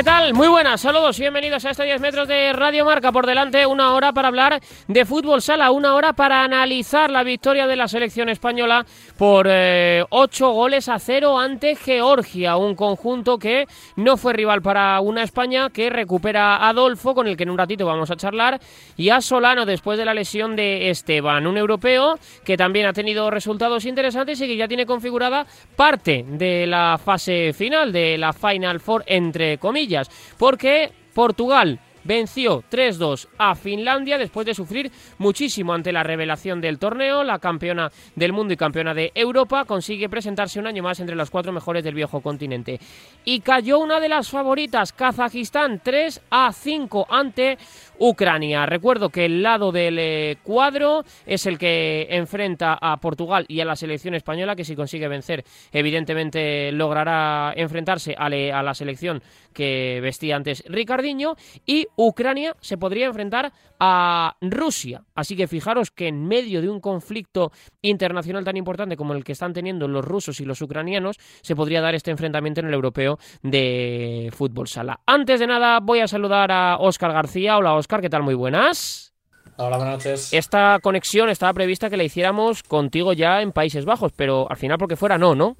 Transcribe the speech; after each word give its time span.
¿Qué 0.00 0.04
tal? 0.04 0.32
Muy 0.32 0.48
buenas, 0.48 0.80
saludos 0.80 1.18
y 1.18 1.24
bienvenidos 1.24 1.62
a 1.66 1.72
este 1.72 1.84
10 1.84 2.00
metros 2.00 2.26
de 2.26 2.54
Radio 2.54 2.86
Marca. 2.86 3.12
Por 3.12 3.26
delante, 3.26 3.66
una 3.66 3.92
hora 3.92 4.14
para 4.14 4.28
hablar 4.28 4.58
de 4.88 5.04
fútbol 5.04 5.42
sala, 5.42 5.70
una 5.72 5.94
hora 5.94 6.14
para 6.14 6.42
analizar 6.42 7.10
la 7.10 7.22
victoria 7.22 7.66
de 7.66 7.76
la 7.76 7.86
selección 7.86 8.30
española 8.30 8.86
por 9.18 9.46
eh, 9.46 10.02
8 10.08 10.52
goles 10.52 10.88
a 10.88 10.98
0 10.98 11.38
ante 11.38 11.76
Georgia. 11.76 12.56
Un 12.56 12.76
conjunto 12.76 13.38
que 13.38 13.66
no 13.96 14.16
fue 14.16 14.32
rival 14.32 14.62
para 14.62 14.98
una 15.02 15.22
España 15.22 15.68
que 15.68 15.90
recupera 15.90 16.56
a 16.56 16.70
Adolfo, 16.70 17.14
con 17.14 17.26
el 17.26 17.36
que 17.36 17.42
en 17.42 17.50
un 17.50 17.58
ratito 17.58 17.84
vamos 17.84 18.10
a 18.10 18.16
charlar, 18.16 18.58
y 18.96 19.10
a 19.10 19.20
Solano 19.20 19.66
después 19.66 19.98
de 19.98 20.06
la 20.06 20.14
lesión 20.14 20.56
de 20.56 20.88
Esteban. 20.88 21.46
Un 21.46 21.58
europeo 21.58 22.18
que 22.42 22.56
también 22.56 22.86
ha 22.86 22.94
tenido 22.94 23.30
resultados 23.30 23.84
interesantes 23.84 24.40
y 24.40 24.46
que 24.46 24.56
ya 24.56 24.66
tiene 24.66 24.86
configurada 24.86 25.44
parte 25.76 26.24
de 26.26 26.66
la 26.66 26.96
fase 26.96 27.52
final, 27.52 27.92
de 27.92 28.16
la 28.16 28.32
Final 28.32 28.80
Four, 28.80 29.04
entre 29.06 29.58
comillas 29.58 29.89
porque 30.38 30.92
Portugal 31.14 31.80
venció 32.04 32.62
3-2 32.70 33.28
a 33.38 33.54
Finlandia 33.54 34.18
después 34.18 34.46
de 34.46 34.54
sufrir 34.54 34.90
muchísimo 35.18 35.72
ante 35.72 35.92
la 35.92 36.02
revelación 36.02 36.60
del 36.60 36.78
torneo. 36.78 37.24
La 37.24 37.38
campeona 37.38 37.90
del 38.14 38.32
mundo 38.32 38.54
y 38.54 38.56
campeona 38.56 38.94
de 38.94 39.12
Europa 39.14 39.64
consigue 39.64 40.08
presentarse 40.08 40.58
un 40.58 40.66
año 40.66 40.82
más 40.82 41.00
entre 41.00 41.16
los 41.16 41.30
cuatro 41.30 41.52
mejores 41.52 41.84
del 41.84 41.94
viejo 41.94 42.20
continente. 42.20 42.80
Y 43.24 43.40
cayó 43.40 43.78
una 43.78 44.00
de 44.00 44.08
las 44.08 44.30
favoritas, 44.30 44.92
Kazajistán, 44.92 45.80
3 45.82 46.22
a 46.30 46.52
5 46.52 47.06
ante 47.10 47.58
Ucrania. 48.00 48.64
Recuerdo 48.64 49.10
que 49.10 49.26
el 49.26 49.42
lado 49.42 49.72
del 49.72 49.98
eh, 49.98 50.38
cuadro 50.42 51.04
es 51.26 51.44
el 51.44 51.58
que 51.58 52.06
enfrenta 52.08 52.78
a 52.80 52.96
Portugal 52.96 53.44
y 53.46 53.60
a 53.60 53.66
la 53.66 53.76
selección 53.76 54.14
española, 54.14 54.56
que 54.56 54.64
si 54.64 54.74
consigue 54.74 55.06
vencer, 55.06 55.44
evidentemente 55.70 56.72
logrará 56.72 57.52
enfrentarse 57.54 58.14
a, 58.16 58.30
la 58.30 58.74
selección 58.74 59.22
que 59.52 60.00
vestía 60.00 60.36
antes 60.36 60.64
Ricardiño. 60.66 61.34
Y 61.66 61.86
Ucrania 61.96 62.56
se 62.60 62.78
podría 62.78 63.06
enfrentar 63.06 63.52
a 63.78 64.34
Rusia. 64.40 65.02
Así 65.14 65.36
que 65.36 65.46
fijaros 65.46 65.90
que 65.90 66.08
en 66.08 66.26
medio 66.26 66.62
de 66.62 66.70
un 66.70 66.80
conflicto 66.80 67.52
internacional 67.82 68.44
tan 68.44 68.56
importante 68.56 68.96
como 68.96 69.12
el 69.12 69.24
que 69.24 69.32
están 69.32 69.52
teniendo 69.52 69.86
los 69.88 70.04
rusos 70.04 70.40
y 70.40 70.46
los 70.46 70.62
ucranianos, 70.62 71.18
se 71.42 71.54
podría 71.54 71.82
dar 71.82 71.94
este 71.94 72.10
enfrentamiento 72.10 72.60
en 72.60 72.68
el 72.68 72.74
europeo 72.74 73.18
de 73.42 74.30
fútbol 74.32 74.68
sala. 74.68 75.00
Antes 75.04 75.38
de 75.38 75.46
nada, 75.46 75.80
voy 75.80 76.00
a 76.00 76.08
saludar 76.08 76.50
a 76.50 76.78
Óscar 76.78 77.12
García. 77.12 77.58
Hola, 77.58 77.74
Óscar. 77.74 77.89
¿Qué 77.98 78.08
tal? 78.08 78.22
Muy 78.22 78.34
buenas. 78.34 79.12
Hola, 79.56 79.76
buenas 79.76 79.96
noches. 79.96 80.32
Esta 80.32 80.78
conexión 80.80 81.28
estaba 81.28 81.52
prevista 81.52 81.90
que 81.90 81.96
la 81.96 82.04
hiciéramos 82.04 82.62
contigo 82.62 83.12
ya 83.12 83.42
en 83.42 83.50
Países 83.50 83.84
Bajos, 83.84 84.12
pero 84.14 84.48
al 84.48 84.56
final 84.56 84.78
porque 84.78 84.94
fuera 84.94 85.18
no, 85.18 85.34
¿no? 85.34 85.56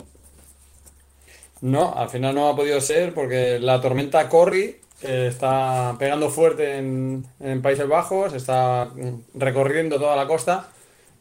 No, 1.60 1.92
al 1.94 2.08
final 2.08 2.34
no 2.34 2.48
ha 2.48 2.56
podido 2.56 2.80
ser 2.80 3.12
porque 3.12 3.58
la 3.58 3.80
tormenta 3.80 4.28
Corri 4.28 4.76
está 5.02 5.96
pegando 5.98 6.30
fuerte 6.30 6.78
en, 6.78 7.24
Países 7.62 7.88
Bajos, 7.88 8.32
está 8.32 8.88
recorriendo 9.34 9.98
toda 9.98 10.14
la 10.14 10.26
costa 10.26 10.68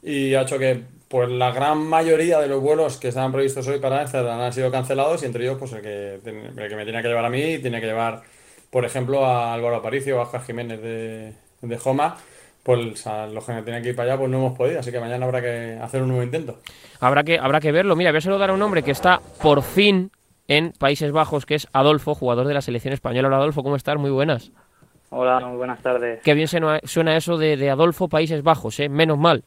y 0.03 0.35
ha 0.35 0.43
hecho 0.43 0.59
que 0.59 0.83
pues 1.07 1.27
la 1.29 1.51
gran 1.51 1.79
mayoría 1.79 2.39
de 2.39 2.47
los 2.47 2.61
vuelos 2.61 2.97
que 2.97 3.07
estaban 3.07 3.31
previstos 3.31 3.67
hoy 3.67 3.79
para 3.79 4.01
Amsterdam 4.01 4.39
han 4.39 4.53
sido 4.53 4.69
cancelados 4.71 5.23
y 5.23 5.25
entre 5.25 5.43
ellos 5.43 5.57
pues 5.57 5.73
el 5.73 5.81
que, 5.81 6.13
el 6.23 6.69
que 6.69 6.75
me 6.75 6.83
tiene 6.83 7.01
que 7.01 7.07
llevar 7.07 7.25
a 7.25 7.29
mí 7.29 7.57
tiene 7.57 7.81
que 7.81 7.87
llevar 7.87 8.21
por 8.69 8.85
ejemplo, 8.85 9.25
a 9.25 9.53
Álvaro 9.53 9.77
Aparicio 9.77 10.17
o 10.17 10.19
a 10.19 10.23
Oscar 10.23 10.41
Jiménez 10.43 10.81
de, 10.81 11.33
de 11.61 11.77
Joma, 11.77 12.17
pues 12.63 13.07
a 13.07 13.27
los 13.27 13.45
que 13.45 13.53
tienen 13.63 13.81
que 13.81 13.89
ir 13.89 13.95
para 13.95 14.11
allá, 14.11 14.19
pues 14.19 14.29
no 14.29 14.37
hemos 14.37 14.57
podido, 14.57 14.79
así 14.79 14.91
que 14.91 14.99
mañana 14.99 15.25
habrá 15.25 15.41
que 15.41 15.77
hacer 15.81 16.01
un 16.01 16.09
nuevo 16.09 16.23
intento. 16.23 16.59
Habrá 16.99 17.23
que, 17.23 17.39
habrá 17.39 17.59
que 17.59 17.71
verlo. 17.71 17.95
Mira, 17.95 18.11
voy 18.11 18.19
a 18.19 18.21
saludar 18.21 18.49
a 18.49 18.53
un 18.53 18.61
hombre 18.61 18.83
que 18.83 18.91
está 18.91 19.21
por 19.41 19.63
fin 19.63 20.11
en 20.47 20.73
Países 20.73 21.11
Bajos, 21.11 21.45
que 21.45 21.55
es 21.55 21.67
Adolfo, 21.73 22.15
jugador 22.15 22.47
de 22.47 22.53
la 22.53 22.61
selección 22.61 22.93
española. 22.93 23.27
Hola 23.27 23.37
Adolfo, 23.37 23.63
¿cómo 23.63 23.75
estás? 23.75 23.97
Muy 23.97 24.11
buenas. 24.11 24.51
Hola, 25.11 25.39
muy 25.39 25.57
buenas 25.57 25.81
tardes. 25.81 26.21
Qué 26.23 26.33
bien 26.35 26.47
suena 26.47 27.17
eso 27.17 27.37
de, 27.37 27.57
de 27.57 27.69
Adolfo 27.69 28.09
Países 28.09 28.43
Bajos, 28.43 28.79
¿eh? 28.79 28.89
Menos 28.89 29.17
mal. 29.17 29.43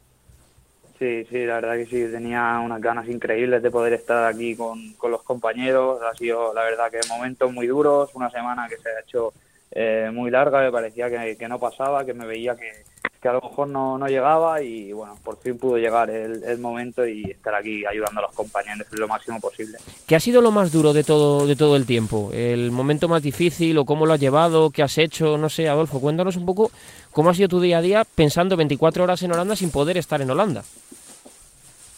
Sí, 1.02 1.26
sí, 1.28 1.44
la 1.44 1.54
verdad 1.54 1.74
que 1.78 1.86
sí, 1.86 2.12
tenía 2.12 2.60
unas 2.64 2.80
ganas 2.80 3.08
increíbles 3.08 3.60
de 3.60 3.72
poder 3.72 3.92
estar 3.94 4.24
aquí 4.24 4.54
con, 4.54 4.94
los 5.10 5.24
compañeros. 5.24 6.00
Ha 6.00 6.14
sido, 6.14 6.54
la 6.54 6.62
verdad, 6.62 6.92
que 6.92 7.00
momentos 7.08 7.52
muy 7.52 7.66
duros, 7.66 8.10
una 8.14 8.30
semana 8.30 8.68
que 8.68 8.76
se 8.76 8.88
ha 8.88 9.00
hecho 9.00 9.32
eh, 9.72 10.12
muy 10.14 10.30
larga, 10.30 10.60
me 10.60 10.70
parecía 10.70 11.10
que, 11.10 11.48
no 11.48 11.58
pasaba, 11.58 12.04
que 12.04 12.14
me 12.14 12.24
veía 12.24 12.54
que, 12.54 13.28
a 13.28 13.32
lo 13.32 13.40
mejor 13.40 13.66
no, 13.66 13.98
no, 13.98 14.06
llegaba 14.06 14.62
y 14.62 14.92
bueno, 14.92 15.18
por 15.24 15.38
fin 15.38 15.58
pudo 15.58 15.76
llegar 15.76 16.08
el, 16.08 16.58
momento 16.58 17.04
y 17.04 17.30
estar 17.30 17.56
aquí 17.56 17.84
ayudando 17.84 18.20
a 18.20 18.22
los 18.22 18.32
compañeros 18.32 18.86
lo 18.92 19.08
máximo 19.08 19.40
posible. 19.40 19.78
¿Qué 20.06 20.14
ha 20.14 20.20
sido 20.20 20.40
lo 20.40 20.52
más 20.52 20.70
duro 20.70 20.92
de 20.92 21.02
todo, 21.02 21.48
de 21.48 21.56
todo 21.56 21.74
el 21.74 21.84
tiempo? 21.84 22.30
¿El 22.32 22.70
momento 22.70 23.08
más 23.08 23.22
difícil 23.22 23.76
o 23.78 23.84
cómo 23.84 24.06
lo 24.06 24.12
has 24.12 24.20
llevado? 24.20 24.70
¿Qué 24.70 24.84
has 24.84 24.98
hecho? 24.98 25.36
No 25.36 25.48
sé, 25.48 25.68
Adolfo, 25.68 26.00
cuéntanos 26.00 26.36
un 26.36 26.46
poco 26.46 26.70
cómo 27.12 27.30
ha 27.30 27.34
sido 27.34 27.48
tu 27.48 27.60
día 27.60 27.78
a 27.78 27.82
día 27.82 28.04
pensando 28.04 28.56
24 28.56 29.04
horas 29.04 29.22
en 29.22 29.32
Holanda 29.32 29.56
sin 29.56 29.70
poder 29.70 29.96
estar 29.96 30.20
en 30.20 30.30
Holanda. 30.30 30.62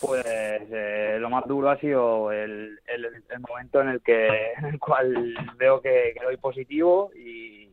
Pues 0.00 0.24
eh, 0.70 1.16
lo 1.18 1.30
más 1.30 1.46
duro 1.46 1.70
ha 1.70 1.78
sido 1.78 2.30
el, 2.30 2.78
momento 3.48 3.80
en 3.80 3.88
el 3.88 4.02
que 4.02 4.28
en 4.58 4.64
el 4.66 4.78
cual 4.78 5.34
veo 5.56 5.80
que, 5.80 6.14
doy 6.22 6.36
positivo 6.36 7.10
y, 7.16 7.70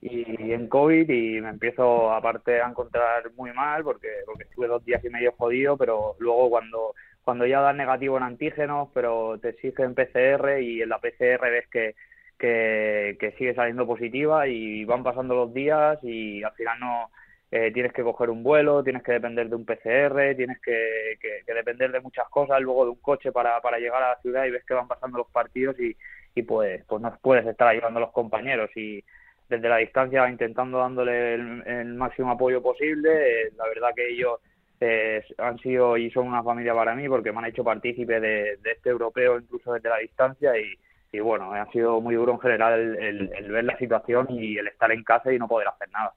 y, 0.00 0.52
en 0.52 0.68
COVID 0.68 1.08
y 1.08 1.40
me 1.40 1.48
empiezo 1.48 2.12
aparte 2.12 2.60
a 2.60 2.68
encontrar 2.68 3.32
muy 3.32 3.52
mal 3.52 3.82
porque 3.82 4.08
porque 4.24 4.44
estuve 4.44 4.68
dos 4.68 4.84
días 4.84 5.04
y 5.04 5.08
medio 5.08 5.32
jodido 5.32 5.76
pero 5.76 6.14
luego 6.18 6.50
cuando 6.50 6.94
cuando 7.24 7.46
ya 7.46 7.60
das 7.60 7.74
negativo 7.74 8.18
en 8.18 8.22
antígenos 8.22 8.88
pero 8.94 9.38
te 9.40 9.48
exigen 9.48 9.94
PCR 9.94 10.60
y 10.60 10.82
en 10.82 10.88
la 10.88 10.98
PCR 10.98 11.50
ves 11.50 11.66
que, 11.68 11.96
que, 12.38 13.16
que 13.20 13.32
sigue 13.32 13.54
saliendo 13.54 13.86
positiva 13.86 14.46
y 14.48 14.84
van 14.84 15.02
pasando 15.02 15.34
los 15.34 15.54
días 15.54 15.98
y 16.02 16.42
al 16.42 16.52
final 16.52 16.80
no 16.80 17.10
eh, 17.50 17.70
tienes 17.72 17.92
que 17.92 18.02
coger 18.02 18.30
un 18.30 18.42
vuelo, 18.42 18.82
tienes 18.82 19.02
que 19.02 19.12
depender 19.12 19.48
de 19.48 19.54
un 19.54 19.64
PCR, 19.64 20.34
tienes 20.36 20.60
que, 20.60 21.18
depender 21.46 21.92
de 21.92 22.00
muchas 22.00 22.28
cosas, 22.28 22.60
luego 22.60 22.84
de 22.84 22.90
un 22.90 23.00
coche 23.00 23.30
para, 23.30 23.60
para 23.60 23.78
llegar 23.78 24.02
a 24.02 24.08
la 24.10 24.20
ciudad 24.20 24.44
y 24.44 24.50
ves 24.50 24.64
que 24.64 24.74
van 24.74 24.88
pasando 24.88 25.18
los 25.18 25.28
partidos 25.28 25.78
y, 25.78 25.96
y 26.34 26.42
pues, 26.42 26.84
pues 26.86 27.00
no 27.00 27.16
puedes 27.22 27.46
estar 27.46 27.68
ayudando 27.68 27.98
a 27.98 28.02
los 28.02 28.12
compañeros 28.12 28.70
y 28.76 29.04
desde 29.48 29.68
la 29.68 29.76
distancia 29.76 30.28
intentando 30.28 30.78
dándole 30.78 31.34
el, 31.34 31.94
máximo 31.94 32.32
apoyo 32.32 32.62
posible. 32.62 33.42
Eh, 33.42 33.52
la 33.56 33.68
verdad 33.68 33.94
que 33.94 34.08
ellos 34.08 34.40
eh, 34.80 35.22
han 35.38 35.58
sido 35.58 35.96
y 35.96 36.10
son 36.10 36.26
una 36.26 36.42
familia 36.42 36.74
para 36.74 36.94
mí 36.94 37.08
porque 37.08 37.32
me 37.32 37.38
han 37.38 37.46
hecho 37.46 37.62
partícipe 37.62 38.20
de, 38.20 38.58
este 38.64 38.90
europeo 38.90 39.38
incluso 39.38 39.72
desde 39.72 39.88
la 39.88 39.98
distancia 39.98 40.58
y, 40.58 40.76
y 41.14 41.20
bueno, 41.20 41.52
ha 41.54 41.70
sido 41.70 42.00
muy 42.00 42.16
duro 42.16 42.32
en 42.32 42.40
general 42.40 42.96
el 42.98 43.50
ver 43.50 43.64
la 43.64 43.78
situación 43.78 44.26
y 44.30 44.58
el 44.58 44.66
estar 44.66 44.90
en 44.90 45.04
casa 45.04 45.32
y 45.32 45.38
no 45.38 45.46
poder 45.46 45.68
hacer 45.68 45.88
nada. 45.90 46.12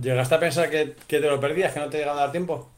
¿Llegaste 0.00 0.34
a 0.34 0.40
pensar 0.40 0.70
que, 0.70 0.94
te 1.08 1.20
lo 1.20 1.40
perdías, 1.40 1.74
que 1.74 1.80
no 1.80 1.90
te 1.90 1.98
llegaba 1.98 2.18
a 2.18 2.22
dar 2.22 2.32
tiempo? 2.32 2.70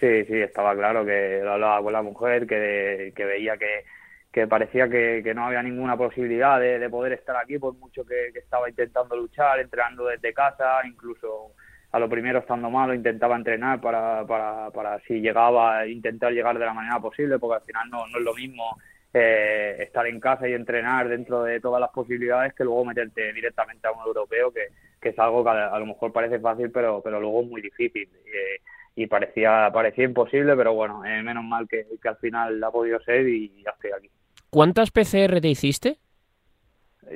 Sí, 0.00 0.24
sí, 0.24 0.40
estaba 0.40 0.74
claro 0.74 1.04
que 1.04 1.40
lo 1.42 1.52
hablaba 1.52 1.82
con 1.82 1.92
la 1.92 2.02
mujer, 2.02 2.46
que, 2.46 3.12
veía 3.14 3.56
que, 3.58 3.84
que 4.32 4.46
parecía 4.46 4.88
que, 4.88 5.32
no 5.34 5.46
había 5.46 5.62
ninguna 5.62 5.96
posibilidad 5.96 6.58
de, 6.58 6.88
poder 6.88 7.12
estar 7.12 7.36
aquí, 7.36 7.58
por 7.58 7.74
mucho 7.74 8.04
que, 8.06 8.28
estaba 8.38 8.68
intentando 8.68 9.16
luchar, 9.16 9.60
entrenando 9.60 10.06
desde 10.06 10.32
casa, 10.32 10.80
incluso 10.86 11.52
a 11.92 11.98
lo 11.98 12.08
primero 12.08 12.40
estando 12.40 12.70
malo 12.70 12.94
intentaba 12.94 13.36
entrenar 13.36 13.80
para, 13.80 14.26
para, 14.26 14.70
para 14.70 14.98
si 15.00 15.20
llegaba, 15.20 15.86
intentar 15.86 16.32
llegar 16.32 16.58
de 16.58 16.64
la 16.64 16.74
manera 16.74 16.98
posible, 17.00 17.38
porque 17.38 17.56
al 17.56 17.66
final 17.66 17.90
no, 17.90 18.06
no 18.08 18.18
es 18.18 18.24
lo 18.24 18.34
mismo 18.34 18.78
eh, 19.16 19.76
estar 19.78 20.04
en 20.08 20.18
casa 20.18 20.48
y 20.48 20.54
entrenar 20.54 21.08
dentro 21.08 21.44
de 21.44 21.60
todas 21.60 21.80
las 21.80 21.90
posibilidades 21.90 22.52
que 22.52 22.64
luego 22.64 22.84
meterte 22.84 23.32
directamente 23.32 23.86
a 23.86 23.92
un 23.92 24.04
europeo 24.04 24.52
que, 24.52 24.70
es 25.08 25.18
algo 25.20 25.44
que 25.44 25.50
a, 25.50 25.78
lo 25.78 25.86
mejor 25.86 26.12
parece 26.12 26.40
fácil 26.40 26.70
pero 26.72 27.00
pero 27.00 27.20
luego 27.20 27.42
es 27.42 27.48
muy 27.48 27.62
difícil. 27.62 28.08
Eh, 28.26 28.60
y 28.96 29.06
parecía 29.06 29.70
parecía 29.72 30.04
imposible 30.04 30.56
pero 30.56 30.74
bueno 30.74 31.04
eh, 31.04 31.22
menos 31.22 31.44
mal 31.44 31.68
que, 31.68 31.86
al 32.02 32.16
final 32.16 32.64
ha 32.64 32.70
podido 32.72 32.98
ser 33.02 33.28
y 33.28 33.62
ya 33.62 33.70
estoy 33.70 33.92
aquí. 33.96 34.10
¿cuántas 34.50 34.90
PCR 34.90 35.40
te 35.40 35.48
hiciste? 35.48 35.98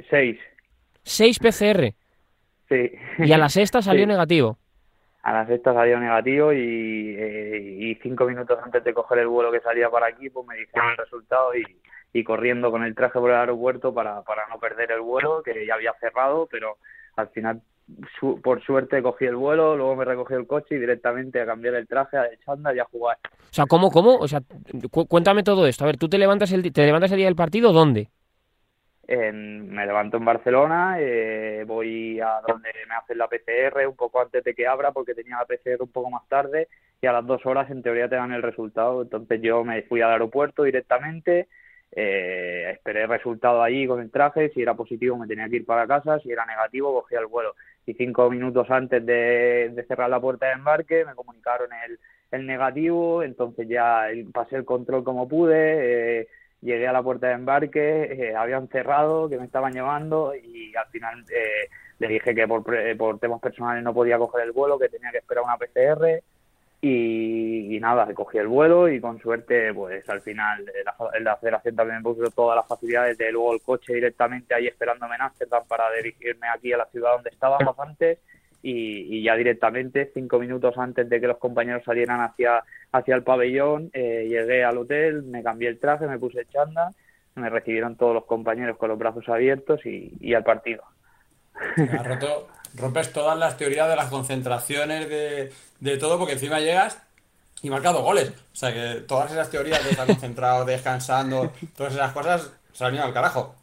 seis. 0.09 0.39
Seis 1.03 1.41
PCR 1.41 1.95
sí. 2.69 2.93
Y 3.19 3.33
a 3.33 3.39
la 3.39 3.49
sexta 3.49 3.83
salió 3.83 4.07
negativo 4.07 4.57
a 5.29 5.33
la 5.33 5.47
sexta 5.47 5.75
salió 5.75 6.01
negativo 6.01 6.53
y, 6.53 6.59
y 6.59 7.95
cinco 8.03 8.25
minutos 8.25 8.59
antes 8.63 8.83
de 8.83 8.95
coger 8.95 9.19
el 9.19 9.29
vuelo 9.29 9.53
que 9.53 9.61
salía 9.61 9.91
para 9.91 10.07
aquí 10.07 10.31
pues 10.31 10.47
me 10.47 10.57
dijeron 10.57 10.91
el 10.91 10.97
resultado 10.97 11.51
y 11.55 12.25
corriendo 12.25 12.71
con 12.71 12.85
el 12.85 12.95
traje 12.95 13.19
por 13.19 13.31
el 13.31 13.37
aeropuerto 13.37 13.93
para, 13.93 14.23
para 14.23 14.47
no 14.49 14.59
perder 14.59 14.93
el 14.93 15.01
vuelo, 15.01 15.43
que 15.43 15.67
ya 15.67 15.75
había 15.75 15.93
cerrado, 16.01 16.49
pero 16.51 16.79
al 17.17 17.29
final, 17.29 17.63
por 18.43 18.63
suerte, 18.65 19.03
cogí 19.03 19.27
el 19.27 19.37
vuelo, 19.37 19.77
luego 19.77 19.97
me 19.97 20.05
recogí 20.05 20.35
el 20.35 20.47
coche 20.47 20.77
y 20.77 20.79
directamente 20.79 21.41
a 21.41 21.47
cambiar 21.47 21.75
el 21.75 21.87
traje, 21.87 22.17
a 22.17 22.29
chándal 22.45 22.77
y 22.77 22.81
a 22.81 22.85
jugar. 22.85 23.19
O 23.25 23.55
sea, 23.55 23.67
¿cómo, 23.67 23.91
cómo? 23.91 24.17
O 24.17 24.29
sea, 24.29 24.41
cuéntame 24.91 25.43
todo 25.43 25.67
esto. 25.67 25.85
A 25.85 25.87
ver, 25.87 25.97
¿tú 25.97 26.09
te 26.09 26.19
levantas 26.19 26.53
el, 26.53 26.73
te 26.73 26.87
levantas 26.87 27.11
el 27.13 27.19
día 27.19 27.27
del 27.27 27.37
partido 27.37 27.73
dónde? 27.73 28.09
Me 29.09 29.87
levanto 29.87 30.19
en 30.19 30.25
Barcelona, 30.25 30.97
eh, 31.01 31.65
voy 31.67 32.21
a 32.21 32.41
donde 32.47 32.69
me 32.87 32.95
hacen 32.95 33.17
la 33.17 33.27
PCR 33.27 33.87
un 33.89 33.97
poco 33.97 34.21
antes 34.21 34.45
de 34.45 34.55
que 34.55 34.67
abra 34.67 34.93
porque 34.93 35.15
tenía 35.15 35.39
la 35.39 35.47
PCR 35.47 35.83
un 35.83 35.91
poco 35.91 36.11
más 36.11 36.29
tarde 36.29 36.69
y 37.01 37.07
a 37.07 37.13
las 37.13 37.27
dos 37.27 37.45
horas 37.47 37.71
en 37.71 37.83
teoría 37.83 38.09
te 38.09 38.17
dan 38.17 38.33
el 38.33 38.43
resultado. 38.43 39.03
Entonces 39.03 39.41
yo 39.41 39.65
me 39.65 39.83
fui 39.83 40.03
al 40.03 40.13
aeropuerto 40.13 40.65
directamente, 40.65 41.49
Eh, 41.91 42.71
esperé 42.73 43.03
el 43.05 43.09
resultado 43.09 43.63
allí 43.63 43.87
con 43.87 44.01
el 44.01 44.11
traje, 44.11 44.51
si 44.51 44.61
era 44.61 44.75
positivo 44.75 45.17
me 45.17 45.27
tenía 45.27 45.49
que 45.49 45.57
ir 45.57 45.65
para 45.67 45.87
casa, 45.87 46.19
si 46.21 46.31
era 46.31 46.45
negativo 46.45 46.93
cogía 46.93 47.21
el 47.21 47.27
vuelo. 47.27 47.55
Y 47.87 47.95
cinco 47.95 48.29
minutos 48.31 48.71
antes 48.71 49.05
de, 49.07 49.85
cerrar 49.89 50.11
la 50.11 50.21
puerta 50.21 50.47
de 50.47 50.53
embarque 50.53 51.05
me 51.07 51.15
comunicaron 51.15 51.71
el, 51.87 51.99
el 52.31 52.47
negativo, 52.47 53.23
entonces 53.23 53.67
ya 53.69 54.07
pasé 54.33 54.57
el 54.57 54.65
control 54.67 55.03
como 55.03 55.27
pude, 55.29 56.21
eh, 56.21 56.29
llegué 56.61 56.89
a 56.89 56.93
la 56.93 57.03
puerta 57.03 57.29
de 57.29 57.35
embarque, 57.35 58.05
eh, 58.05 58.37
habían 58.37 58.69
cerrado, 58.69 59.29
que 59.29 59.39
me 59.39 59.45
estaban 59.45 59.73
llevando 59.73 60.35
y 60.35 60.75
al 60.75 60.87
final 60.89 61.25
eh, 61.31 61.69
le 61.99 62.09
dije 62.09 62.35
que 62.35 62.49
por, 62.49 62.65
por 62.97 63.19
temas 63.19 63.41
personales 63.41 63.83
no 63.83 63.95
podía 63.95 64.19
coger 64.19 64.45
el 64.45 64.53
vuelo, 64.53 64.79
que 64.79 64.89
tenía 64.89 65.11
que 65.11 65.19
esperar 65.19 65.45
una 65.45 65.57
PCR 65.57 66.23
y, 66.81 67.79
nada, 67.81 68.13
cogí 68.15 68.39
el 68.39 68.47
vuelo 68.47 68.89
y 68.89 69.01
con 69.01 69.19
suerte, 69.21 69.75
pues 69.75 70.09
al 70.09 70.21
final 70.21 70.65
la, 70.85 71.21
la 71.21 71.37
federación 71.37 71.75
también 71.75 71.99
me 71.99 72.03
puso 72.03 72.31
todas 72.31 72.57
las 72.57 72.67
facilidades 72.67 73.19
de 73.19 73.33
luego 73.33 73.55
el 73.55 73.63
coche 73.63 73.95
directamente 73.95 74.55
ahí 74.55 74.67
esperándome 74.67 75.17
en 75.17 75.23
Amsterdam 75.23 75.65
para 75.67 75.91
dirigirme 75.93 76.49
aquí 76.49 76.73
a 76.73 76.79
la 76.79 76.87
ciudad 76.87 77.15
donde 77.15 77.31
estábamos 77.31 77.79
antes 77.81 78.19
y, 78.63 79.23
ya 79.23 79.37
directamente, 79.37 80.11
cinco 80.13 80.39
minutos 80.39 80.77
antes 80.79 81.09
de 81.09 81.21
que 81.21 81.27
los 81.27 81.39
compañeros 81.39 81.83
salieran 81.85 82.21
hacia, 82.21 82.65
hacia 82.93 83.15
el 83.15 83.23
pabellón, 83.23 83.91
eh, 83.93 84.27
llegué 84.29 84.65
al 84.65 84.79
hotel, 84.79 85.23
me 85.23 85.43
cambié 85.43 85.69
el 85.69 85.79
traje, 85.79 86.07
me 86.07 86.19
puse 86.19 86.41
el 86.41 86.49
chanda, 86.49 86.91
me 87.35 87.51
recibieron 87.51 87.97
todos 87.97 88.15
los 88.15 88.25
compañeros 88.25 88.77
con 88.77 88.89
los 88.89 88.99
brazos 88.99 89.29
abiertos 89.29 89.85
y, 89.87 90.13
y 90.21 90.35
al 90.35 90.45
partido. 90.45 90.83
roto, 92.05 92.49
rompes 92.75 93.13
todas 93.13 93.39
las 93.39 93.57
teorías 93.57 93.89
de 93.89 93.97
las 93.97 94.11
concentraciones, 94.11 95.09
de, 95.09 95.53
de 95.81 95.99
todo, 95.99 96.19
porque 96.19 96.35
encima 96.35 96.61
llegas 96.61 97.01
y 97.63 97.71
marcado 97.71 98.03
goles. 98.03 98.31
O 98.31 98.57
sea 98.57 98.73
que 98.73 99.01
todas 99.03 99.31
esas 99.31 99.51
teorías 99.51 99.83
de 99.85 99.91
estar 99.91 100.07
concentrado, 100.07 100.65
descansando, 100.67 101.53
todas 101.77 101.95
esas 101.95 102.13
cosas 102.13 102.53
se 102.73 102.85
al 102.85 103.13
carajo. 103.13 103.55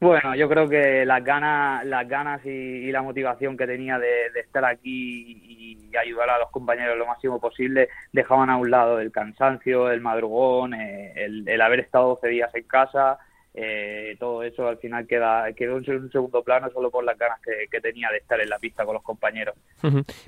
Bueno, 0.00 0.36
yo 0.36 0.48
creo 0.48 0.68
que 0.68 1.04
las 1.04 1.24
ganas, 1.24 1.84
las 1.84 2.08
ganas 2.08 2.44
y, 2.46 2.92
la 2.92 3.02
motivación 3.02 3.56
que 3.56 3.66
tenía 3.66 3.98
de, 3.98 4.26
estar 4.36 4.64
aquí 4.64 5.40
y, 5.44 5.96
ayudar 5.96 6.30
a 6.30 6.38
los 6.38 6.50
compañeros 6.50 6.96
lo 6.96 7.06
máximo 7.06 7.40
posible 7.40 7.88
dejaban 8.12 8.50
a 8.50 8.56
un 8.56 8.70
lado 8.70 9.00
el 9.00 9.10
cansancio, 9.10 9.90
el 9.90 10.00
madrugón, 10.00 10.74
eh, 10.74 11.12
el, 11.16 11.48
el, 11.48 11.60
haber 11.60 11.80
estado 11.80 12.10
12 12.10 12.28
días 12.28 12.54
en 12.54 12.62
casa, 12.64 13.18
eh, 13.60 14.16
todo 14.20 14.44
eso 14.44 14.68
al 14.68 14.78
final 14.78 15.04
queda 15.08 15.52
quedó 15.52 15.78
en 15.78 16.02
un 16.04 16.12
segundo 16.12 16.44
plano 16.44 16.70
solo 16.70 16.92
por 16.92 17.02
las 17.02 17.18
ganas 17.18 17.40
que, 17.40 17.80
tenía 17.80 18.08
de 18.10 18.18
estar 18.18 18.40
en 18.40 18.48
la 18.48 18.58
pista 18.58 18.84
con 18.84 18.94
los 18.94 19.02
compañeros. 19.02 19.56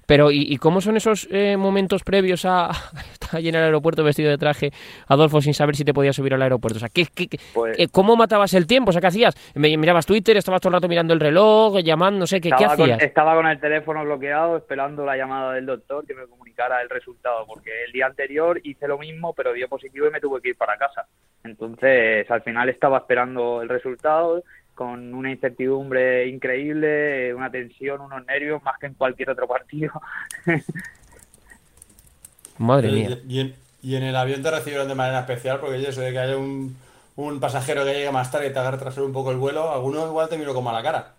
Pero 0.04 0.32
¿y, 0.32 0.56
cómo 0.56 0.80
son 0.80 0.96
esos 0.96 1.28
eh, 1.30 1.56
momentos 1.56 2.02
previos 2.02 2.44
a 2.44 2.70
estar 3.12 3.38
allí 3.38 3.50
en 3.50 3.54
el 3.54 3.62
aeropuerto 3.62 4.02
vestido 4.02 4.30
de 4.30 4.38
traje, 4.38 4.72
Adolfo, 5.06 5.40
sin 5.40 5.54
saber 5.54 5.76
si 5.76 5.84
te 5.84 5.94
podías 5.94 6.16
subir 6.16 6.34
al 6.34 6.42
aeropuerto? 6.42 6.78
O 6.78 6.80
sea, 6.80 6.88
¿qué, 6.88 7.06
pues 7.54 7.78
eh, 7.78 7.86
¿cómo 7.92 8.16
matabas 8.16 8.52
el 8.54 8.66
tiempo? 8.66 8.90
O 8.90 8.92
sea, 8.92 9.00
¿qué 9.00 9.06
hacías? 9.06 9.36
¿Mirabas 9.54 10.06
Twitter? 10.06 10.36
¿Estabas 10.36 10.60
todo 10.60 10.70
el 10.70 10.74
rato 10.74 10.88
mirando 10.88 11.14
el 11.14 11.20
reloj, 11.20 11.78
llamando? 11.78 12.18
No 12.18 12.26
sé, 12.26 12.40
¿qué, 12.40 12.48
estaba 12.48 12.72
hacías? 12.72 12.98
Con, 12.98 13.06
estaba 13.06 13.36
con 13.36 13.46
el 13.46 13.60
teléfono 13.60 14.04
bloqueado 14.04 14.56
esperando 14.56 15.04
la 15.04 15.16
llamada 15.16 15.52
del 15.52 15.66
doctor 15.66 16.04
que 16.04 16.14
me 16.14 16.26
comunicara 16.26 16.82
el 16.82 16.88
resultado, 16.88 17.46
porque 17.46 17.84
el 17.86 17.92
día 17.92 18.06
anterior 18.06 18.60
hice 18.64 18.88
lo 18.88 18.98
mismo, 18.98 19.34
pero 19.34 19.52
dio 19.52 19.68
positivo 19.68 20.08
y 20.08 20.10
me 20.10 20.20
tuve 20.20 20.40
que 20.40 20.48
ir 20.48 20.56
para 20.56 20.76
casa. 20.76 21.06
Entonces, 21.44 22.30
al 22.30 22.42
final 22.42 22.68
estaba 22.68 22.98
esperando 22.98 23.62
el 23.62 23.68
resultado 23.68 24.42
con 24.74 25.12
una 25.14 25.30
incertidumbre 25.30 26.26
increíble, 26.28 27.34
una 27.34 27.50
tensión, 27.50 28.00
unos 28.00 28.24
nervios 28.26 28.62
más 28.62 28.78
que 28.78 28.86
en 28.86 28.94
cualquier 28.94 29.30
otro 29.30 29.46
partido. 29.46 29.92
Madre 32.58 32.90
mía. 32.90 33.18
Y 33.82 33.96
en, 33.96 34.02
el 34.02 34.16
avión 34.16 34.42
te 34.42 34.50
recibieron 34.50 34.88
de 34.88 34.94
manera 34.94 35.20
especial, 35.20 35.60
porque 35.60 35.86
eso 35.86 36.00
de 36.02 36.12
que 36.12 36.18
haya 36.18 36.36
un, 36.36 36.76
un 37.16 37.40
pasajero 37.40 37.84
que 37.84 37.94
llegue 37.94 38.10
más 38.10 38.30
tarde 38.30 38.48
y 38.48 38.52
te 38.52 38.58
haga 38.58 38.72
retrasar 38.72 39.02
un 39.04 39.12
poco 39.12 39.30
el 39.30 39.38
vuelo, 39.38 39.70
alguno 39.72 40.06
igual 40.06 40.28
te 40.28 40.36
miró 40.36 40.52
como 40.54 40.70
a 40.70 40.74
la 40.74 40.82
cara. 40.82 41.14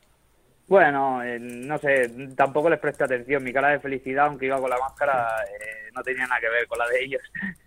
Bueno, 0.71 1.21
eh, 1.21 1.37
no 1.37 1.77
sé, 1.79 2.09
tampoco 2.33 2.69
les 2.69 2.79
presté 2.79 3.03
atención. 3.03 3.43
Mi 3.43 3.51
cara 3.51 3.71
de 3.71 3.81
felicidad, 3.81 4.27
aunque 4.27 4.45
iba 4.45 4.57
con 4.57 4.69
la 4.69 4.77
máscara, 4.77 5.27
eh, 5.43 5.89
no 5.93 6.01
tenía 6.01 6.25
nada 6.25 6.39
que 6.39 6.47
ver 6.47 6.65
con 6.65 6.79
la 6.79 6.87
de 6.87 7.03
ellos. 7.03 7.21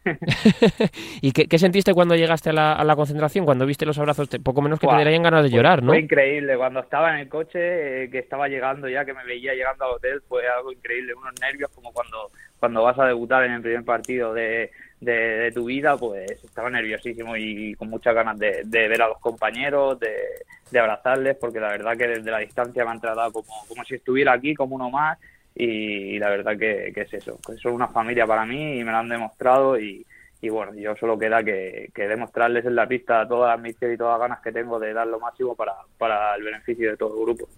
¿Y 1.20 1.32
qué, 1.32 1.58
sentiste 1.58 1.92
cuando 1.92 2.16
llegaste 2.16 2.48
a 2.48 2.54
la, 2.54 2.96
concentración? 2.96 3.44
Cuando 3.44 3.66
viste 3.66 3.84
los 3.84 3.98
abrazos, 3.98 4.30
poco 4.42 4.62
menos 4.62 4.80
que 4.80 4.86
te 4.86 4.94
darían 4.94 5.22
ganas 5.22 5.42
de 5.42 5.50
llorar, 5.50 5.82
¿no? 5.82 5.88
Fue 5.92 5.98
increíble. 5.98 6.56
Cuando 6.56 6.80
estaba 6.80 7.12
en 7.12 7.18
el 7.18 7.28
coche, 7.28 8.04
eh, 8.04 8.10
que 8.10 8.20
estaba 8.20 8.48
llegando 8.48 8.88
ya, 8.88 9.04
que 9.04 9.12
me 9.12 9.26
veía 9.26 9.52
llegando 9.52 9.84
al 9.84 9.90
hotel, 9.96 10.22
fue 10.26 10.48
algo 10.48 10.72
increíble. 10.72 11.12
Unos 11.12 11.34
nervios 11.42 11.70
como 11.74 11.92
cuando, 11.92 12.30
cuando 12.58 12.84
vas 12.84 12.98
a 12.98 13.04
debutar 13.04 13.44
en 13.44 13.52
el 13.52 13.60
primer 13.60 13.84
partido 13.84 14.32
de, 14.32 14.70
de, 15.04 15.52
tu 15.52 15.66
vida, 15.66 15.96
pues 15.96 16.30
estaba 16.42 16.70
nerviosísimo 16.70 17.36
y 17.36 17.74
con 17.74 17.90
muchas 17.90 18.14
ganas 18.14 18.38
de, 18.38 18.62
ver 18.64 19.02
a 19.02 19.08
los 19.08 19.18
compañeros, 19.18 19.98
de, 20.00 20.78
abrazarles, 20.78 21.36
porque 21.36 21.60
la 21.60 21.68
verdad 21.68 21.96
que 21.96 22.08
desde 22.08 22.30
la 22.30 22.38
distancia 22.38 22.84
me 22.84 22.90
han 22.90 23.00
tratado 23.00 23.32
como, 23.32 23.52
como 23.68 23.84
si 23.84 23.94
estuviera 23.94 24.32
aquí, 24.32 24.54
como 24.54 24.74
uno 24.74 24.90
más, 24.90 25.18
y, 25.54 26.18
la 26.18 26.30
verdad 26.30 26.58
que, 26.58 26.92
es 26.94 27.14
eso, 27.14 27.38
que 27.46 27.56
son 27.58 27.74
una 27.74 27.88
familia 27.88 28.26
para 28.26 28.44
mí 28.44 28.78
y 28.78 28.84
me 28.84 28.90
lo 28.90 28.98
han 28.98 29.08
demostrado 29.08 29.78
y, 29.78 30.04
bueno, 30.50 30.74
yo 30.74 30.94
solo 30.96 31.18
queda 31.18 31.42
que, 31.42 31.90
demostrarles 31.94 32.64
en 32.66 32.74
la 32.74 32.86
pista 32.86 33.26
todas 33.26 33.56
las 33.56 33.62
misiones 33.62 33.94
y 33.94 33.98
todas 33.98 34.18
las 34.18 34.28
ganas 34.28 34.42
que 34.42 34.52
tengo 34.52 34.78
de 34.78 34.92
dar 34.92 35.06
lo 35.06 35.20
máximo 35.20 35.54
para, 35.54 35.72
para 35.96 36.34
el 36.34 36.42
beneficio 36.42 36.90
de 36.90 36.96
todo 36.96 37.16
el 37.16 37.24
grupo. 37.24 37.48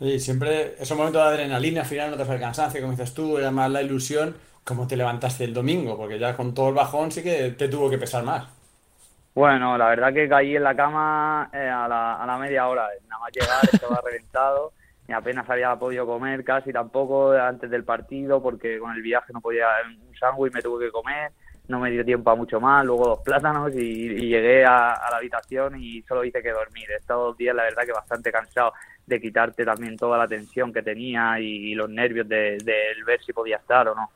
Y 0.00 0.18
siempre 0.18 0.76
esos 0.80 0.96
momentos 0.96 1.22
de 1.22 1.28
adrenalina, 1.28 1.82
al 1.82 1.86
final 1.86 2.10
no 2.10 2.16
te 2.16 2.24
fue 2.24 2.36
el 2.36 2.40
cansancio, 2.40 2.80
como 2.80 2.92
dices 2.92 3.12
tú, 3.12 3.36
además 3.36 3.70
la 3.70 3.82
ilusión, 3.82 4.34
¿Cómo 4.70 4.86
te 4.86 4.96
levantaste 4.96 5.42
el 5.42 5.52
domingo? 5.52 5.96
Porque 5.96 6.16
ya 6.16 6.36
con 6.36 6.54
todo 6.54 6.68
el 6.68 6.76
bajón 6.76 7.10
sí 7.10 7.24
que 7.24 7.50
te 7.58 7.66
tuvo 7.66 7.90
que 7.90 7.98
pesar 7.98 8.22
más. 8.22 8.46
Bueno, 9.34 9.76
la 9.76 9.88
verdad 9.88 10.14
que 10.14 10.28
caí 10.28 10.54
en 10.54 10.62
la 10.62 10.76
cama 10.76 11.50
eh, 11.52 11.68
a, 11.68 11.88
la, 11.88 12.14
a 12.22 12.24
la 12.24 12.38
media 12.38 12.68
hora. 12.68 12.86
Nada 13.08 13.20
más 13.20 13.32
llegar 13.32 13.58
estaba 13.72 14.00
reventado 14.04 14.72
y 15.08 15.12
apenas 15.12 15.50
había 15.50 15.74
podido 15.74 16.06
comer 16.06 16.44
casi 16.44 16.72
tampoco 16.72 17.32
antes 17.32 17.68
del 17.68 17.82
partido 17.82 18.40
porque 18.40 18.78
con 18.78 18.92
el 18.92 19.02
viaje 19.02 19.32
no 19.32 19.40
podía 19.40 19.66
un 19.84 20.16
sándwich 20.16 20.54
me 20.54 20.62
tuve 20.62 20.86
que 20.86 20.92
comer 20.92 21.32
no 21.70 21.78
me 21.78 21.90
dio 21.90 22.04
tiempo 22.04 22.30
a 22.30 22.34
mucho 22.34 22.60
más, 22.60 22.84
luego 22.84 23.06
dos 23.06 23.20
plátanos 23.20 23.72
y, 23.74 24.08
llegué 24.08 24.64
a, 24.64 24.94
la 25.10 25.16
habitación 25.16 25.80
y 25.80 26.02
solo 26.02 26.24
hice 26.24 26.42
que 26.42 26.50
dormir. 26.50 26.90
He 26.90 26.96
estado 26.96 27.26
dos 27.26 27.38
días, 27.38 27.54
la 27.54 27.62
verdad, 27.62 27.84
que 27.86 27.92
bastante 27.92 28.32
cansado 28.32 28.72
de 29.06 29.20
quitarte 29.20 29.64
también 29.64 29.96
toda 29.96 30.18
la 30.18 30.26
tensión 30.26 30.72
que 30.72 30.82
tenía 30.82 31.38
y, 31.38 31.74
los 31.74 31.88
nervios 31.88 32.28
de, 32.28 32.58
de, 32.58 32.94
ver 33.06 33.22
si 33.24 33.32
podía 33.32 33.56
estar 33.56 33.88
o 33.88 33.94
no. 33.94 34.10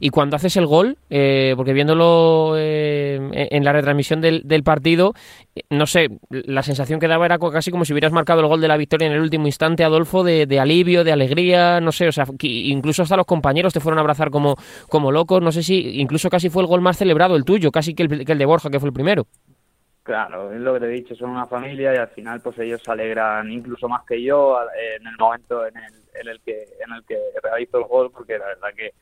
Y 0.00 0.10
cuando 0.10 0.36
haces 0.36 0.56
el 0.56 0.66
gol, 0.66 0.96
eh, 1.10 1.54
porque 1.56 1.72
viéndolo 1.72 2.54
eh, 2.56 3.18
en 3.32 3.64
la 3.64 3.72
retransmisión 3.72 4.20
del, 4.20 4.62
partido, 4.64 5.14
eh, 5.54 5.62
no 5.70 5.86
sé, 5.86 6.08
la 6.30 6.62
sensación 6.62 7.00
que 7.00 7.08
daba 7.08 7.26
era 7.26 7.38
casi 7.38 7.70
como 7.70 7.84
si 7.84 7.92
hubieras 7.92 8.12
marcado 8.12 8.40
el 8.40 8.46
gol 8.46 8.60
de 8.60 8.68
la 8.68 8.76
victoria 8.76 9.06
en 9.06 9.14
el 9.14 9.20
último 9.20 9.46
instante, 9.46 9.84
Adolfo, 9.84 10.24
de, 10.24 10.60
alivio, 10.60 11.04
de 11.04 11.12
alegría, 11.12 11.80
no 11.80 11.92
sé, 11.92 12.08
o 12.08 12.12
sea, 12.12 12.24
incluso 12.40 13.02
hasta 13.02 13.16
los 13.16 13.26
compañeros 13.26 13.72
te 13.72 13.80
fueron 13.80 13.98
a 13.98 14.02
abrazar 14.02 14.30
como, 14.30 14.56
como 14.88 15.12
locos, 15.12 15.42
no 15.42 15.52
sé 15.52 15.62
si 15.62 16.00
incluso 16.00 16.30
casi 16.30 16.48
fue 16.48 16.62
el 16.62 16.68
gol 16.68 16.80
más 16.80 16.96
celebrado 16.96 17.36
el 17.36 17.44
tuyo, 17.44 17.70
casi 17.70 17.94
que 17.94 18.04
el, 18.04 18.24
que 18.24 18.32
el 18.32 18.38
de 18.38 18.46
Borja, 18.46 18.70
que 18.70 18.80
fue 18.80 18.88
el 18.88 18.94
primero. 18.94 19.26
Claro, 20.02 20.52
es 20.52 20.60
lo 20.60 20.74
que 20.74 20.80
te 20.80 20.86
he 20.86 20.88
dicho, 20.88 21.14
son 21.14 21.30
una 21.30 21.46
familia 21.46 21.94
y 21.94 21.96
al 21.96 22.08
final 22.08 22.40
pues 22.40 22.58
ellos 22.58 22.82
se 22.84 22.90
alegran 22.90 23.52
incluso 23.52 23.88
más 23.88 24.04
que 24.04 24.20
yo 24.20 24.58
en 24.98 25.06
el 25.06 25.16
momento 25.16 25.64
en 25.64 25.76
el, 25.76 25.94
en 26.20 26.28
el 26.28 26.40
que 26.40 26.64
en 26.84 26.92
el 26.92 27.04
que 27.04 27.16
realizo 27.40 27.78
el 27.78 27.84
gol 27.84 28.10
porque 28.10 28.36
la 28.36 28.46
verdad 28.46 28.70
que 28.76 28.94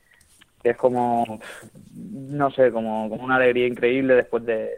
es 0.63 0.77
como, 0.77 1.41
no 1.95 2.51
sé, 2.51 2.71
como, 2.71 3.09
como 3.09 3.25
una 3.25 3.37
alegría 3.37 3.67
increíble 3.67 4.15
después 4.15 4.45
de, 4.45 4.71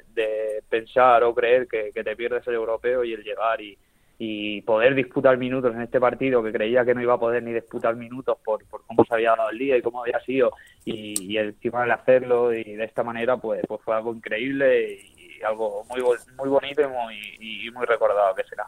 pensar 0.68 1.22
o 1.24 1.34
creer 1.34 1.68
que, 1.68 1.92
te 1.92 2.16
pierdes 2.16 2.46
el 2.46 2.54
europeo 2.54 3.04
y 3.04 3.12
el 3.12 3.22
llegar 3.22 3.60
y, 3.60 3.76
y 4.18 4.62
poder 4.62 4.94
disputar 4.94 5.36
minutos 5.36 5.74
en 5.74 5.82
este 5.82 6.00
partido 6.00 6.42
que 6.42 6.52
creía 6.52 6.84
que 6.84 6.94
no 6.94 7.02
iba 7.02 7.14
a 7.14 7.20
poder 7.20 7.42
ni 7.42 7.52
disputar 7.52 7.94
minutos 7.96 8.38
por, 8.42 8.64
por 8.66 8.86
cómo 8.86 9.04
se 9.04 9.14
había 9.14 9.34
dado 9.36 9.50
el 9.50 9.58
día 9.58 9.76
y 9.76 9.82
cómo 9.82 10.02
había 10.02 10.20
sido 10.20 10.52
y, 10.84 11.20
y 11.30 11.36
encima 11.36 11.84
de 11.84 11.92
hacerlo 11.92 12.54
y 12.54 12.62
de 12.62 12.84
esta 12.84 13.02
manera 13.02 13.36
pues, 13.36 13.60
pues 13.68 13.80
fue 13.82 13.94
algo 13.94 14.14
increíble 14.14 14.98
y 15.16 15.42
algo 15.42 15.84
muy 15.90 16.00
muy 16.38 16.48
bonito 16.48 16.82
y 16.82 16.86
muy, 16.86 17.66
y 17.66 17.70
muy 17.70 17.84
recordado 17.84 18.34
que 18.34 18.44
será. 18.44 18.66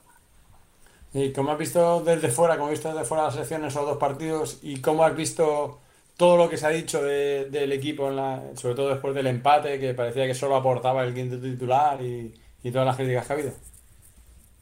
¿Y 1.13 1.33
cómo 1.33 1.53
has 1.53 1.59
visto 1.59 2.01
desde 2.01 2.29
fuera, 2.29 2.57
cómo 2.57 2.67
has 2.67 2.73
visto 2.73 2.89
desde 2.89 3.05
fuera 3.05 3.25
las 3.25 3.35
selecciones 3.35 3.73
esos 3.73 3.87
dos 3.87 3.99
partidos 3.99 4.59
y 4.63 4.81
cómo 4.81 5.05
has 5.05 5.17
visto 5.17 5.79
todo 6.17 6.37
lo 6.37 6.49
que 6.49 6.57
se 6.57 6.67
ha 6.67 6.71
dicho 6.71 7.03
del 7.03 7.73
equipo, 7.73 8.11
sobre 8.55 8.75
todo 8.75 8.91
después 8.91 9.15
del 9.15 9.27
empate, 9.27 9.81
que 9.81 9.95
parecía 9.95 10.27
que 10.27 10.35
solo 10.35 10.57
aportaba 10.57 11.03
el 11.05 11.15
quinto 11.15 11.41
titular 11.41 12.01
y, 12.01 12.33
todas 12.71 12.87
las 12.87 12.97
críticas 12.97 13.27
que 13.27 13.33
ha 13.33 13.37
habido. 13.37 13.53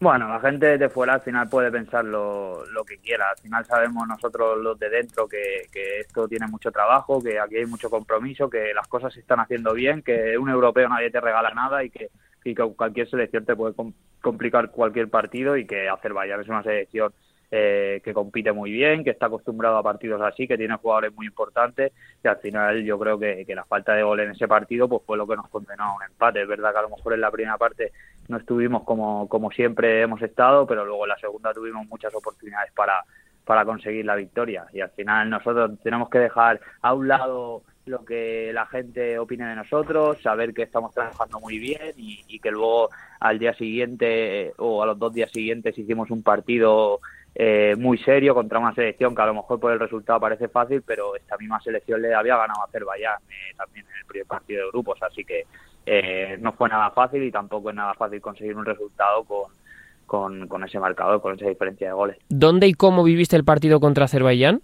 Bueno, 0.00 0.26
la 0.26 0.40
gente 0.40 0.76
de 0.76 0.88
fuera 0.88 1.14
al 1.14 1.20
final 1.20 1.48
puede 1.48 1.70
pensar 1.70 2.04
lo, 2.04 2.64
que 2.84 2.98
quiera. 2.98 3.30
Al 3.30 3.38
final 3.38 3.64
sabemos 3.64 4.08
nosotros 4.08 4.58
los 4.58 4.76
de 4.76 4.88
dentro 4.88 5.28
que, 5.28 5.68
esto 6.00 6.26
tiene 6.26 6.48
mucho 6.48 6.72
trabajo, 6.72 7.22
que 7.22 7.38
aquí 7.38 7.58
hay 7.58 7.66
mucho 7.66 7.88
compromiso, 7.88 8.50
que 8.50 8.74
las 8.74 8.88
cosas 8.88 9.14
se 9.14 9.20
están 9.20 9.38
haciendo 9.38 9.72
bien, 9.72 10.02
que 10.02 10.36
un 10.36 10.48
europeo 10.48 10.88
nadie 10.88 11.10
te 11.12 11.20
regala 11.20 11.50
nada 11.50 11.84
y 11.84 11.90
que, 11.90 12.10
y 12.42 12.54
que 12.54 12.64
cualquier 12.74 13.08
selección 13.08 13.44
te 13.44 13.54
puede 13.54 13.74
complicar 14.20 14.72
cualquier 14.72 15.08
partido 15.08 15.56
y 15.56 15.66
que 15.66 15.88
Azerbaiyán 15.88 16.40
es 16.40 16.48
una 16.48 16.64
selección 16.64 17.12
eh, 17.54 18.00
que 18.02 18.14
compite 18.14 18.50
muy 18.50 18.72
bien, 18.72 19.04
que 19.04 19.10
está 19.10 19.26
acostumbrado 19.26 19.76
a 19.76 19.82
partidos 19.82 20.22
así, 20.22 20.48
que 20.48 20.56
tiene 20.56 20.74
jugadores 20.76 21.12
muy 21.14 21.26
importantes 21.26 21.92
y 22.24 22.26
al 22.26 22.38
final 22.38 22.82
yo 22.82 22.98
creo 22.98 23.18
que, 23.18 23.44
la 23.54 23.66
falta 23.66 23.92
de 23.92 24.02
gol 24.02 24.20
en 24.20 24.30
ese 24.30 24.48
partido 24.48 24.88
pues 24.88 25.02
fue 25.04 25.18
lo 25.18 25.26
que 25.26 25.36
nos 25.36 25.50
condenó 25.50 25.84
a 25.84 25.96
un 25.96 26.02
empate. 26.02 26.40
Es 26.40 26.48
verdad 26.48 26.72
que 26.72 26.78
a 26.78 26.82
lo 26.82 26.88
mejor 26.88 27.12
en 27.12 27.20
la 27.20 27.30
primera 27.30 27.58
parte 27.58 27.92
no 28.28 28.38
estuvimos 28.38 28.84
como, 28.84 29.28
como 29.28 29.50
siempre 29.50 30.00
hemos 30.00 30.22
estado, 30.22 30.66
pero 30.66 30.86
luego 30.86 31.04
en 31.04 31.10
la 31.10 31.18
segunda 31.18 31.52
tuvimos 31.52 31.86
muchas 31.88 32.14
oportunidades 32.14 32.72
para, 32.72 33.04
para 33.44 33.66
conseguir 33.66 34.06
la 34.06 34.16
victoria 34.16 34.64
y 34.72 34.80
al 34.80 34.90
final 34.92 35.28
nosotros 35.28 35.78
tenemos 35.82 36.08
que 36.08 36.20
dejar 36.20 36.58
a 36.80 36.94
un 36.94 37.06
lado 37.06 37.64
lo 37.84 38.04
que 38.04 38.50
la 38.52 38.66
gente 38.66 39.18
opine 39.18 39.46
de 39.46 39.56
nosotros, 39.56 40.20
saber 40.22 40.54
que 40.54 40.62
estamos 40.62 40.94
trabajando 40.94 41.40
muy 41.40 41.58
bien 41.58 41.92
y, 41.96 42.38
que 42.38 42.50
luego 42.50 42.90
al 43.20 43.38
día 43.38 43.54
siguiente 43.54 44.52
o 44.58 44.82
a 44.82 44.86
los 44.86 44.98
dos 44.98 45.12
días 45.12 45.30
siguientes 45.30 45.76
hicimos 45.76 46.10
un 46.10 46.22
partido 46.22 47.00
eh, 47.34 47.74
muy 47.78 47.96
serio 47.98 48.34
contra 48.34 48.58
una 48.58 48.74
selección 48.74 49.14
que 49.14 49.22
a 49.22 49.26
lo 49.26 49.34
mejor 49.34 49.58
por 49.58 49.72
el 49.72 49.80
resultado 49.80 50.20
parece 50.20 50.48
fácil, 50.48 50.82
pero 50.82 51.16
esta 51.16 51.36
misma 51.38 51.60
selección 51.60 52.02
le 52.02 52.14
había 52.14 52.36
ganado 52.36 52.60
a 52.60 52.64
Azerbaiyán 52.64 53.16
eh, 53.28 53.54
también 53.56 53.86
en 53.86 53.98
el 54.00 54.04
primer 54.04 54.26
partido 54.26 54.64
de 54.64 54.70
grupos, 54.70 55.02
así 55.02 55.24
que 55.24 55.46
eh, 55.86 56.36
no 56.40 56.52
fue 56.52 56.68
nada 56.68 56.90
fácil 56.90 57.22
y 57.22 57.32
tampoco 57.32 57.70
es 57.70 57.76
nada 57.76 57.94
fácil 57.94 58.20
conseguir 58.20 58.54
un 58.54 58.66
resultado 58.66 59.24
con, 59.24 60.46
con, 60.46 60.64
ese 60.64 60.78
marcador, 60.78 61.22
con 61.22 61.34
esa 61.34 61.48
diferencia 61.48 61.88
de 61.88 61.94
goles. 61.94 62.18
¿Dónde 62.28 62.66
y 62.66 62.74
cómo 62.74 63.02
viviste 63.02 63.34
el 63.36 63.44
partido 63.44 63.80
contra 63.80 64.04
Azerbaiyán? 64.04 64.60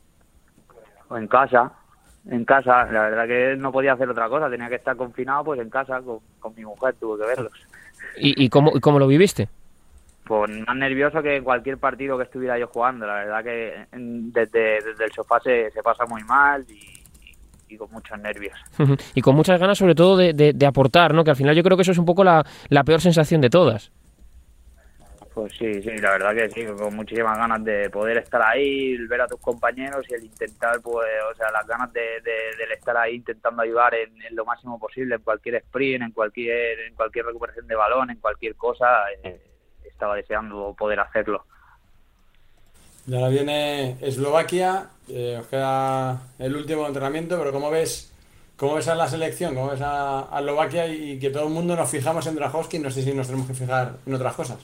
En 1.10 1.26
casa, 1.26 1.72
en 2.28 2.44
casa. 2.44 2.84
La 2.92 3.08
verdad 3.08 3.26
que 3.26 3.56
no 3.56 3.72
podía 3.72 3.94
hacer 3.94 4.10
otra 4.10 4.28
cosa, 4.28 4.50
tenía 4.50 4.68
que 4.68 4.74
estar 4.74 4.94
confinado 4.94 5.44
pues 5.44 5.60
en 5.60 5.70
casa 5.70 6.02
con, 6.02 6.54
mi 6.54 6.66
mujer, 6.66 6.94
tuve 7.00 7.18
que 7.18 7.26
verlos. 7.26 7.52
¿Y, 8.18 8.44
y, 8.44 8.50
cómo, 8.50 8.72
y 8.76 8.80
cómo 8.80 8.98
lo 8.98 9.06
viviste? 9.06 9.48
Pues 10.28 10.50
más 10.66 10.76
nervioso 10.76 11.22
que 11.22 11.36
en 11.36 11.44
cualquier 11.44 11.78
partido 11.78 12.18
que 12.18 12.24
estuviera 12.24 12.58
yo 12.58 12.66
jugando. 12.66 13.06
La 13.06 13.14
verdad 13.14 13.42
que 13.42 13.86
desde, 13.90 14.76
el 14.76 15.12
sofá 15.12 15.40
se, 15.40 15.70
pasa 15.82 16.04
muy 16.04 16.22
mal 16.24 16.66
y, 16.68 17.76
con 17.78 17.90
muchos 17.90 18.18
nervios. 18.18 18.58
y 19.14 19.22
con 19.22 19.34
muchas 19.34 19.58
ganas 19.58 19.78
sobre 19.78 19.94
todo 19.94 20.18
de, 20.18 20.66
aportar, 20.66 21.14
¿no? 21.14 21.24
Que 21.24 21.30
al 21.30 21.36
final 21.36 21.56
yo 21.56 21.62
creo 21.62 21.78
que 21.78 21.82
eso 21.82 21.92
es 21.92 21.98
un 21.98 22.04
poco 22.04 22.24
la, 22.24 22.44
peor 22.84 23.00
sensación 23.00 23.40
de 23.40 23.48
todas. 23.48 23.90
Pues 25.32 25.52
sí, 25.56 25.82
sí, 25.82 25.96
la 25.98 26.10
verdad 26.10 26.34
que 26.34 26.50
sí, 26.50 26.66
con 26.66 26.94
muchísimas 26.96 27.38
ganas 27.38 27.64
de 27.64 27.88
poder 27.88 28.18
estar 28.18 28.42
ahí, 28.42 28.98
ver 29.06 29.22
a 29.22 29.28
tus 29.28 29.40
compañeros 29.40 30.04
y 30.10 30.14
el 30.14 30.24
intentar, 30.24 30.82
pues, 30.82 31.06
o 31.30 31.34
sea, 31.36 31.50
las 31.52 31.66
ganas 31.66 31.92
de, 31.92 32.20
estar 32.74 32.96
ahí 32.96 33.14
intentando 33.14 33.62
ayudar 33.62 33.94
en, 33.94 34.12
lo 34.32 34.44
máximo 34.44 34.78
posible, 34.78 35.14
en 35.14 35.22
cualquier 35.22 35.54
sprint, 35.56 36.02
en 36.02 36.10
cualquier, 36.10 36.80
en 36.80 36.94
cualquier 36.94 37.24
recuperación 37.24 37.66
de 37.66 37.76
balón, 37.76 38.10
en 38.10 38.16
cualquier 38.18 38.56
cosa. 38.56 39.04
Eh, 39.22 39.47
estaba 39.88 40.16
deseando 40.16 40.74
poder 40.78 41.00
hacerlo. 41.00 41.44
Y 43.08 43.14
ahora 43.14 43.28
viene 43.28 43.96
Eslovaquia, 44.02 44.90
eh, 45.08 45.38
os 45.40 45.46
queda 45.46 46.20
el 46.38 46.54
último 46.54 46.86
entrenamiento, 46.86 47.38
pero 47.38 47.52
¿cómo 47.52 47.70
ves, 47.70 48.12
cómo 48.56 48.74
ves 48.74 48.86
a 48.88 48.94
la 48.94 49.08
selección? 49.08 49.54
¿Cómo 49.54 49.70
ves 49.70 49.80
a, 49.82 50.28
Eslovaquia 50.38 50.86
y, 50.86 51.18
que 51.18 51.30
todo 51.30 51.44
el 51.44 51.54
mundo 51.54 51.74
nos 51.74 51.90
fijamos 51.90 52.26
en 52.26 52.34
Drahovski? 52.34 52.78
No 52.78 52.90
sé 52.90 53.00
si 53.00 53.14
nos 53.14 53.26
tenemos 53.26 53.48
que 53.48 53.54
fijar 53.54 53.94
en 54.04 54.14
otras 54.14 54.34
cosas. 54.34 54.58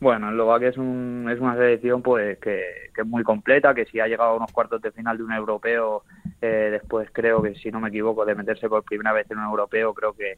Bueno, 0.00 0.28
Eslovaquia 0.28 0.68
es, 0.68 0.76
un, 0.76 1.28
es 1.32 1.40
una 1.40 1.54
selección 1.54 2.02
pues 2.02 2.38
que, 2.38 2.90
es 2.94 3.06
muy 3.06 3.22
completa, 3.22 3.74
que 3.74 3.86
si 3.86 4.00
ha 4.00 4.06
llegado 4.06 4.30
a 4.30 4.36
unos 4.36 4.52
cuartos 4.52 4.82
de 4.82 4.92
final 4.92 5.16
de 5.16 5.24
un 5.24 5.32
europeo, 5.32 6.04
eh, 6.42 6.68
después 6.72 7.08
creo 7.10 7.40
que 7.40 7.54
si 7.54 7.70
no 7.70 7.80
me 7.80 7.88
equivoco 7.88 8.26
de 8.26 8.34
meterse 8.34 8.68
por 8.68 8.82
primera 8.82 9.14
vez 9.14 9.30
en 9.30 9.38
un 9.38 9.44
europeo, 9.44 9.94
creo 9.94 10.12
que 10.12 10.36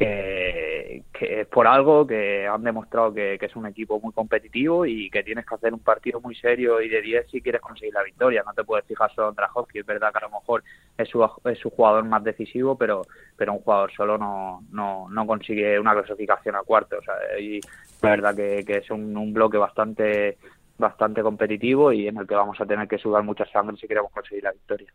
que, 0.00 1.04
es 1.20 1.46
por 1.48 1.66
algo, 1.66 2.06
que 2.06 2.46
han 2.46 2.62
demostrado 2.62 3.12
que, 3.12 3.38
es 3.40 3.56
un 3.56 3.66
equipo 3.66 4.00
muy 4.00 4.12
competitivo 4.12 4.86
y 4.86 5.10
que 5.10 5.22
tienes 5.22 5.44
que 5.44 5.54
hacer 5.54 5.74
un 5.74 5.80
partido 5.80 6.20
muy 6.20 6.34
serio 6.34 6.80
y 6.80 6.88
de 6.88 7.02
10 7.02 7.30
si 7.30 7.42
quieres 7.42 7.60
conseguir 7.60 7.92
la 7.92 8.02
victoria. 8.02 8.42
No 8.46 8.54
te 8.54 8.64
puedes 8.64 8.86
fijar 8.86 9.12
solo 9.14 9.28
en 9.28 9.34
Drahovski, 9.34 9.80
es 9.80 9.86
verdad 9.86 10.10
que 10.12 10.18
a 10.18 10.28
lo 10.28 10.30
mejor 10.30 10.64
es 10.96 11.08
su, 11.08 11.28
es 11.44 11.58
su 11.58 11.70
jugador 11.70 12.04
más 12.04 12.24
decisivo, 12.24 12.76
pero, 12.76 13.02
pero 13.36 13.52
un 13.52 13.60
jugador 13.60 13.92
solo 13.92 14.16
no, 14.16 14.62
no, 14.70 15.08
no 15.10 15.26
consigue 15.26 15.78
una 15.78 15.92
clasificación 15.92 16.56
a 16.56 16.62
cuarto. 16.62 16.96
O 16.98 17.02
sea, 17.02 17.38
y 17.38 17.60
la 18.00 18.10
verdad 18.10 18.34
que, 18.34 18.64
es 18.66 18.90
un 18.90 19.34
bloque 19.34 19.58
bastante 19.58 20.38
bastante 20.80 21.22
competitivo 21.22 21.92
y 21.92 22.08
en 22.08 22.16
el 22.16 22.26
que 22.26 22.34
vamos 22.34 22.60
a 22.60 22.66
tener 22.66 22.88
que 22.88 22.98
sudar 22.98 23.22
mucha 23.22 23.44
sangre 23.46 23.76
si 23.76 23.86
queremos 23.86 24.10
conseguir 24.12 24.44
la 24.44 24.52
victoria. 24.52 24.88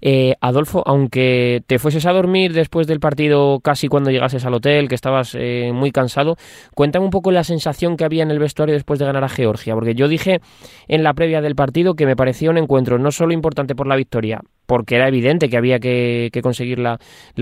Eh, 0.00 0.34
Adolfo, 0.40 0.82
aunque 0.86 1.62
te 1.66 1.78
fueses 1.78 2.04
a 2.06 2.12
dormir 2.12 2.52
después 2.52 2.86
del 2.86 3.00
partido 3.00 3.60
casi 3.60 3.88
cuando 3.88 4.10
llegases 4.10 4.44
al 4.44 4.54
hotel, 4.54 4.88
que 4.88 4.94
estabas 4.94 5.36
eh, 5.38 5.70
muy 5.72 5.90
cansado, 5.92 6.36
cuéntame 6.74 7.04
un 7.04 7.10
poco 7.10 7.30
la 7.30 7.44
sensación 7.44 7.96
que 7.96 8.04
había 8.04 8.22
en 8.22 8.30
el 8.30 8.38
vestuario 8.38 8.74
después 8.74 8.98
de 8.98 9.06
ganar 9.06 9.24
a 9.24 9.28
Georgia, 9.28 9.74
porque 9.74 9.94
yo 9.94 10.08
dije 10.08 10.40
en 10.88 11.02
la 11.02 11.14
previa 11.14 11.40
del 11.40 11.54
partido 11.54 11.94
que 11.94 12.06
me 12.06 12.16
parecía 12.16 12.50
un 12.50 12.58
encuentro 12.58 12.98
no 12.98 13.10
solo 13.12 13.32
importante 13.32 13.74
por 13.74 13.86
la 13.86 13.96
victoria, 13.96 14.40
porque 14.70 14.94
era 14.94 15.08
evidente 15.08 15.48
que 15.48 15.56
había 15.56 15.80
que, 15.80 16.30
conseguir 16.44 16.78
la, 16.78 16.96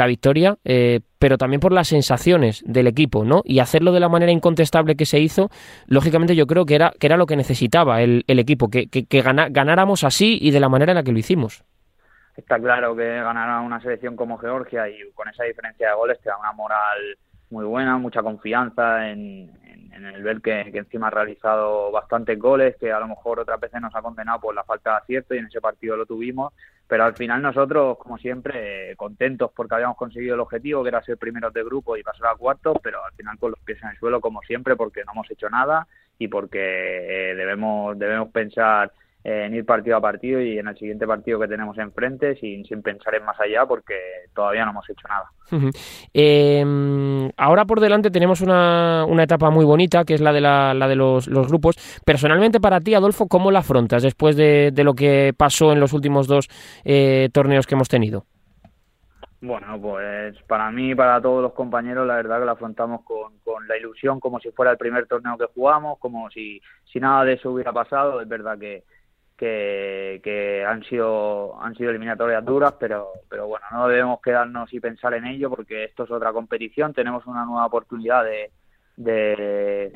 victoria, 0.06 0.56
eh, 0.64 1.00
pero 1.18 1.36
también 1.36 1.60
por 1.60 1.74
las 1.74 1.88
sensaciones 1.88 2.64
del 2.66 2.86
equipo, 2.86 3.22
¿no? 3.22 3.42
Y 3.44 3.58
hacerlo 3.58 3.92
de 3.92 4.00
la 4.00 4.08
manera 4.08 4.32
incontestable 4.32 4.96
que 4.96 5.04
se 5.04 5.20
hizo, 5.20 5.50
lógicamente 5.88 6.34
yo 6.34 6.46
creo 6.46 6.64
que 6.64 6.74
era, 6.74 6.90
que 6.98 7.06
era 7.06 7.18
lo 7.18 7.26
que 7.26 7.36
necesitaba 7.36 8.00
el, 8.00 8.24
equipo, 8.26 8.70
que, 8.70 8.88
que, 8.88 9.22
ganáramos 9.50 10.04
así 10.04 10.38
y 10.40 10.52
de 10.52 10.60
la 10.60 10.70
manera 10.70 10.92
en 10.92 10.96
la 10.96 11.02
que 11.02 11.12
lo 11.12 11.18
hicimos. 11.18 11.64
Está 12.34 12.58
claro 12.58 12.96
que 12.96 13.04
ganar 13.04 13.50
a 13.50 13.60
una 13.60 13.78
selección 13.82 14.16
como 14.16 14.38
Georgia 14.38 14.88
y 14.88 14.96
con 15.12 15.28
esa 15.28 15.44
diferencia 15.44 15.90
de 15.90 15.94
goles 15.96 16.18
te 16.22 16.30
da 16.30 16.38
una 16.38 16.52
moral 16.52 17.18
muy 17.50 17.66
buena, 17.66 17.98
mucha 17.98 18.22
confianza 18.22 19.06
en, 19.10 19.52
en 19.98 20.14
el 20.14 20.22
ver 20.22 20.40
que, 20.40 20.60
encima 20.60 21.08
ha 21.08 21.10
realizado 21.10 21.90
bastantes 21.90 22.38
goles, 22.38 22.76
que 22.76 22.92
a 22.92 23.00
lo 23.00 23.08
mejor 23.08 23.40
otras 23.40 23.60
veces 23.60 23.80
nos 23.80 23.94
ha 23.94 24.02
condenado 24.02 24.40
por 24.40 24.54
la 24.54 24.64
falta 24.64 24.90
de 24.90 24.96
acierto 24.98 25.34
y 25.34 25.38
en 25.38 25.46
ese 25.46 25.60
partido 25.60 25.96
lo 25.96 26.06
tuvimos, 26.06 26.52
pero 26.86 27.04
al 27.04 27.14
final 27.14 27.42
nosotros, 27.42 27.98
como 27.98 28.16
siempre, 28.18 28.94
contentos 28.96 29.50
porque 29.54 29.74
habíamos 29.74 29.96
conseguido 29.96 30.34
el 30.34 30.40
objetivo, 30.40 30.82
que 30.82 30.88
era 30.88 31.02
ser 31.02 31.18
primeros 31.18 31.52
de 31.52 31.64
grupo 31.64 31.96
y 31.96 32.02
pasar 32.02 32.28
a 32.28 32.36
cuartos, 32.36 32.78
pero 32.82 33.04
al 33.04 33.12
final 33.12 33.38
con 33.38 33.50
los 33.50 33.60
pies 33.60 33.82
en 33.82 33.90
el 33.90 33.98
suelo, 33.98 34.20
como 34.20 34.40
siempre, 34.42 34.76
porque 34.76 35.04
no 35.04 35.12
hemos 35.12 35.30
hecho 35.30 35.50
nada 35.50 35.86
y 36.18 36.28
porque 36.28 37.30
eh, 37.30 37.34
debemos, 37.34 37.98
debemos 37.98 38.30
pensar 38.30 38.92
en 39.24 39.54
ir 39.54 39.64
partido 39.64 39.96
a 39.96 40.00
partido 40.00 40.40
y 40.40 40.58
en 40.58 40.68
el 40.68 40.78
siguiente 40.78 41.06
partido 41.06 41.40
que 41.40 41.48
tenemos 41.48 41.76
enfrente 41.78 42.36
sin, 42.36 42.64
sin 42.64 42.82
pensar 42.82 43.14
en 43.14 43.24
más 43.24 43.38
allá 43.40 43.66
porque 43.66 43.94
todavía 44.34 44.64
no 44.64 44.70
hemos 44.70 44.88
hecho 44.88 45.06
nada. 45.08 45.30
Em, 46.12 47.30
ahora 47.36 47.64
por 47.64 47.80
delante 47.80 48.10
tenemos 48.10 48.40
una, 48.40 49.04
una, 49.06 49.24
etapa 49.24 49.50
muy 49.50 49.64
bonita 49.64 50.04
que 50.04 50.14
es 50.14 50.20
la 50.20 50.32
de, 50.32 50.40
la, 50.40 50.74
la 50.74 50.88
de 50.88 50.96
los, 50.96 51.26
los, 51.26 51.48
grupos. 51.48 51.76
Personalmente 52.04 52.60
para 52.60 52.80
ti, 52.80 52.94
Adolfo, 52.94 53.28
¿cómo 53.28 53.50
la 53.50 53.60
afrontas 53.60 54.02
después 54.02 54.36
de, 54.36 54.70
de 54.72 54.84
lo 54.84 54.94
que 54.94 55.34
pasó 55.36 55.72
en 55.72 55.80
los 55.80 55.92
últimos 55.92 56.26
dos 56.26 56.48
eh, 56.84 57.28
torneos 57.32 57.66
que 57.66 57.74
hemos 57.74 57.88
tenido? 57.88 58.24
Bueno, 59.40 59.80
pues 59.80 60.36
para 60.48 60.70
mí 60.70 60.90
y 60.90 60.94
para 60.96 61.20
todos 61.20 61.42
los 61.42 61.52
compañeros 61.52 62.06
la 62.06 62.16
verdad 62.16 62.40
que 62.40 62.46
la 62.46 62.52
afrontamos 62.52 63.02
con, 63.04 63.38
con, 63.44 63.68
la 63.68 63.76
ilusión 63.76 64.18
como 64.18 64.40
si 64.40 64.50
fuera 64.50 64.72
el 64.72 64.78
primer 64.78 65.06
torneo 65.06 65.38
que 65.38 65.46
jugamos, 65.54 65.98
como 66.00 66.28
si, 66.28 66.60
si 66.84 66.98
nada 66.98 67.24
de 67.24 67.34
eso 67.34 67.52
hubiera 67.52 67.72
pasado. 67.72 68.20
Es 68.20 68.26
verdad 68.26 68.58
que, 68.58 68.82
que, 69.38 70.64
han 70.66 70.82
sido 70.84 71.60
han 71.62 71.74
sido 71.74 71.90
eliminatorias 71.90 72.44
duras, 72.44 72.74
pero 72.78 73.08
pero 73.28 73.46
bueno, 73.46 73.64
no 73.72 73.88
debemos 73.88 74.20
quedarnos 74.20 74.72
y 74.72 74.80
pensar 74.80 75.14
en 75.14 75.26
ello 75.26 75.48
porque 75.48 75.84
esto 75.84 76.04
es 76.04 76.10
otra 76.10 76.32
competición, 76.32 76.92
tenemos 76.92 77.26
una 77.26 77.44
nueva 77.44 77.66
oportunidad 77.66 78.24
de, 78.24 78.50
de, 78.96 79.92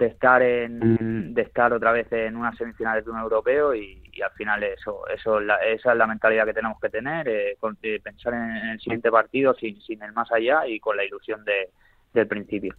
estar 0.00 0.42
en 0.42 1.34
de 1.34 1.42
estar 1.42 1.72
otra 1.72 1.92
vez 1.92 2.10
en 2.12 2.36
unas 2.36 2.56
semifinales 2.56 3.04
de 3.04 3.10
un 3.10 3.18
europeo 3.18 3.74
y, 3.74 3.98
al 4.22 4.32
final 4.32 4.62
eso 4.64 5.06
eso 5.08 5.40
esa 5.40 5.92
es 5.92 5.96
la 5.96 6.06
mentalidad 6.06 6.44
que 6.44 6.52
tenemos 6.52 6.78
que 6.78 6.90
tener, 6.90 7.26
eh, 7.26 7.56
pensar 8.02 8.34
en, 8.34 8.70
el 8.70 8.80
siguiente 8.80 9.10
partido 9.10 9.54
sin, 9.54 9.80
sin 9.80 10.02
el 10.02 10.12
más 10.12 10.30
allá 10.30 10.66
y 10.66 10.78
con 10.78 10.94
la 10.94 11.04
ilusión 11.04 11.42
de, 11.42 11.70
del 12.12 12.26
principio. 12.26 12.74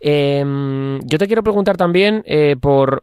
Em, 0.00 1.00
yo 1.00 1.18
te 1.18 1.26
quiero 1.26 1.42
preguntar 1.42 1.78
también 1.78 2.22
eh, 2.26 2.56
por 2.60 3.02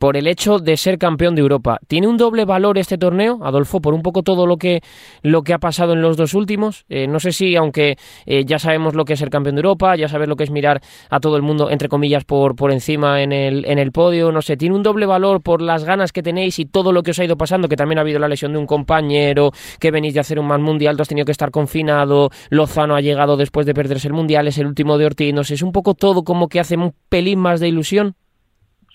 por 0.00 0.16
el 0.16 0.26
hecho 0.26 0.58
de 0.58 0.78
ser 0.78 0.96
campeón 0.96 1.34
de 1.34 1.42
Europa. 1.42 1.78
¿Tiene 1.86 2.08
un 2.08 2.16
doble 2.16 2.46
valor 2.46 2.78
este 2.78 2.96
torneo, 2.96 3.38
Adolfo, 3.42 3.82
por 3.82 3.92
un 3.92 4.00
poco 4.00 4.22
todo 4.22 4.46
lo 4.46 4.56
que, 4.56 4.80
lo 5.22 5.42
que 5.42 5.52
ha 5.52 5.58
pasado 5.58 5.92
en 5.92 6.00
los 6.00 6.16
dos 6.16 6.32
últimos? 6.32 6.86
Eh, 6.88 7.06
no 7.06 7.20
sé 7.20 7.32
si, 7.32 7.54
aunque 7.54 7.98
eh, 8.24 8.46
ya 8.46 8.58
sabemos 8.58 8.94
lo 8.94 9.04
que 9.04 9.12
es 9.12 9.18
ser 9.18 9.28
campeón 9.28 9.56
de 9.56 9.58
Europa, 9.60 9.94
ya 9.96 10.08
sabes 10.08 10.26
lo 10.26 10.36
que 10.36 10.44
es 10.44 10.50
mirar 10.50 10.80
a 11.10 11.20
todo 11.20 11.36
el 11.36 11.42
mundo, 11.42 11.70
entre 11.70 11.90
comillas, 11.90 12.24
por, 12.24 12.56
por 12.56 12.72
encima 12.72 13.22
en 13.22 13.30
el, 13.30 13.66
en 13.66 13.78
el 13.78 13.92
podio, 13.92 14.32
no 14.32 14.40
sé, 14.40 14.56
¿tiene 14.56 14.74
un 14.74 14.82
doble 14.82 15.04
valor 15.04 15.42
por 15.42 15.60
las 15.60 15.84
ganas 15.84 16.12
que 16.12 16.22
tenéis 16.22 16.58
y 16.58 16.64
todo 16.64 16.92
lo 16.92 17.02
que 17.02 17.10
os 17.10 17.18
ha 17.18 17.24
ido 17.26 17.36
pasando? 17.36 17.68
Que 17.68 17.76
también 17.76 17.98
ha 17.98 18.00
habido 18.00 18.18
la 18.18 18.28
lesión 18.28 18.54
de 18.54 18.58
un 18.58 18.66
compañero, 18.66 19.50
que 19.78 19.90
venís 19.90 20.14
de 20.14 20.20
hacer 20.20 20.40
un 20.40 20.46
más 20.46 20.60
mundial, 20.60 20.96
tú 20.96 21.02
has 21.02 21.08
tenido 21.08 21.26
que 21.26 21.32
estar 21.32 21.50
confinado, 21.50 22.30
Lozano 22.48 22.96
ha 22.96 23.02
llegado 23.02 23.36
después 23.36 23.66
de 23.66 23.74
perderse 23.74 24.08
el 24.08 24.14
mundial, 24.14 24.48
es 24.48 24.56
el 24.56 24.66
último 24.66 24.96
de 24.96 25.04
Ortiz, 25.04 25.34
no 25.34 25.44
sé, 25.44 25.52
es 25.52 25.62
un 25.62 25.72
poco 25.72 25.92
todo 25.92 26.24
como 26.24 26.48
que 26.48 26.58
hace 26.58 26.78
un 26.78 26.94
pelín 27.10 27.38
más 27.38 27.60
de 27.60 27.68
ilusión. 27.68 28.14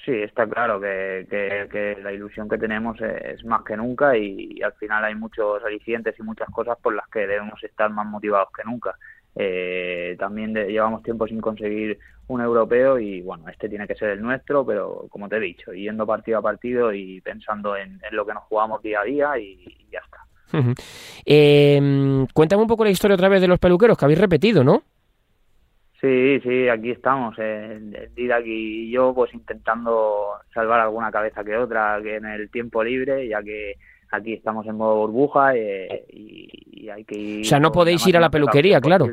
Sí, 0.06 0.12
está 0.12 0.48
claro 0.48 0.80
que, 0.80 1.98
la 2.04 2.14
ilusión 2.14 2.48
que 2.48 2.60
tenemos 2.60 3.02
es, 3.02 3.44
más 3.44 3.64
que 3.64 3.76
nunca 3.76 4.16
y, 4.16 4.62
al 4.62 4.74
final 4.74 5.04
hay 5.04 5.16
muchos 5.16 5.64
alicientes 5.64 6.14
y 6.20 6.22
muchas 6.22 6.48
cosas 6.52 6.78
por 6.80 6.94
las 6.94 7.08
que 7.08 7.26
debemos 7.26 7.62
estar 7.64 7.90
más 7.90 8.06
motivados 8.06 8.50
que 8.56 8.64
nunca. 8.64 8.96
eh, 9.36 10.16
también 10.20 10.54
llevamos 10.54 11.02
tiempo 11.02 11.28
sin 11.28 11.42
conseguir 11.42 11.98
un 12.28 12.42
europeo 12.42 13.00
y 13.00 13.22
bueno, 13.22 13.50
este 13.50 13.68
tiene 13.68 13.88
que 13.88 13.96
ser 13.96 14.10
el 14.10 14.22
nuestro, 14.22 14.64
pero 14.66 15.08
como 15.10 15.28
te 15.28 15.38
he 15.38 15.40
dicho, 15.40 15.74
yendo 15.74 16.06
partido 16.06 16.38
a 16.38 16.42
partido 16.42 16.94
y 16.94 17.20
pensando 17.22 17.76
en, 17.76 18.00
lo 18.12 18.26
que 18.26 18.34
nos 18.34 18.44
jugamos 18.44 18.84
día 18.84 19.02
a 19.02 19.04
día 19.04 19.40
y, 19.40 19.88
ya 19.92 20.00
está. 20.00 20.20
Em, 21.26 22.28
cuéntame 22.28 22.62
un 22.62 22.68
poco 22.68 22.84
la 22.84 22.92
historia 22.92 23.16
otra 23.16 23.30
vez 23.30 23.42
de 23.42 23.48
los 23.48 23.60
peluqueros 23.60 23.98
que 23.98 24.06
habéis 24.06 24.20
repetido, 24.20 24.64
¿no? 24.64 24.84
Sí, 26.06 26.40
sí, 26.44 26.70
aquí 26.70 26.92
estamos, 26.92 27.34
eh, 27.40 28.12
Didac 28.14 28.44
y 28.46 28.92
yo, 28.92 29.12
pues 29.16 29.34
intentando 29.34 30.34
salvar 30.54 30.80
alguna 30.80 31.12
cabeza 31.12 31.44
que 31.44 31.58
otra 31.58 32.00
que 32.04 32.18
en 32.18 32.26
el 32.26 32.52
tiempo 32.52 32.84
libre, 32.84 33.28
ya 33.28 33.42
que 33.42 33.78
aquí 34.12 34.34
estamos 34.34 34.68
en 34.68 34.76
modo 34.78 34.98
burbuja 34.98 35.56
eh, 35.56 36.06
y, 36.10 36.90
hay 36.90 37.04
que 37.06 37.18
ir. 37.18 37.42
O 37.42 37.50
sea, 37.50 37.60
no 37.60 37.72
podéis 37.72 38.06
ir 38.06 38.18
a 38.18 38.20
la 38.20 38.30
peluquería, 38.30 38.80
claro. 38.80 39.08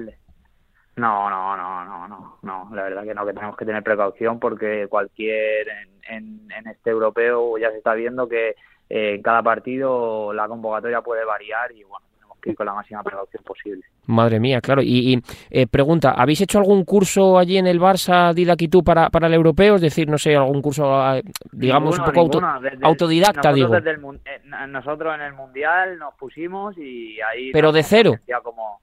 No, 0.96 1.30
no, 1.30 1.56
no, 1.56 1.84
no, 1.86 2.08
no, 2.08 2.38
no. 2.42 2.68
La 2.74 2.82
verdad 2.82 3.04
que 3.04 3.14
no, 3.14 3.24
que 3.24 3.32
tenemos 3.32 3.56
que 3.56 3.64
tener 3.64 3.82
precaución 3.82 4.38
porque 4.38 4.86
cualquier 4.90 5.66
en, 6.10 6.46
en, 6.54 6.66
este 6.66 6.90
europeo 6.90 7.56
ya 7.56 7.70
se 7.70 7.78
está 7.78 7.94
viendo 7.94 8.28
que 8.28 8.50
eh, 8.90 9.14
en 9.14 9.22
cada 9.22 9.42
partido 9.42 10.34
la 10.34 10.46
convocatoria 10.46 11.00
puede 11.00 11.24
variar 11.24 11.72
y 11.72 11.84
bueno, 11.84 12.04
que 12.42 12.54
con 12.54 12.66
la 12.66 12.74
máxima 12.74 13.02
precaución 13.02 13.42
posible. 13.44 13.82
Madre 14.06 14.40
mía, 14.40 14.60
claro. 14.60 14.82
Y, 14.82 15.22
eh, 15.50 15.66
pregunta, 15.66 16.12
¿habéis 16.12 16.40
hecho 16.40 16.58
algún 16.58 16.84
curso 16.84 17.38
allí 17.38 17.56
en 17.56 17.66
el 17.66 17.80
Barça 17.80 18.34
Didac 18.34 18.60
y 18.62 18.68
tú 18.68 18.82
para, 18.82 19.08
para 19.10 19.28
el 19.28 19.34
europeo? 19.34 19.76
Es 19.76 19.82
decir, 19.82 20.08
no 20.08 20.18
sé, 20.18 20.34
algún 20.34 20.60
curso, 20.60 20.94
ah, 20.94 21.20
digamos, 21.52 21.98
un 21.98 22.04
poco 22.04 22.40
autodidacta, 22.82 23.52
nosotros 23.52 23.84
digo. 23.84 24.14
Eh, 24.24 24.66
nosotros 24.68 25.14
en 25.14 25.20
el 25.22 25.34
Mundial 25.34 25.98
nos 25.98 26.14
pusimos 26.14 26.76
y 26.76 27.20
ahí... 27.20 27.52
Pero 27.52 27.70
de 27.72 27.82
cero. 27.82 28.14
Como 28.42 28.80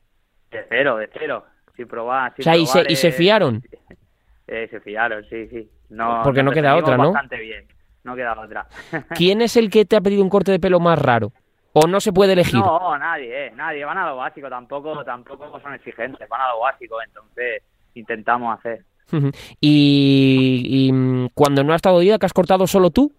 de 0.50 0.66
cero, 0.70 0.98
de 0.98 1.10
cero 1.14 1.44
probar. 1.86 2.34
o 2.38 2.42
sea, 2.42 2.58
y, 2.58 2.66
se, 2.66 2.84
¿y 2.88 2.96
se 2.96 3.12
fiaron? 3.12 3.62
Eh, 4.52 4.68
se 4.72 4.80
fiaron, 4.80 5.24
sí, 5.30 5.48
sí. 5.50 5.70
No, 5.90 6.22
Porque 6.24 6.42
no 6.42 6.52
queda 6.52 6.76
otra, 6.76 6.98
¿no? 6.98 7.12
Bastante 7.12 7.38
bien, 7.40 7.68
no 8.04 8.16
queda 8.16 8.34
otra. 8.36 8.66
¿Quién 9.16 9.44
es 9.44 9.56
el 9.58 9.70
que 9.70 9.86
te 9.86 9.96
ha 9.96 10.02
pedido 10.02 10.24
un 10.24 10.30
corte 10.30 10.52
de 10.52 10.60
pelo 10.60 10.80
más 10.80 10.98
raro? 10.98 11.32
¿O 11.82 11.88
no 11.88 12.00
se 12.00 12.12
puede 12.12 12.34
elegir? 12.34 12.60
No, 12.60 12.98
nadie, 12.98 13.48
eh, 13.48 13.52
nadie. 13.56 13.86
Van 13.86 13.98
a 13.98 14.08
lo 14.10 14.18
básico, 14.18 14.50
tampoco, 14.50 15.04
tampoco 15.04 15.60
son 15.60 15.74
exigentes, 15.74 16.28
van 16.28 16.42
a 16.42 16.50
lo 16.50 16.60
básico, 16.62 17.02
entonces 17.02 17.64
intentamos 17.94 18.58
hacer. 18.58 18.84
¿Y, 19.60 20.90
mm, 20.92 21.28
cuando 21.34 21.64
no 21.64 21.74
ha 21.74 21.76
estado 21.76 22.00
día, 22.00 22.18
que 22.18 22.26
has 22.26 22.34
cortado 22.34 22.68
solo 22.68 22.90
tú? 22.90 23.12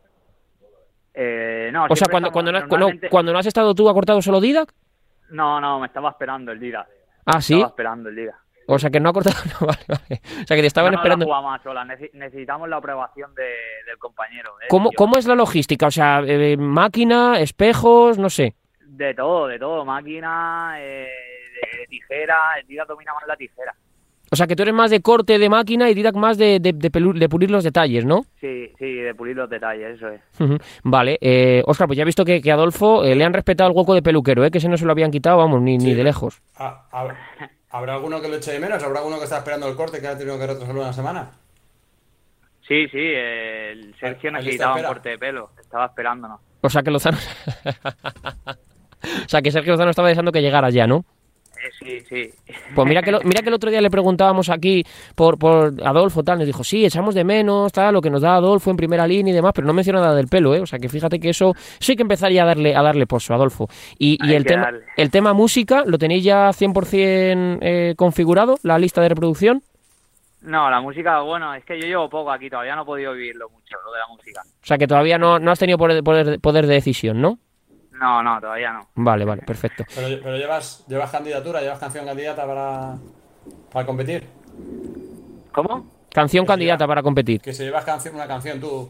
Eh, 1.15 1.71
no, 1.73 1.87
o 1.89 1.97
sea, 1.97 2.09
cuando, 2.09 2.31
cuando, 2.31 2.53
no, 2.53 2.61
cuando 3.11 3.33
no 3.33 3.39
has 3.39 3.47
estado 3.47 3.75
tú, 3.75 3.89
¿ha 3.89 3.95
cortado 3.95 4.23
solo 4.23 4.41
Didac? 4.41 4.73
No, 5.31 5.61
no, 5.61 5.81
me 5.81 5.87
estaba 5.87 6.11
esperando 6.11 6.53
el 6.53 6.61
Didac. 6.61 6.89
Ah, 7.27 7.41
sí. 7.41 7.55
Estaba 7.55 7.71
esperando 7.71 8.09
el 8.09 8.17
Didac. 8.17 8.37
O 8.67 8.79
sea 8.79 8.91
que 8.91 9.01
no 9.01 9.11
ha 9.11 9.13
cortado. 9.13 9.37
No, 9.61 9.67
vale, 9.67 9.85
vale. 9.89 10.21
O 10.43 10.47
sea 10.47 10.57
que 10.57 10.63
te 10.63 10.67
estaban 10.67 10.95
esperando. 10.95 11.27
Necesitamos 12.13 12.69
la 12.69 12.77
aprobación 12.77 13.35
del 13.35 13.99
compañero. 13.99 14.51
¿eh? 14.63 14.67
¿Cómo, 14.69 14.91
¿Cómo, 14.97 15.19
es 15.19 15.27
la 15.27 15.35
logística? 15.35 15.87
O 15.87 15.91
sea, 15.91 16.23
eh, 16.25 16.57
máquina, 16.57 17.41
espejos, 17.41 18.19
no 18.19 18.31
sé. 18.31 18.55
De 18.87 19.15
todo, 19.15 19.49
de 19.49 19.59
todo. 19.59 19.85
Máquina, 19.85 20.77
eh, 20.79 21.09
de 21.79 21.87
tijera. 21.89 22.55
El 22.61 22.67
Didac 22.67 22.89
domina 22.89 23.13
más 23.15 23.27
la 23.27 23.37
tijera. 23.37 23.75
O 24.33 24.37
sea 24.37 24.47
que 24.47 24.55
tú 24.55 24.63
eres 24.63 24.75
más 24.75 24.93
de 24.93 25.03
corte 25.03 25.41
de 25.41 25.49
máquina 25.49 25.91
y 25.91 25.95
Didac 25.95 26.15
más 26.15 26.39
de, 26.39 26.61
de, 26.61 27.29
pulir 27.29 27.51
los 27.51 27.65
detalles, 27.65 28.05
¿no? 28.05 28.23
Sí, 28.41 28.73
sí, 28.79 28.95
de 28.95 29.13
pulir 29.13 29.37
los 29.37 29.51
detalles, 29.51 29.97
eso 29.97 30.09
es. 30.09 30.21
Vale, 30.85 31.19
eh, 31.21 31.65
Oscar, 31.67 31.89
pues 31.89 31.97
ya 31.97 32.03
he 32.03 32.07
visto 32.07 32.25
que, 32.25 32.41
que 32.41 32.53
Adolfo 32.53 33.03
le 33.03 33.25
han 33.25 33.33
respetado 33.33 33.69
el 33.71 33.77
hueco 33.77 33.93
de 33.93 34.03
peluquero, 34.03 34.45
¿eh? 34.45 34.53
que 34.53 34.59
ese 34.59 34.69
no 34.69 34.77
se 34.77 34.85
lo 34.85 34.93
habían 34.93 35.11
quitado, 35.11 35.39
vamos, 35.39 35.61
ni, 35.61 35.79
ni 35.79 35.95
de 35.95 36.05
lejos. 36.05 36.41
Ah, 36.57 36.87
a 36.93 37.05
ver. 37.05 37.17
¿Habrá 37.71 37.95
alguno 37.95 38.21
que 38.21 38.29
lo 38.29 38.37
eche 38.37 38.53
de 38.53 38.61
menos? 38.61 38.83
¿Habrá 38.83 38.99
alguno 38.99 39.19
que 39.19 39.25
está 39.25 39.39
esperando 39.39 39.69
el 39.69 39.77
corte 39.77 40.01
que 40.01 40.09
ha 40.09 40.19
tenido 40.19 40.39
que 40.39 40.47
retrasarlo 40.47 40.81
una 40.81 40.93
semana? 40.93 41.31
Sí, 42.67 42.87
sí, 42.89 42.99
el 42.99 43.95
Sergio 43.99 44.31
necesitaba 44.33 44.77
un 44.77 44.83
corte 44.83 45.11
de 45.11 45.19
pelo, 45.19 45.51
estaba 45.61 45.87
esperándonos. 45.87 46.41
O 46.61 46.71
sea 46.71 46.83
que 46.83 46.91
Lozano... 46.91 47.19
o 48.47 49.29
sea 49.29 49.43
que 49.43 49.51
Sergio 49.51 49.73
Lozano 49.73 49.91
estaba 49.91 50.09
deseando 50.09 50.33
que 50.33 50.43
llegara 50.43 50.71
ya, 50.71 50.87
¿no? 50.87 51.05
Sí, 51.79 52.01
sí. 52.01 52.31
Pues 52.75 52.89
mira 52.89 53.03
que, 53.03 53.13
mira 53.25 53.43
que 53.43 53.49
el 53.49 53.55
otro 53.55 53.71
día 53.71 53.81
le 53.81 53.91
preguntábamos 53.91 54.49
aquí 54.49 54.85
por, 55.15 55.39
por 55.39 55.75
Adolfo, 55.85 56.23
tal, 56.23 56.39
nos 56.39 56.47
dijo, 56.47 56.65
sí, 56.65 56.85
echamos 56.85 57.15
de 57.15 57.25
menos, 57.25 57.73
tal, 57.73 57.95
lo 57.95 58.01
que 58.01 58.11
nos 58.11 58.23
da 58.23 58.37
Adolfo 58.37 58.71
en 58.71 58.77
primera 58.77 59.07
línea 59.07 59.33
y 59.33 59.35
demás, 59.35 59.53
pero 59.55 59.67
no 59.67 59.73
menciona 59.73 60.01
nada 60.01 60.15
del 60.15 60.29
pelo, 60.29 60.55
¿eh? 60.55 60.61
O 60.61 60.67
sea 60.67 60.79
que 60.79 60.89
fíjate 60.89 61.19
que 61.19 61.31
eso, 61.31 61.53
hay 61.87 61.97
que 61.97 62.03
empezar 62.03 62.33
ya 62.33 62.45
a 62.45 62.47
darle, 62.47 62.75
a 62.75 62.83
darle 62.83 63.07
pozo, 63.07 63.35
Adolfo. 63.35 63.69
Y, 63.99 64.19
y 64.27 64.35
el, 64.35 64.45
tema, 64.45 64.71
el 64.97 65.11
tema 65.11 65.33
música, 65.33 65.85
¿lo 65.87 65.99
tenéis 65.99 66.25
ya 66.25 66.51
100% 66.51 67.59
eh, 67.61 67.95
configurado, 67.97 68.59
la 68.63 68.79
lista 68.79 69.01
de 69.03 69.09
reproducción? 69.11 69.63
No, 70.43 70.71
la 70.71 70.81
música, 70.81 71.21
bueno, 71.21 71.55
es 71.55 71.65
que 71.65 71.79
yo 71.79 71.87
llevo 71.87 72.09
poco 72.09 72.31
aquí, 72.31 72.49
todavía 72.49 72.75
no 72.75 72.83
he 72.83 72.87
podido 72.87 73.13
vivirlo 73.13 73.51
mucho, 73.51 73.77
lo 73.85 73.93
de 73.93 73.99
la 73.99 74.07
música. 74.09 74.41
O 74.63 74.67
sea 74.67 74.79
que 74.79 74.87
todavía 74.87 75.19
no, 75.19 75.39
no 75.39 75.51
has 75.51 75.59
tenido 75.59 75.77
poder, 75.77 76.03
poder, 76.03 76.41
poder 76.41 76.67
de 76.67 76.75
decisión, 76.75 77.21
¿no? 77.21 77.39
No, 78.01 78.23
no, 78.23 78.41
todavía 78.41 78.73
no. 78.73 78.89
Vale, 78.95 79.27
vale, 79.27 79.43
perfecto. 79.43 79.85
Pero, 79.95 80.23
pero 80.23 80.37
llevas, 80.39 80.87
llevas 80.89 81.11
candidatura, 81.11 81.61
llevas 81.61 81.79
canción 81.79 82.07
candidata 82.07 82.47
para, 82.47 82.97
para 83.71 83.87
competir. 83.87 84.27
¿Cómo? 85.53 85.87
Canción 86.11 86.47
candidata 86.47 86.87
para 86.87 87.03
competir. 87.03 87.43
Que 87.43 87.53
si 87.53 87.63
llevas 87.63 87.85
canción, 87.85 88.15
una 88.15 88.27
canción 88.27 88.59
tú. 88.59 88.89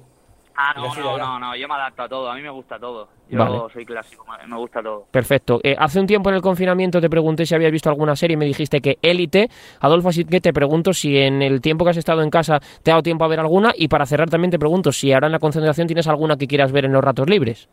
Ah, 0.57 0.75
no, 0.77 0.95
no, 0.95 1.19
no, 1.19 1.39
no, 1.39 1.57
yo 1.57 1.67
me 1.67 1.75
adapto 1.75 2.03
a 2.03 2.09
todo, 2.09 2.31
a 2.31 2.35
mí 2.35 2.43
me 2.43 2.51
gusta 2.51 2.79
todo. 2.79 3.09
Yo 3.29 3.69
soy 3.73 3.85
clásico, 3.85 4.25
me 4.47 4.57
gusta 4.57 4.83
todo. 4.83 5.07
Perfecto. 5.11 5.59
Eh, 5.63 5.75
hace 5.79 5.99
un 5.99 6.07
tiempo 6.07 6.29
en 6.29 6.37
el 6.37 6.43
confinamiento 6.43 7.01
te 7.01 7.09
pregunté 7.09 7.47
si 7.47 7.55
habías 7.55 7.73
visto 7.73 7.89
alguna 7.89 8.15
serie 8.15 8.35
y 8.35 8.37
me 8.37 8.45
dijiste 8.45 8.81
que 8.81 8.99
Élite. 9.01 9.49
Adolfo, 9.81 10.11
así 10.11 10.25
que 10.25 10.41
te 10.41 10.53
pregunto 10.53 10.93
si 10.93 11.17
en 11.17 11.41
el 11.43 11.61
tiempo 11.61 11.85
que 11.85 11.93
has 11.93 11.97
estado 11.97 12.23
en 12.23 12.31
casa 12.31 12.61
te 12.83 12.91
ha 12.91 12.95
dado 12.95 13.03
tiempo 13.03 13.25
a 13.25 13.29
ver 13.29 13.41
alguna 13.41 13.73
y 13.75 13.89
para 13.89 14.07
cerrar 14.07 14.29
también 14.29 14.51
te 14.51 14.59
pregunto 14.59 14.93
si 14.93 15.13
ahora 15.13 15.27
en 15.27 15.33
la 15.33 15.39
concentración 15.39 15.87
tienes 15.87 16.07
alguna 16.09 16.37
que 16.37 16.47
quieras 16.47 16.73
ver 16.73 16.85
en 16.85 16.93
los 16.93 17.03
ratos 17.03 17.29
libres. 17.29 17.69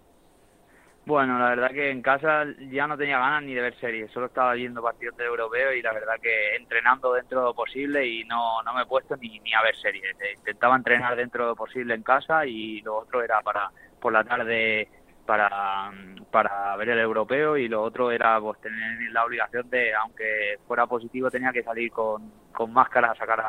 Bueno, 1.08 1.40
la 1.40 1.48
verdad 1.52 1.72
que 1.72 1.90
en 1.90 2.02
casa 2.02 2.44
ya 2.70 2.86
no 2.86 2.98
tenía 2.98 3.18
ganas 3.18 3.42
ni 3.44 3.54
de 3.54 3.62
ver 3.62 3.80
series, 3.80 4.12
solo 4.12 4.26
estaba 4.26 4.52
viendo 4.56 4.82
partidos 4.82 5.16
de 5.16 5.24
europeo 5.24 5.72
y 5.72 5.82
la 5.82 5.94
verdad 5.94 6.16
que 6.22 6.58
entrenando 6.58 7.14
dentro 7.14 7.40
de 7.40 7.46
lo 7.46 7.54
posible 7.54 8.06
y 8.06 8.26
no, 8.26 8.62
no 8.64 8.74
me 8.74 8.82
he 8.82 8.86
puesto 8.86 9.16
ni, 9.16 9.40
ni 9.40 9.54
a 9.54 9.62
ver 9.62 9.74
series. 9.78 10.04
Eh, 10.04 10.34
intentaba 10.36 10.76
entrenar 10.76 11.16
dentro 11.16 11.46
de 11.46 11.50
lo 11.52 11.56
posible 11.56 11.94
en 11.94 12.04
casa 12.04 12.46
y 12.46 12.82
lo 12.82 12.98
otro 12.98 13.24
era 13.24 13.40
para 13.42 13.72
por 14.02 14.12
la 14.12 14.26
tarde 14.26 14.90
para, 15.26 15.92
para 16.30 16.76
ver 16.76 16.90
el 16.90 17.00
europeo 17.00 17.56
y 17.56 17.70
lo 17.70 17.84
otro 17.84 18.12
era 18.12 18.42
pues 18.42 18.60
tener 18.60 19.10
la 19.14 19.24
obligación 19.24 19.70
de, 19.70 19.96
aunque 19.96 20.60
fuera 20.68 20.88
positivo, 20.88 21.32
tenía 21.32 21.54
que 21.54 21.64
salir 21.64 21.90
con, 21.90 22.30
con 22.52 22.74
máscara 22.74 23.12
a 23.12 23.16
sacar 23.16 23.42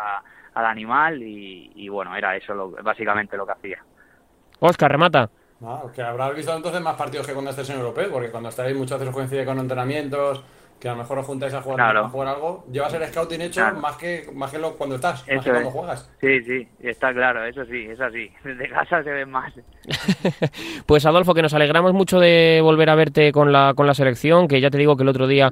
al 0.55 0.65
animal 0.65 1.21
y, 1.25 1.73
y, 1.75 1.89
bueno, 1.89 2.15
era 2.15 2.37
eso 2.37 2.55
lo, 2.55 2.71
básicamente 2.71 3.37
lo 3.37 3.45
que 3.45 3.53
hacía. 3.53 3.83
Oscar, 4.61 4.93
remata. 4.93 5.29
No, 5.61 5.91
que 5.93 6.03
habrás 6.03 6.37
visto 6.37 6.55
entonces 6.55 6.81
más 6.81 6.97
partidos 6.97 7.27
que 7.27 7.33
cuando 7.33 7.51
estés 7.51 7.69
en 7.71 7.79
europeo, 7.79 8.11
porque 8.13 8.31
cuando 8.31 8.49
estáis 8.49 8.77
muchas 8.77 9.01
veces 9.01 9.13
coincide 9.15 9.45
con 9.45 9.59
entrenamientos, 9.59 10.43
que 10.81 10.89
a 10.89 10.93
lo 10.93 10.99
mejor 10.99 11.19
os 11.19 11.27
juntáis 11.27 11.53
a 11.55 11.61
jugar, 11.61 11.97
a 11.97 12.09
jugar 12.09 12.29
algo, 12.29 12.65
llevas 12.71 12.95
el 12.95 13.05
scouting 13.07 13.41
hecho 13.43 13.61
más 13.81 13.97
que 13.97 14.27
más 14.33 14.51
que 14.51 14.59
lo, 14.59 14.77
cuando 14.77 14.97
estás, 14.97 15.25
más 15.29 15.45
que 15.45 15.51
cuando 15.51 15.71
juegas. 15.71 16.11
Sí, 16.21 16.41
sí, 16.43 16.69
está 16.81 17.13
claro, 17.13 17.45
eso 17.45 17.65
sí, 17.65 17.87
es 17.91 18.01
así. 18.01 18.31
Desde 18.45 18.69
casa 18.69 19.03
se 19.03 19.11
ve 19.11 19.27
más. 19.27 19.53
pues 20.87 21.05
Adolfo, 21.07 21.35
que 21.35 21.43
nos 21.43 21.55
alegramos 21.55 21.93
mucho 21.93 22.21
de 22.21 22.61
volver 22.63 22.91
a 22.91 22.95
verte 22.95 23.33
con 23.33 23.53
la, 23.53 23.75
con 23.75 23.87
la 23.87 23.95
selección, 23.95 24.47
que 24.47 24.61
ya 24.61 24.71
te 24.71 24.79
digo 24.79 24.97
que 24.97 25.03
el 25.03 25.09
otro 25.09 25.27
día, 25.27 25.51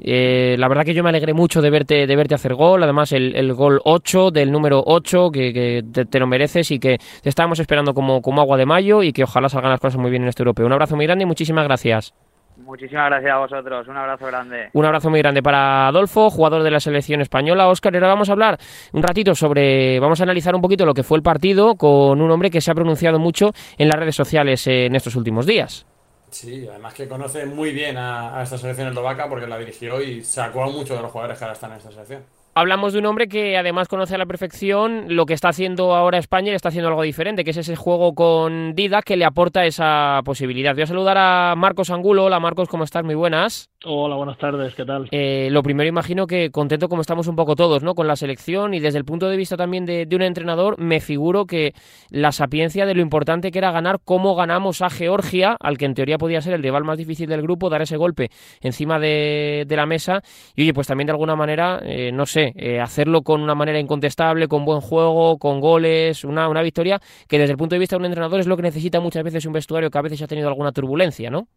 eh, 0.00 0.56
la 0.58 0.68
verdad 0.68 0.84
que 0.84 0.94
yo 0.94 1.02
me 1.02 1.08
alegré 1.08 1.34
mucho 1.34 1.60
de 1.60 1.70
verte, 1.70 2.06
de 2.06 2.16
verte 2.16 2.34
hacer 2.34 2.54
gol, 2.54 2.82
además 2.82 3.12
el, 3.12 3.34
el 3.34 3.52
gol 3.54 3.80
8 3.84 4.30
del 4.30 4.52
número 4.52 4.82
8, 4.86 5.30
que, 5.30 5.52
que 5.52 6.04
te, 6.04 6.18
lo 6.20 6.26
mereces 6.26 6.70
y 6.70 6.78
que 6.78 6.98
te 7.22 7.28
estábamos 7.28 7.58
esperando 7.58 7.94
como, 7.94 8.22
como 8.22 8.40
agua 8.40 8.56
de 8.56 8.66
mayo 8.66 9.02
y 9.02 9.12
que 9.12 9.24
ojalá 9.24 9.48
salgan 9.48 9.70
las 9.70 9.80
cosas 9.80 10.00
muy 10.00 10.10
bien 10.10 10.22
en 10.22 10.28
este 10.28 10.42
europeo. 10.42 10.66
Un 10.66 10.72
abrazo 10.72 10.96
muy 10.96 11.06
grande 11.06 11.24
y 11.24 11.26
muchísimas 11.26 11.64
gracias. 11.64 12.14
Muchísimas 12.58 13.06
gracias 13.06 13.32
a 13.32 13.38
vosotros. 13.38 13.88
Un 13.88 13.96
abrazo 13.96 14.26
grande. 14.26 14.70
Un 14.72 14.84
abrazo 14.84 15.10
muy 15.10 15.20
grande 15.20 15.42
para 15.42 15.88
Adolfo, 15.88 16.28
jugador 16.28 16.62
de 16.62 16.70
la 16.70 16.80
selección 16.80 17.20
española. 17.20 17.68
Oscar, 17.68 17.94
ahora 17.94 18.08
vamos 18.08 18.28
a 18.28 18.32
hablar 18.32 18.58
un 18.92 19.02
ratito 19.02 19.34
sobre, 19.34 20.00
vamos 20.00 20.20
a 20.20 20.24
analizar 20.24 20.54
un 20.54 20.60
poquito 20.60 20.84
lo 20.84 20.94
que 20.94 21.02
fue 21.02 21.18
el 21.18 21.22
partido 21.22 21.76
con 21.76 22.20
un 22.20 22.30
hombre 22.30 22.50
que 22.50 22.60
se 22.60 22.70
ha 22.70 22.74
pronunciado 22.74 23.18
mucho 23.18 23.52
en 23.78 23.88
las 23.88 23.98
redes 23.98 24.16
sociales 24.16 24.66
en 24.66 24.94
estos 24.96 25.14
últimos 25.14 25.46
días. 25.46 25.86
Sí, 26.30 26.66
además 26.68 26.94
que 26.94 27.08
conoce 27.08 27.46
muy 27.46 27.72
bien 27.72 27.96
a, 27.96 28.42
esta 28.42 28.58
selección 28.58 28.88
eslovaca 28.88 29.28
porque 29.28 29.46
la 29.46 29.58
dirigió 29.58 30.02
y 30.02 30.22
sacó 30.22 30.64
a 30.64 30.66
muchos 30.66 30.96
de 30.96 31.02
los 31.02 31.10
jugadores 31.10 31.38
que 31.38 31.44
ahora 31.44 31.54
están 31.54 31.70
en 31.70 31.78
esta 31.78 31.90
selección. 31.90 32.24
Hablamos 32.58 32.92
de 32.92 32.98
un 32.98 33.06
hombre 33.06 33.28
que 33.28 33.56
además 33.56 33.88
conoce 33.88 34.16
a 34.16 34.18
la 34.18 34.26
perfección 34.26 35.04
lo 35.08 35.26
que 35.26 35.34
está 35.34 35.50
haciendo 35.50 35.94
ahora 35.94 36.18
España 36.18 36.50
y 36.50 36.54
está 36.54 36.70
haciendo 36.70 36.88
algo 36.88 37.02
diferente, 37.02 37.44
que 37.44 37.50
es 37.50 37.56
ese 37.56 37.76
juego 37.76 38.14
con 38.14 38.74
Dida 38.74 39.02
que 39.02 39.16
le 39.16 39.24
aporta 39.24 39.64
esa 39.64 40.20
posibilidad. 40.24 40.74
Voy 40.74 40.82
a 40.82 40.86
saludar 40.86 41.18
a 41.18 41.54
Marcos 41.56 41.90
Angulo. 41.90 42.24
Hola 42.24 42.40
Marcos, 42.40 42.68
¿cómo 42.68 42.84
estás? 42.84 43.04
Muy 43.04 43.14
buenas. 43.14 43.70
Hola, 43.84 44.16
buenas 44.16 44.38
tardes, 44.38 44.74
¿qué 44.74 44.84
tal? 44.84 45.06
Eh, 45.12 45.50
lo 45.52 45.62
primero 45.62 45.88
imagino 45.88 46.26
que 46.26 46.50
contento 46.50 46.88
como 46.88 47.00
estamos 47.00 47.28
un 47.28 47.36
poco 47.36 47.54
todos, 47.54 47.84
¿no? 47.84 47.94
Con 47.94 48.08
la 48.08 48.16
selección 48.16 48.74
y 48.74 48.80
desde 48.80 48.98
el 48.98 49.04
punto 49.04 49.28
de 49.28 49.36
vista 49.36 49.56
también 49.56 49.86
de, 49.86 50.08
un 50.12 50.22
entrenador, 50.22 50.80
me 50.80 50.98
figuro 50.98 51.46
que 51.46 51.74
la 52.10 52.32
sapiencia 52.32 52.86
de 52.86 52.94
lo 52.94 53.02
importante 53.02 53.52
que 53.52 53.58
era 53.58 53.70
ganar, 53.70 54.00
cómo 54.04 54.34
ganamos 54.34 54.82
a 54.82 54.90
Georgia, 54.90 55.56
al 55.60 55.78
que 55.78 55.84
en 55.84 55.94
teoría 55.94 56.18
podía 56.18 56.40
ser 56.40 56.54
el 56.54 56.62
rival 56.64 56.82
más 56.82 56.98
difícil 56.98 57.28
del 57.28 57.42
grupo, 57.42 57.70
dar 57.70 57.82
ese 57.82 57.96
golpe 57.96 58.30
encima 58.60 58.98
de, 58.98 59.64
la 59.68 59.86
mesa 59.86 60.22
y 60.56 60.62
oye, 60.62 60.74
pues 60.74 60.88
también 60.88 61.06
de 61.06 61.12
alguna 61.12 61.36
manera, 61.36 61.78
eh, 61.84 62.10
no 62.12 62.26
sé, 62.26 62.47
eh, 62.56 62.80
hacerlo 62.80 63.22
con 63.22 63.42
una 63.42 63.54
manera 63.54 63.78
incontestable, 63.78 64.48
con 64.48 64.64
buen 64.64 64.80
juego, 64.80 65.38
con 65.38 65.60
goles, 65.60 66.24
una, 66.24 66.48
una 66.48 66.62
victoria 66.62 67.00
que 67.28 67.38
desde 67.38 67.52
el 67.52 67.58
punto 67.58 67.74
de 67.74 67.80
vista 67.80 67.96
de 67.96 68.00
un 68.00 68.06
entrenador 68.06 68.40
es 68.40 68.46
lo 68.46 68.56
que 68.56 68.62
necesita 68.62 69.00
muchas 69.00 69.24
veces 69.24 69.46
un 69.46 69.52
vestuario 69.52 69.90
que 69.90 69.98
a 69.98 70.02
veces 70.02 70.22
ha 70.22 70.26
tenido 70.26 70.48
alguna 70.48 70.72
turbulencia, 70.72 71.30
¿no? 71.30 71.48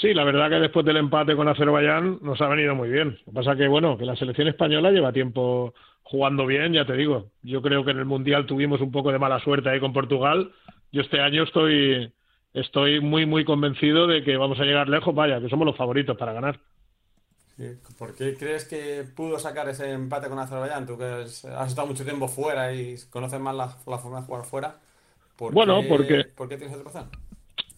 Sí, 0.00 0.14
la 0.14 0.22
verdad 0.22 0.48
que 0.48 0.60
después 0.60 0.86
del 0.86 0.96
empate 0.96 1.34
con 1.34 1.48
Azerbaiyán 1.48 2.20
nos 2.22 2.40
ha 2.40 2.46
venido 2.46 2.74
muy 2.76 2.88
bien. 2.88 3.18
Lo 3.26 3.32
que 3.32 3.32
pasa 3.32 3.56
que, 3.56 3.66
bueno, 3.66 3.98
que 3.98 4.04
la 4.04 4.14
selección 4.14 4.46
española 4.46 4.92
lleva 4.92 5.12
tiempo 5.12 5.74
jugando 6.02 6.46
bien, 6.46 6.72
ya 6.72 6.84
te 6.84 6.92
digo. 6.92 7.32
Yo 7.42 7.60
creo 7.62 7.84
que 7.84 7.90
en 7.90 7.98
el 7.98 8.04
Mundial 8.04 8.46
tuvimos 8.46 8.80
un 8.80 8.92
poco 8.92 9.10
de 9.10 9.18
mala 9.18 9.40
suerte 9.40 9.68
ahí 9.68 9.80
con 9.80 9.92
Portugal. 9.92 10.52
Yo 10.92 11.02
este 11.02 11.20
año 11.20 11.42
estoy, 11.42 12.12
estoy 12.54 13.00
muy, 13.00 13.26
muy 13.26 13.44
convencido 13.44 14.06
de 14.06 14.22
que 14.22 14.36
vamos 14.36 14.60
a 14.60 14.64
llegar 14.64 14.88
lejos, 14.88 15.14
vaya, 15.14 15.40
que 15.40 15.48
somos 15.48 15.66
los 15.66 15.76
favoritos 15.76 16.16
para 16.16 16.32
ganar. 16.32 16.60
¿Por 17.98 18.14
qué 18.14 18.36
crees 18.36 18.64
que 18.64 19.04
pudo 19.16 19.38
sacar 19.38 19.68
ese 19.68 19.92
empate 19.92 20.28
con 20.28 20.38
Azerbaiyán? 20.38 20.86
Tú 20.86 20.96
que 20.96 21.04
has 21.04 21.68
estado 21.68 21.88
mucho 21.88 22.04
tiempo 22.04 22.28
fuera 22.28 22.72
y 22.72 22.96
conoces 23.10 23.40
más 23.40 23.54
la, 23.56 23.68
forma 23.98 24.20
de 24.20 24.26
jugar 24.26 24.44
fuera. 24.44 24.76
bueno, 25.38 25.82
porque... 25.88 26.24
¿Por 26.36 26.48
qué 26.48 26.56
tienes 26.56 26.76
esa 26.76 26.84
razón? 26.84 27.10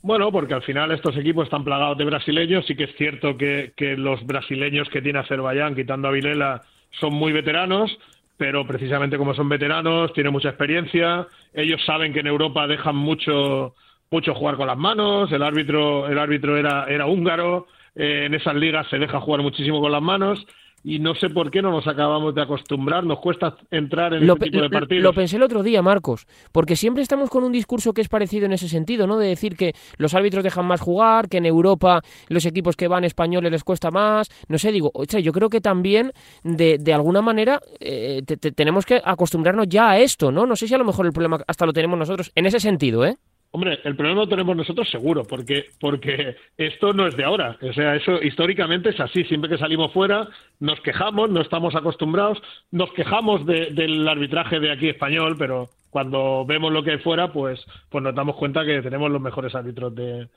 Bueno, 0.02 0.30
porque 0.32 0.54
al 0.54 0.62
final 0.62 0.92
estos 0.92 1.16
equipos 1.16 1.44
están 1.44 1.64
plagados 1.64 1.96
de 1.96 2.04
brasileños. 2.04 2.66
Sí 2.66 2.74
que 2.74 2.84
es 2.84 2.96
cierto 2.96 3.36
que, 3.36 3.72
los 3.96 4.24
brasileños 4.26 4.88
que 4.90 5.00
tiene 5.00 5.18
Azerbaiyán, 5.18 5.74
quitando 5.74 6.08
a 6.08 6.10
Vilela, 6.10 6.62
son 6.98 7.14
muy 7.14 7.32
veteranos, 7.32 7.98
pero 8.36 8.66
precisamente 8.66 9.16
como 9.16 9.34
son 9.34 9.48
veteranos, 9.48 10.12
tienen 10.12 10.32
mucha 10.32 10.50
experiencia. 10.50 11.26
Ellos 11.54 11.82
saben 11.86 12.12
que 12.12 12.20
en 12.20 12.26
Europa 12.26 12.66
dejan 12.66 12.96
mucho, 12.96 13.74
mucho 14.10 14.34
jugar 14.34 14.56
con 14.56 14.66
las 14.66 14.78
manos. 14.78 15.32
El 15.32 15.42
árbitro, 15.42 16.06
el 16.06 16.18
árbitro 16.18 16.56
era, 16.58 16.84
era 16.84 17.06
húngaro. 17.06 17.66
Eh, 18.02 18.24
en 18.24 18.34
esas 18.34 18.54
ligas 18.54 18.86
se 18.88 18.98
deja 18.98 19.20
jugar 19.20 19.42
muchísimo 19.42 19.78
con 19.78 19.92
las 19.92 20.00
manos 20.00 20.46
y 20.82 20.98
no 21.00 21.14
sé 21.14 21.28
por 21.28 21.50
qué 21.50 21.60
no 21.60 21.70
nos 21.70 21.86
acabamos 21.86 22.34
de 22.34 22.40
acostumbrar, 22.40 23.04
nos 23.04 23.18
cuesta 23.18 23.54
entrar 23.70 24.14
en 24.14 24.22
este 24.22 24.46
tipo 24.46 24.62
de 24.62 24.70
partidos. 24.70 25.04
Lo 25.04 25.12
pensé 25.12 25.36
el 25.36 25.42
otro 25.42 25.62
día, 25.62 25.82
Marcos, 25.82 26.26
porque 26.50 26.76
siempre 26.76 27.02
estamos 27.02 27.28
con 27.28 27.44
un 27.44 27.52
discurso 27.52 27.92
que 27.92 28.00
es 28.00 28.08
parecido 28.08 28.46
en 28.46 28.52
ese 28.54 28.70
sentido, 28.70 29.06
¿no? 29.06 29.18
De 29.18 29.28
decir 29.28 29.54
que 29.54 29.74
los 29.98 30.14
árbitros 30.14 30.42
dejan 30.42 30.64
más 30.64 30.80
jugar, 30.80 31.28
que 31.28 31.36
en 31.36 31.44
Europa 31.44 32.00
los 32.30 32.46
equipos 32.46 32.74
que 32.74 32.88
van 32.88 33.04
españoles 33.04 33.52
les 33.52 33.64
cuesta 33.64 33.90
más, 33.90 34.30
no 34.48 34.56
sé, 34.56 34.72
digo, 34.72 34.90
oye, 34.94 35.22
yo 35.22 35.32
creo 35.32 35.50
que 35.50 35.60
también 35.60 36.12
de, 36.42 36.78
de 36.78 36.94
alguna 36.94 37.20
manera 37.20 37.60
eh, 37.80 38.22
tenemos 38.56 38.86
que 38.86 39.02
acostumbrarnos 39.04 39.68
ya 39.68 39.90
a 39.90 39.98
esto, 39.98 40.32
¿no? 40.32 40.46
No 40.46 40.56
sé 40.56 40.66
si 40.66 40.74
a 40.74 40.78
lo 40.78 40.86
mejor 40.86 41.04
el 41.04 41.12
problema 41.12 41.40
hasta 41.46 41.66
lo 41.66 41.74
tenemos 41.74 41.98
nosotros 41.98 42.32
en 42.34 42.46
ese 42.46 42.60
sentido, 42.60 43.04
¿eh? 43.04 43.18
Hombre, 43.52 43.80
el 43.82 43.96
problema 43.96 44.20
lo 44.20 44.28
tenemos 44.28 44.56
nosotros 44.56 44.88
seguro, 44.88 45.24
porque, 45.24 45.66
porque 45.80 46.36
esto 46.56 46.92
no 46.92 47.08
es 47.08 47.16
de 47.16 47.24
ahora. 47.24 47.58
O 47.62 47.72
sea, 47.72 47.96
eso 47.96 48.22
históricamente 48.22 48.90
es 48.90 49.00
así. 49.00 49.24
Siempre 49.24 49.50
que 49.50 49.58
salimos 49.58 49.92
fuera, 49.92 50.28
nos 50.60 50.80
quejamos, 50.80 51.30
no 51.30 51.40
estamos 51.40 51.74
acostumbrados, 51.74 52.40
nos 52.70 52.92
quejamos 52.92 53.44
del 53.44 54.06
arbitraje 54.06 54.60
de 54.60 54.70
aquí 54.70 54.88
español, 54.88 55.34
pero 55.36 55.68
cuando 55.90 56.44
vemos 56.46 56.72
lo 56.72 56.84
que 56.84 56.92
hay 56.92 56.98
fuera, 56.98 57.32
pues, 57.32 57.60
pues 57.88 58.04
nos 58.04 58.14
damos 58.14 58.36
cuenta 58.36 58.64
que 58.64 58.82
tenemos 58.82 59.10
los 59.10 59.20
mejores 59.20 59.52
árbitros 59.52 59.92
de, 59.96 60.28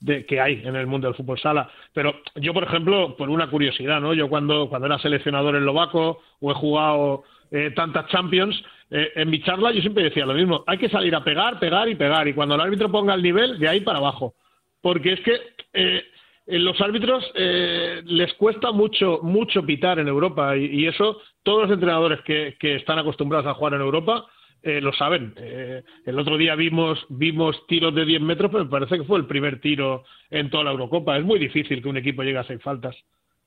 de, 0.00 0.26
que 0.26 0.38
hay 0.38 0.60
en 0.62 0.76
el 0.76 0.86
mundo 0.86 1.08
del 1.08 1.16
fútbol 1.16 1.40
sala. 1.40 1.70
Pero 1.94 2.20
yo, 2.34 2.52
por 2.52 2.64
ejemplo, 2.64 3.16
por 3.16 3.30
una 3.30 3.48
curiosidad, 3.48 4.02
¿no? 4.02 4.12
Yo 4.12 4.28
cuando, 4.28 4.68
cuando 4.68 4.86
era 4.86 4.98
seleccionador 4.98 5.56
en 5.56 5.64
Lobaco 5.64 6.20
o 6.40 6.50
he 6.50 6.54
jugado 6.54 7.24
eh, 7.50 7.70
tantas 7.74 8.06
Champions, 8.08 8.62
eh, 8.90 9.12
en 9.14 9.30
mi 9.30 9.40
charla 9.42 9.70
yo 9.70 9.80
siempre 9.80 10.04
decía 10.04 10.26
lo 10.26 10.34
mismo, 10.34 10.64
hay 10.66 10.78
que 10.78 10.88
salir 10.88 11.14
a 11.14 11.22
pegar, 11.22 11.60
pegar 11.60 11.88
y 11.88 11.94
pegar, 11.94 12.26
y 12.26 12.34
cuando 12.34 12.56
el 12.56 12.60
árbitro 12.60 12.90
ponga 12.90 13.14
el 13.14 13.22
nivel, 13.22 13.58
de 13.58 13.68
ahí 13.68 13.80
para 13.80 13.98
abajo. 13.98 14.34
Porque 14.80 15.12
es 15.12 15.20
que 15.20 15.38
eh, 15.72 16.04
los 16.46 16.80
árbitros 16.80 17.24
eh, 17.34 18.02
les 18.04 18.34
cuesta 18.34 18.72
mucho, 18.72 19.20
mucho 19.22 19.64
pitar 19.64 20.00
en 20.00 20.08
Europa, 20.08 20.56
y, 20.56 20.86
eso 20.86 21.20
todos 21.42 21.62
los 21.62 21.70
entrenadores 21.70 22.20
que, 22.22 22.56
que, 22.58 22.76
están 22.76 22.98
acostumbrados 22.98 23.46
a 23.46 23.54
jugar 23.54 23.74
en 23.74 23.80
Europa 23.80 24.26
lo 24.62 24.92
saben. 24.92 25.32
el 25.38 26.18
otro 26.18 26.36
día 26.36 26.54
vimos, 26.54 27.06
vimos 27.08 27.66
tiros 27.66 27.94
de 27.94 28.04
10 28.04 28.20
metros, 28.20 28.50
pero 28.52 28.64
me 28.64 28.70
parece 28.70 28.98
que 28.98 29.04
fue 29.04 29.18
el 29.18 29.24
primer 29.24 29.58
tiro 29.58 30.04
en 30.28 30.50
toda 30.50 30.64
la 30.64 30.72
Eurocopa. 30.72 31.16
Es 31.16 31.24
muy 31.24 31.38
difícil 31.38 31.80
que 31.80 31.88
un 31.88 31.96
equipo 31.96 32.22
llegue 32.22 32.36
a 32.36 32.44
seis 32.44 32.62
faltas. 32.62 32.94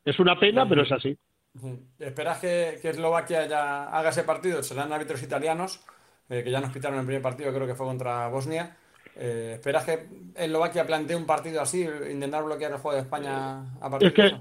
Es 0.03 0.17
una 0.19 0.39
pena, 0.39 0.67
pero 0.67 0.81
es 0.81 0.91
así. 0.91 1.15
¿Esperas 1.99 2.39
que, 2.39 2.79
Eslovaquia 2.83 3.47
ya 3.47 3.85
haga 3.85 4.09
ese 4.09 4.23
partido? 4.23 4.63
Serán 4.63 4.91
árbitros 4.91 5.21
italianos, 5.21 5.85
eh, 6.29 6.43
que 6.43 6.51
ya 6.51 6.59
nos 6.59 6.71
quitaron 6.71 6.99
el 6.99 7.05
primer 7.05 7.21
partido, 7.21 7.53
creo 7.53 7.67
que 7.67 7.75
fue 7.75 7.85
contra 7.85 8.27
Bosnia. 8.27 8.75
Eh, 9.15 9.53
¿Esperas 9.55 9.85
que 9.85 10.07
Eslovaquia 10.35 10.87
plantee 10.87 11.15
un 11.15 11.25
partido 11.25 11.61
así, 11.61 11.87
intentar 12.11 12.43
bloquear 12.43 12.71
el 12.71 12.77
juego 12.79 12.95
de 12.95 13.03
España 13.03 13.59
a 13.79 13.89
partir 13.89 14.07
es 14.07 14.13
que 14.13 14.35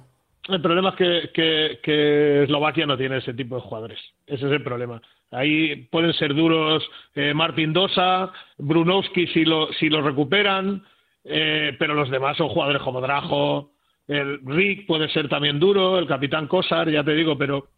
El 0.49 0.63
problema 0.63 0.95
es 0.99 1.31
que, 1.33 2.43
Eslovaquia 2.45 2.87
no 2.87 2.97
tiene 2.97 3.19
ese 3.19 3.35
tipo 3.35 3.57
de 3.57 3.63
jugadores. 3.63 4.01
Ese 4.27 4.47
es 4.47 4.53
el 4.53 4.63
problema. 4.63 5.03
Ahí 5.31 5.77
pueden 5.91 6.13
ser 6.15 6.35
duros 6.35 6.83
eh, 7.15 7.33
Martin 7.35 7.73
Dosa, 7.73 8.33
Brunowski 8.59 9.27
si 9.29 9.45
lo, 9.45 9.73
si 9.75 9.89
lo 9.89 10.03
recuperan, 10.03 10.85
eh, 11.25 11.77
pero 11.79 11.95
los 11.95 12.11
demás 12.11 12.37
son 12.37 12.49
jugadores 12.49 12.83
como 12.83 13.01
Drajo, 13.01 13.73
el 14.09 14.41
Rick 14.45 14.87
puede 14.87 15.09
ser 15.09 15.29
también 15.29 15.59
duro, 15.59 15.99
el 15.99 16.07
Capitán 16.07 16.49
Cosar, 16.49 16.91
ya 16.91 17.05
te 17.05 17.15
digo, 17.15 17.37
pero, 17.37 17.69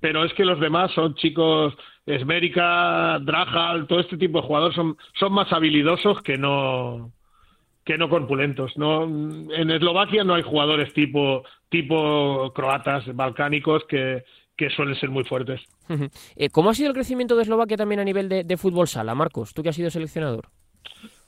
pero 0.00 0.24
es 0.24 0.32
que 0.34 0.44
los 0.44 0.60
demás 0.60 0.92
son 0.92 1.14
chicos, 1.14 1.74
Esmérica, 2.06 3.18
Drajal, 3.20 3.86
todo 3.86 4.00
este 4.00 4.16
tipo 4.16 4.40
de 4.40 4.46
jugadores 4.46 4.76
son, 4.76 4.96
son 5.18 5.32
más 5.32 5.52
habilidosos 5.52 6.20
que 6.22 6.36
no 6.36 7.12
que 7.84 7.98
no 7.98 8.08
corpulentos. 8.08 8.72
No, 8.76 9.04
en 9.04 9.70
Eslovaquia 9.70 10.24
no 10.24 10.34
hay 10.34 10.42
jugadores 10.42 10.92
tipo, 10.94 11.44
tipo 11.68 12.50
croatas, 12.54 13.04
balcánicos, 13.14 13.84
que, 13.84 14.24
que 14.56 14.70
suelen 14.70 14.94
ser 14.96 15.10
muy 15.10 15.24
fuertes. 15.24 15.60
Eh, 16.36 16.48
¿Cómo 16.48 16.70
ha 16.70 16.74
sido 16.74 16.88
el 16.88 16.94
crecimiento 16.94 17.36
de 17.36 17.42
Eslovaquia 17.42 17.76
también 17.76 18.00
a 18.00 18.04
nivel 18.04 18.28
de, 18.28 18.42
de 18.42 18.56
fútbol 18.56 18.88
sala, 18.88 19.14
Marcos? 19.14 19.52
Tú 19.52 19.62
que 19.62 19.68
has 19.68 19.76
sido 19.76 19.90
seleccionador. 19.90 20.48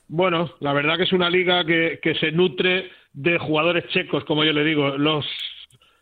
Bueno, 0.08 0.52
la 0.60 0.72
verdad 0.72 0.96
que 0.96 1.02
es 1.02 1.12
una 1.12 1.28
liga 1.28 1.64
que, 1.64 1.98
que 2.00 2.14
se 2.14 2.30
nutre 2.30 2.90
de 3.16 3.38
jugadores 3.38 3.88
checos, 3.88 4.24
como 4.24 4.44
yo 4.44 4.52
le 4.52 4.62
digo. 4.62 4.96
Los, 4.98 5.26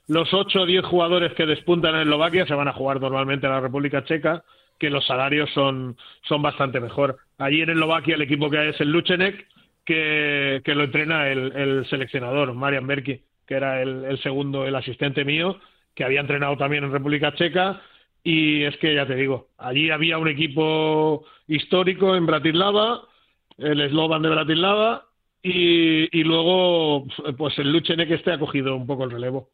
los 0.09 0.35
8 0.35 0.63
o 0.63 0.67
10 0.67 0.85
jugadores 0.85 1.33
que 1.35 1.47
despuntan 1.47 1.95
en 1.95 2.03
Eslovaquia 2.03 2.45
se 2.47 2.55
van 2.55 2.69
a 2.69 2.73
jugar 2.73 3.01
normalmente 3.01 3.47
a 3.47 3.51
la 3.51 3.61
República 3.61 4.05
Checa, 4.05 4.45
que 4.79 4.91
los 4.91 5.07
salarios 5.07 5.49
son, 5.55 5.97
son 6.23 6.43
bastante 6.43 6.81
mejor. 6.81 7.17
Allí 7.39 7.63
en 7.63 7.71
Eslovaquia 7.71 8.17
el 8.17 8.23
equipo 8.23 8.51
que 8.51 8.59
hay 8.59 8.69
es 8.71 8.81
el 8.81 8.91
Luchenek, 8.91 9.47
que, 9.85 10.61
que 10.65 10.75
lo 10.75 10.85
entrena 10.85 11.29
el, 11.29 11.53
el 11.57 11.87
seleccionador, 11.87 12.53
Marian 12.53 12.87
Berki, 12.87 13.21
que 13.47 13.55
era 13.55 13.81
el, 13.81 14.05
el 14.05 14.21
segundo, 14.21 14.67
el 14.67 14.75
asistente 14.75 15.25
mío, 15.25 15.61
que 15.95 16.03
había 16.03 16.21
entrenado 16.21 16.57
también 16.57 16.83
en 16.83 16.93
República 16.93 17.35
Checa. 17.35 17.81
Y 18.25 18.65
es 18.65 18.77
que 18.79 18.95
ya 18.95 19.07
te 19.07 19.15
digo, 19.15 19.51
allí 19.59 19.91
había 19.91 20.19
un 20.19 20.29
equipo 20.29 21.25
histórico 21.47 22.17
en 22.17 22.27
Bratislava, 22.27 23.03
el 23.59 23.81
eslogan 23.83 24.23
de 24.23 24.31
Bratislava, 24.31 25.05
y, 25.45 26.19
y 26.19 26.25
luego 26.25 27.07
pues 27.37 27.59
el 27.59 27.83
que 27.83 28.15
este 28.15 28.33
ha 28.33 28.39
cogido 28.39 28.75
un 28.75 28.87
poco 28.87 29.05
el 29.05 29.11
relevo. 29.11 29.51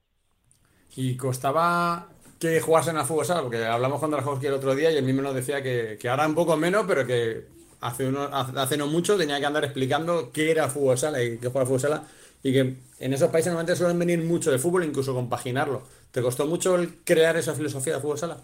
Y 0.97 1.17
costaba 1.17 2.09
que 2.39 2.61
jugasen 2.61 2.97
a 2.97 3.05
fútbol 3.05 3.27
sala, 3.27 3.43
porque 3.43 3.65
hablamos 3.65 3.99
con 4.01 4.13
Drajowski 4.13 4.47
el 4.47 4.55
otro 4.55 4.75
día 4.75 4.93
y 4.93 4.97
él 4.97 5.05
mismo 5.05 5.21
nos 5.21 5.35
decía 5.35 5.63
que, 5.63 5.99
que 6.01 6.09
ahora 6.09 6.29
un 6.29 6.35
poco 6.37 6.57
menos, 6.57 6.85
pero 6.87 7.05
que 7.05 7.45
hace, 7.81 8.07
uno, 8.07 8.23
hace 8.33 8.77
no 8.77 8.87
mucho 8.87 9.17
tenía 9.17 9.41
que 9.41 9.47
andar 9.47 9.65
explicando 9.65 10.31
qué 10.33 10.53
era 10.53 10.69
fútbol 10.69 10.97
sala 10.97 11.23
y 11.23 11.39
qué 11.39 11.49
juega 11.49 11.67
fútbol 11.67 11.81
sala 11.81 12.05
y 12.43 12.53
que 12.53 12.61
en 13.01 13.13
esos 13.13 13.31
países 13.31 13.49
normalmente 13.49 13.77
suelen 13.77 13.99
venir 13.99 14.21
mucho 14.21 14.51
de 14.53 14.59
fútbol, 14.59 14.85
incluso 14.85 15.13
compaginarlo. 15.13 15.83
¿Te 16.13 16.23
costó 16.23 16.47
mucho 16.47 16.77
el 16.77 17.03
crear 17.05 17.37
esa 17.37 17.55
filosofía 17.55 17.95
de 17.97 18.01
fútbol 18.01 18.19
sala? 18.19 18.39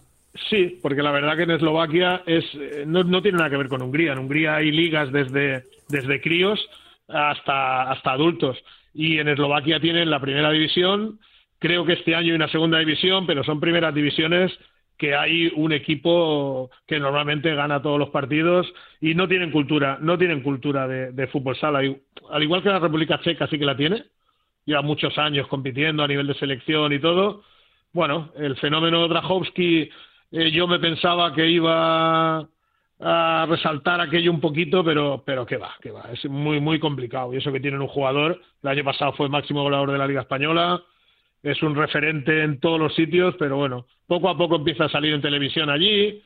Sí, 0.50 0.78
porque 0.82 1.02
la 1.02 1.12
verdad 1.12 1.36
que 1.36 1.44
en 1.44 1.52
Eslovaquia 1.52 2.22
es, 2.26 2.44
eh, 2.54 2.84
no, 2.86 3.04
no 3.04 3.22
tiene 3.22 3.38
nada 3.38 3.50
que 3.50 3.56
ver 3.56 3.68
con 3.68 3.82
Hungría. 3.82 4.12
En 4.12 4.18
Hungría 4.18 4.56
hay 4.56 4.70
ligas 4.70 5.10
desde, 5.12 5.64
desde 5.88 6.20
críos 6.20 6.60
hasta, 7.08 7.90
hasta 7.90 8.12
adultos. 8.12 8.56
Y 8.94 9.18
en 9.18 9.28
Eslovaquia 9.28 9.80
tienen 9.80 10.10
la 10.10 10.20
primera 10.20 10.50
división, 10.50 11.20
creo 11.58 11.84
que 11.84 11.94
este 11.94 12.14
año 12.14 12.28
hay 12.28 12.36
una 12.36 12.48
segunda 12.48 12.78
división, 12.78 13.26
pero 13.26 13.44
son 13.44 13.60
primeras 13.60 13.94
divisiones 13.94 14.52
que 14.96 15.14
hay 15.14 15.52
un 15.54 15.72
equipo 15.72 16.70
que 16.86 16.98
normalmente 16.98 17.54
gana 17.54 17.82
todos 17.82 17.98
los 17.98 18.08
partidos 18.10 18.66
y 19.00 19.14
no 19.14 19.28
tienen 19.28 19.50
cultura, 19.50 19.98
no 20.00 20.16
tienen 20.16 20.42
cultura 20.42 20.88
de, 20.88 21.26
fútbol 21.26 21.56
sala. 21.56 21.80
Al 22.30 22.42
igual 22.42 22.62
que 22.62 22.70
la 22.70 22.78
República 22.78 23.20
Checa 23.20 23.46
sí 23.46 23.58
que 23.58 23.66
la 23.66 23.76
tiene, 23.76 24.04
lleva 24.64 24.82
muchos 24.82 25.16
años 25.18 25.48
compitiendo 25.48 26.02
a 26.02 26.08
nivel 26.08 26.26
de 26.26 26.34
selección 26.34 26.92
y 26.92 26.98
todo. 26.98 27.42
Bueno, 27.92 28.32
el 28.36 28.56
fenómeno 28.56 29.06
Drajowski 29.06 29.90
eh, 30.32 30.50
yo 30.50 30.66
me 30.66 30.78
pensaba 30.78 31.34
que 31.34 31.46
iba 31.46 32.48
a 32.98 33.46
resaltar 33.48 34.00
aquello 34.00 34.30
un 34.30 34.40
poquito, 34.40 34.82
pero, 34.82 35.22
pero 35.24 35.44
que 35.44 35.56
va, 35.56 35.74
que 35.80 35.90
va, 35.90 36.08
es 36.12 36.24
muy, 36.26 36.60
muy 36.60 36.78
complicado. 36.78 37.32
Y 37.34 37.38
eso 37.38 37.52
que 37.52 37.60
tienen 37.60 37.82
un 37.82 37.88
jugador, 37.88 38.40
el 38.62 38.68
año 38.68 38.84
pasado 38.84 39.12
fue 39.12 39.28
máximo 39.28 39.62
goleador 39.62 39.92
de 39.92 39.98
la 39.98 40.06
Liga 40.06 40.22
Española, 40.22 40.82
es 41.42 41.62
un 41.62 41.74
referente 41.74 42.42
en 42.42 42.58
todos 42.58 42.80
los 42.80 42.94
sitios, 42.94 43.34
pero 43.38 43.56
bueno, 43.56 43.86
poco 44.06 44.28
a 44.28 44.36
poco 44.36 44.56
empieza 44.56 44.86
a 44.86 44.88
salir 44.88 45.12
en 45.12 45.20
televisión 45.20 45.70
allí, 45.70 46.22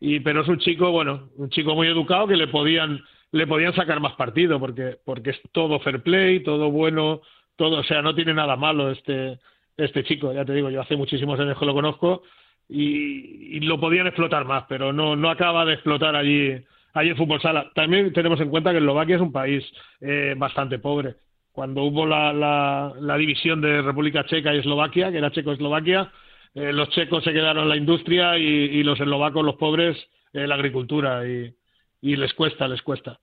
y, 0.00 0.20
pero 0.20 0.42
es 0.42 0.48
un 0.48 0.58
chico, 0.58 0.90
bueno, 0.90 1.30
un 1.36 1.50
chico 1.50 1.74
muy 1.74 1.88
educado 1.88 2.28
que 2.28 2.36
le 2.36 2.46
podían, 2.46 3.02
le 3.32 3.46
podían 3.46 3.74
sacar 3.74 4.00
más 4.00 4.14
partido, 4.14 4.60
porque, 4.60 4.98
porque 5.04 5.30
es 5.30 5.40
todo 5.52 5.80
fair 5.80 6.02
play, 6.02 6.42
todo 6.42 6.70
bueno, 6.70 7.20
todo, 7.56 7.80
o 7.80 7.84
sea, 7.84 8.02
no 8.02 8.14
tiene 8.14 8.34
nada 8.34 8.56
malo 8.56 8.90
este, 8.90 9.38
este 9.76 10.04
chico, 10.04 10.32
ya 10.32 10.44
te 10.44 10.54
digo, 10.54 10.70
yo 10.70 10.80
hace 10.80 10.96
muchísimos 10.96 11.38
años 11.40 11.58
que 11.58 11.66
lo 11.66 11.74
conozco, 11.74 12.22
y, 12.68 13.60
lo 13.60 13.78
podían 13.80 14.06
explotar 14.06 14.44
más, 14.44 14.64
pero 14.68 14.92
no, 14.92 15.16
no 15.16 15.30
acaba 15.30 15.64
de 15.64 15.74
explotar 15.74 16.16
allí, 16.16 16.52
allí 16.92 17.10
en 17.10 17.16
fútbol 17.16 17.40
sala. 17.40 17.70
También 17.74 18.12
tenemos 18.12 18.40
en 18.40 18.50
cuenta 18.50 18.72
que 18.72 18.78
Eslovaquia 18.78 19.16
es 19.16 19.22
un 19.22 19.32
país 19.32 19.64
eh, 20.00 20.34
bastante 20.36 20.78
pobre. 20.78 21.16
Cuando 21.52 21.84
hubo 21.84 22.04
la, 22.04 22.32
la, 22.32 23.16
división 23.16 23.60
de 23.60 23.80
República 23.80 24.24
Checa 24.26 24.52
y 24.52 24.58
Eslovaquia, 24.58 25.12
que 25.12 25.18
era 25.18 25.30
Checo-Eslovaquia, 25.30 26.10
eh, 26.54 26.72
los 26.72 26.88
checos 26.90 27.22
se 27.22 27.32
quedaron 27.32 27.64
en 27.64 27.68
la 27.68 27.76
industria 27.76 28.36
y, 28.36 28.82
los 28.82 28.98
eslovacos, 29.00 29.44
los 29.44 29.54
pobres, 29.54 29.96
en 30.32 30.48
la 30.48 30.56
agricultura. 30.56 31.26
Y, 31.28 31.54
y 32.00 32.16
les 32.16 32.34
cuesta, 32.34 32.66
les 32.66 32.82
cuesta. 32.82 33.20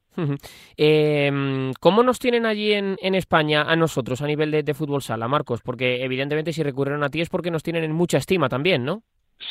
eh, 0.77 1.71
¿Cómo 1.79 2.03
nos 2.03 2.19
tienen 2.19 2.45
allí 2.45 2.71
en, 2.71 2.97
en, 3.01 3.15
España 3.15 3.63
a 3.63 3.75
nosotros 3.75 4.21
a 4.21 4.27
nivel 4.27 4.49
de, 4.49 4.63
de, 4.63 4.73
fútbol 4.73 5.01
sala, 5.01 5.27
Marcos? 5.27 5.61
Porque 5.61 6.03
evidentemente 6.03 6.53
si 6.53 6.63
recurrieron 6.63 7.03
a 7.03 7.09
ti 7.09 7.19
es 7.19 7.29
porque 7.29 7.51
nos 7.51 7.63
tienen 7.63 7.83
en 7.83 7.91
mucha 7.91 8.17
estima 8.17 8.47
también, 8.47 8.85
¿no? 8.85 9.03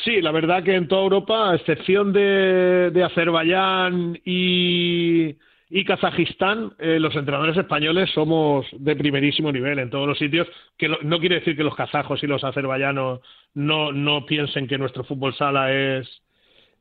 Sí, 0.04 0.20
la 0.20 0.32
verdad 0.32 0.62
que 0.62 0.74
en 0.74 0.88
toda 0.88 1.02
Europa, 1.02 1.50
a 1.50 1.56
excepción 1.56 2.12
de, 2.12 2.90
de 2.92 3.04
Azerbaiyán 3.04 4.18
y, 4.24 5.36
y 5.68 5.84
Kazajistán, 5.84 6.72
eh, 6.78 6.98
los 6.98 7.14
entrenadores 7.14 7.56
españoles 7.56 8.10
somos 8.14 8.66
de 8.72 8.96
primerísimo 8.96 9.52
nivel 9.52 9.78
en 9.78 9.90
todos 9.90 10.06
los 10.06 10.18
sitios, 10.18 10.48
que 10.78 10.88
no 10.88 11.18
quiere 11.18 11.36
decir 11.36 11.56
que 11.56 11.64
los 11.64 11.74
kazajos 11.74 12.22
y 12.22 12.26
los 12.26 12.42
azerbaiyanos 12.44 13.20
no, 13.54 13.92
no 13.92 14.24
piensen 14.26 14.66
que 14.66 14.78
nuestro 14.78 15.04
fútbol 15.04 15.34
sala 15.34 15.72
es, 15.72 16.08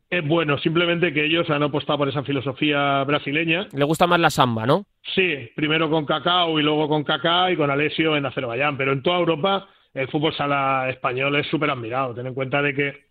es 0.09 0.27
bueno, 0.27 0.57
simplemente 0.59 1.13
que 1.13 1.25
ellos 1.25 1.49
han 1.49 1.63
apostado 1.63 1.99
por 1.99 2.09
esa 2.09 2.23
filosofía 2.23 3.03
brasileña. 3.03 3.67
Le 3.73 3.85
gusta 3.85 4.07
más 4.07 4.19
la 4.19 4.29
samba, 4.29 4.65
¿no? 4.65 4.85
Sí, 5.15 5.49
primero 5.55 5.89
con 5.89 6.05
Cacao 6.05 6.59
y 6.59 6.63
luego 6.63 6.87
con 6.87 7.03
Kaká 7.03 7.51
y 7.51 7.57
con 7.57 7.69
Alessio 7.69 8.15
en 8.15 8.25
Azerbaiyán, 8.25 8.77
pero 8.77 8.93
en 8.93 9.03
toda 9.03 9.19
Europa 9.19 9.67
el 9.93 10.07
fútbol 10.07 10.33
sala 10.33 10.89
español 10.89 11.35
es 11.35 11.47
súper 11.47 11.69
admirado. 11.69 12.13
Ten 12.13 12.27
en 12.27 12.33
cuenta 12.33 12.61
de 12.61 12.73
que, 12.73 13.05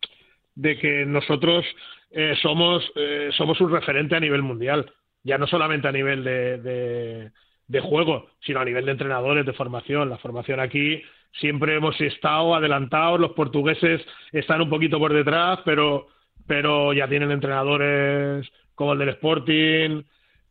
de 0.55 0.79
que 0.79 1.05
nosotros 1.07 1.65
eh, 2.11 2.35
somos, 2.41 2.85
eh, 2.97 3.31
somos 3.37 3.61
un 3.61 3.71
referente 3.71 4.17
a 4.17 4.21
nivel 4.21 4.43
mundial, 4.43 4.91
ya 5.23 5.39
no 5.39 5.47
solamente 5.47 5.89
a 5.89 5.93
nivel 5.93 6.25
de, 6.25 7.31
de, 7.67 7.81
juego, 7.81 8.31
sino 8.41 8.61
a 8.61 8.65
nivel 8.65 8.87
de 8.87 8.93
entrenadores, 8.93 9.45
de 9.45 9.53
formación. 9.53 10.09
La 10.09 10.19
formación 10.19 10.61
aquí 10.61 11.03
siempre 11.33 11.77
hemos 11.77 12.01
estado 12.01 12.55
adelantados, 12.55 13.21
los 13.21 13.33
portugueses 13.33 14.01
están 14.33 14.63
un 14.63 14.71
poquito 14.71 14.99
por 14.99 15.13
detrás, 15.13 15.61
pero, 15.65 16.07
pero 16.47 16.93
ya 16.93 17.09
tienen 17.09 17.31
entrenadores 17.31 18.49
como 18.75 18.93
el 18.93 19.01
del 19.01 19.11
Sporting. 19.11 20.03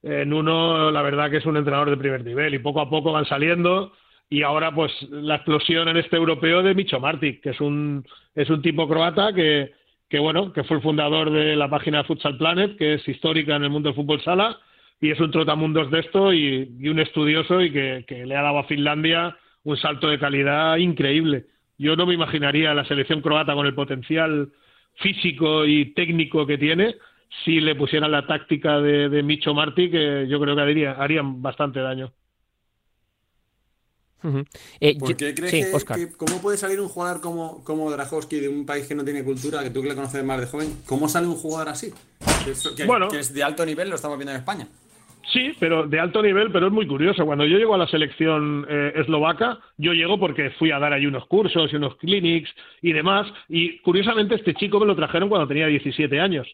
En 0.03 0.31
uno, 0.31 0.91
la 0.91 1.01
verdad 1.01 1.31
que 1.31 1.37
es 1.37 1.45
un 1.45 1.57
entrenador 1.57 1.89
de 1.89 1.97
primer 1.97 2.23
nivel 2.23 2.53
y 2.53 2.59
poco 2.59 2.81
a 2.81 2.89
poco 2.89 3.11
van 3.11 3.25
saliendo 3.25 3.93
y 4.29 4.41
ahora 4.41 4.73
pues 4.73 4.91
la 5.09 5.35
explosión 5.35 5.87
en 5.87 5.97
este 5.97 6.17
europeo 6.17 6.61
de 6.61 6.75
Micho 6.75 6.99
Martic, 6.99 7.41
que 7.41 7.51
es 7.51 7.61
un, 7.61 8.05
es 8.35 8.49
un 8.49 8.61
tipo 8.61 8.87
croata 8.87 9.33
que, 9.33 9.71
que 10.09 10.19
bueno, 10.19 10.51
que 10.53 10.63
fue 10.63 10.77
el 10.77 10.83
fundador 10.83 11.31
de 11.31 11.55
la 11.55 11.69
página 11.69 12.03
Futsal 12.03 12.37
Planet, 12.37 12.77
que 12.77 12.95
es 12.95 13.07
histórica 13.07 13.55
en 13.55 13.63
el 13.63 13.69
mundo 13.69 13.89
del 13.89 13.95
fútbol 13.95 14.21
sala, 14.21 14.57
y 14.99 15.11
es 15.11 15.19
un 15.19 15.31
trotamundos 15.31 15.91
de 15.91 15.99
esto 15.99 16.33
y, 16.33 16.89
un 16.89 16.99
estudioso 16.99 17.61
y 17.61 17.71
que, 17.71 18.25
le 18.25 18.35
ha 18.35 18.41
dado 18.41 18.59
a 18.59 18.63
Finlandia 18.65 19.37
un 19.63 19.77
salto 19.77 20.07
de 20.07 20.19
calidad 20.19 20.77
increíble. 20.77 21.45
Yo 21.77 21.95
no 21.95 22.05
me 22.05 22.13
imaginaría 22.13 22.73
la 22.73 22.85
selección 22.85 23.21
croata 23.21 23.53
con 23.53 23.65
el 23.65 23.75
potencial 23.75 24.49
físico 24.95 25.65
y 25.65 25.93
técnico 25.93 26.47
que 26.47 26.57
tiene 26.57 26.95
si 27.43 27.59
le 27.59 27.75
pusieran 27.75 28.11
la 28.11 28.25
táctica 28.25 28.79
de, 28.79 29.09
de 29.09 29.21
Micho 29.21 29.53
Martic, 29.53 29.91
que 29.91 30.27
yo 30.27 30.39
creo 30.39 30.55
que 30.55 30.61
haría, 30.61 30.91
harían 30.93 31.41
bastante 31.41 31.81
daño. 31.81 32.11
Eh, 34.79 34.97
¿Por 34.97 35.15
qué 35.15 35.33
crees 35.33 35.51
que, 35.85 36.09
cómo 36.17 36.41
puede 36.41 36.57
salir 36.57 36.79
un 36.79 36.87
jugador 36.87 37.21
como, 37.21 37.63
como 37.63 37.91
Drajowski 37.91 38.39
de 38.39 38.49
un 38.49 38.65
país 38.65 38.87
que 38.87 38.95
no 38.95 39.03
tiene 39.03 39.23
cultura, 39.23 39.63
que 39.63 39.69
tú 39.69 39.81
que 39.81 39.89
le 39.89 39.95
conoces 39.95 40.23
más 40.23 40.39
de 40.39 40.47
joven, 40.47 40.77
cómo 40.85 41.07
sale 41.07 41.27
un 41.27 41.35
jugador 41.35 41.69
así? 41.69 41.93
Que, 42.75 42.85
bueno, 42.85 43.09
que 43.09 43.19
es 43.19 43.33
de 43.33 43.43
alto 43.43 43.65
nivel, 43.65 43.89
lo 43.89 43.95
estamos 43.95 44.17
viendo 44.17 44.31
en 44.31 44.37
España. 44.37 44.67
Sí, 45.33 45.51
pero 45.59 45.85
de 45.85 45.99
alto 45.99 46.21
nivel, 46.21 46.51
pero 46.51 46.67
es 46.67 46.73
muy 46.73 46.87
curioso. 46.87 47.25
Cuando 47.25 47.45
yo 47.45 47.57
llego 47.57 47.75
a 47.75 47.77
la 47.77 47.87
selección 47.87 48.65
eh, 48.69 48.93
eslovaca, 48.95 49.59
yo 49.77 49.91
llego 49.91 50.17
porque 50.17 50.51
fui 50.51 50.71
a 50.71 50.79
dar 50.79 50.93
ahí 50.93 51.05
unos 51.05 51.25
cursos 51.27 51.71
y 51.71 51.75
unos 51.75 51.97
clinics 51.97 52.49
y 52.81 52.93
demás. 52.93 53.27
Y 53.49 53.79
curiosamente 53.79 54.35
este 54.35 54.53
chico 54.53 54.79
me 54.79 54.85
lo 54.85 54.95
trajeron 54.95 55.27
cuando 55.27 55.47
tenía 55.47 55.67
17 55.67 56.19
años. 56.19 56.47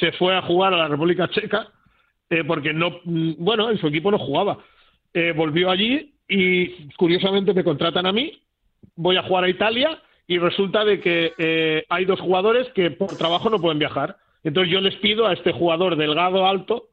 Se 0.00 0.12
fue 0.12 0.34
a 0.34 0.42
jugar 0.42 0.72
a 0.72 0.78
la 0.78 0.88
República 0.88 1.28
Checa 1.28 1.68
eh, 2.30 2.42
porque 2.46 2.72
no, 2.72 3.00
mm, 3.04 3.32
bueno, 3.38 3.70
en 3.70 3.78
su 3.78 3.88
equipo 3.88 4.10
no 4.10 4.18
jugaba. 4.18 4.58
volvió 5.36 5.70
allí 5.70 6.14
y 6.30 6.88
curiosamente 6.96 7.52
me 7.52 7.64
contratan 7.64 8.06
a 8.06 8.12
mí, 8.12 8.40
voy 8.94 9.16
a 9.16 9.22
jugar 9.24 9.44
a 9.44 9.48
Italia 9.48 10.00
y 10.28 10.38
resulta 10.38 10.84
de 10.84 11.00
que 11.00 11.32
eh, 11.36 11.84
hay 11.88 12.04
dos 12.04 12.20
jugadores 12.20 12.68
que 12.72 12.92
por 12.92 13.18
trabajo 13.18 13.50
no 13.50 13.58
pueden 13.58 13.80
viajar. 13.80 14.16
Entonces 14.44 14.72
yo 14.72 14.80
les 14.80 14.94
pido 14.96 15.26
a 15.26 15.32
este 15.32 15.52
jugador 15.52 15.96
delgado, 15.96 16.46
alto, 16.46 16.86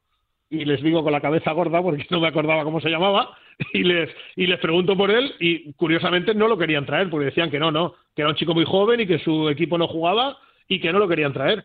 y 0.50 0.64
les 0.64 0.82
digo 0.82 1.04
con 1.04 1.12
la 1.12 1.20
cabeza 1.20 1.52
gorda 1.52 1.80
porque 1.80 2.04
no 2.10 2.20
me 2.20 2.26
acordaba 2.28 2.64
cómo 2.64 2.80
se 2.80 2.90
llamaba, 2.90 3.38
y 3.72 3.84
les, 3.84 4.10
y 4.34 4.48
les 4.48 4.58
pregunto 4.58 4.96
por 4.96 5.10
él 5.12 5.34
y 5.38 5.72
curiosamente 5.74 6.34
no 6.34 6.48
lo 6.48 6.58
querían 6.58 6.86
traer 6.86 7.08
porque 7.08 7.26
decían 7.26 7.50
que 7.50 7.60
no, 7.60 7.70
no, 7.70 7.94
que 8.16 8.22
era 8.22 8.30
un 8.30 8.36
chico 8.36 8.54
muy 8.54 8.64
joven 8.64 9.00
y 9.00 9.06
que 9.06 9.20
su 9.20 9.48
equipo 9.48 9.78
no 9.78 9.86
jugaba 9.86 10.36
y 10.66 10.80
que 10.80 10.92
no 10.92 10.98
lo 10.98 11.08
querían 11.08 11.32
traer. 11.32 11.64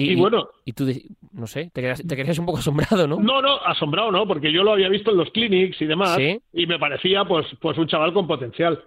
Y, 0.00 0.14
bueno. 0.14 0.48
Y 0.64 0.72
tú, 0.72 0.86
no 1.32 1.48
sé, 1.48 1.70
te 1.72 1.80
quedas, 1.80 2.06
te 2.06 2.14
quedas 2.14 2.38
un 2.38 2.46
poco 2.46 2.58
asombrado, 2.58 3.08
¿no? 3.08 3.16
No, 3.16 3.42
no, 3.42 3.56
asombrado 3.64 4.12
no, 4.12 4.26
porque 4.28 4.52
yo 4.52 4.62
lo 4.62 4.72
había 4.72 4.88
visto 4.88 5.10
en 5.10 5.16
los 5.16 5.30
clinics 5.30 5.80
y 5.82 5.86
demás. 5.86 6.16
Y 6.52 6.66
me 6.66 6.78
parecía, 6.78 7.24
pues, 7.24 7.46
pues 7.60 7.76
un 7.78 7.88
chaval 7.88 8.12
con 8.12 8.28
potencial. 8.28 8.80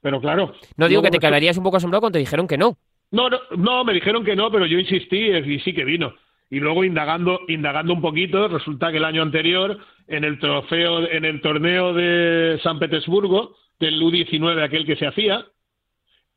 Pero 0.00 0.20
claro. 0.20 0.54
No 0.76 0.88
digo 0.88 1.02
que 1.02 1.10
te 1.10 1.18
quedarías 1.18 1.58
un 1.58 1.64
poco 1.64 1.78
asombrado 1.78 2.02
cuando 2.02 2.14
te 2.14 2.20
dijeron 2.20 2.46
que 2.46 2.56
no. 2.56 2.76
No, 3.10 3.28
no, 3.28 3.38
no, 3.56 3.84
me 3.84 3.92
dijeron 3.92 4.24
que 4.24 4.36
no, 4.36 4.50
pero 4.52 4.66
yo 4.66 4.78
insistí 4.78 5.18
y 5.18 5.58
sí 5.60 5.72
que 5.72 5.84
vino. 5.84 6.14
Y 6.48 6.60
luego 6.60 6.84
indagando, 6.84 7.40
indagando 7.48 7.92
un 7.92 8.00
poquito, 8.00 8.46
resulta 8.46 8.92
que 8.92 8.98
el 8.98 9.04
año 9.04 9.22
anterior, 9.22 9.78
en 10.06 10.22
el 10.22 10.38
trofeo, 10.38 11.10
en 11.10 11.24
el 11.24 11.40
torneo 11.40 11.92
de 11.92 12.60
San 12.62 12.78
Petersburgo, 12.78 13.56
del 13.80 14.00
U19, 14.00 14.62
aquel 14.62 14.86
que 14.86 14.96
se 14.96 15.08
hacía, 15.08 15.44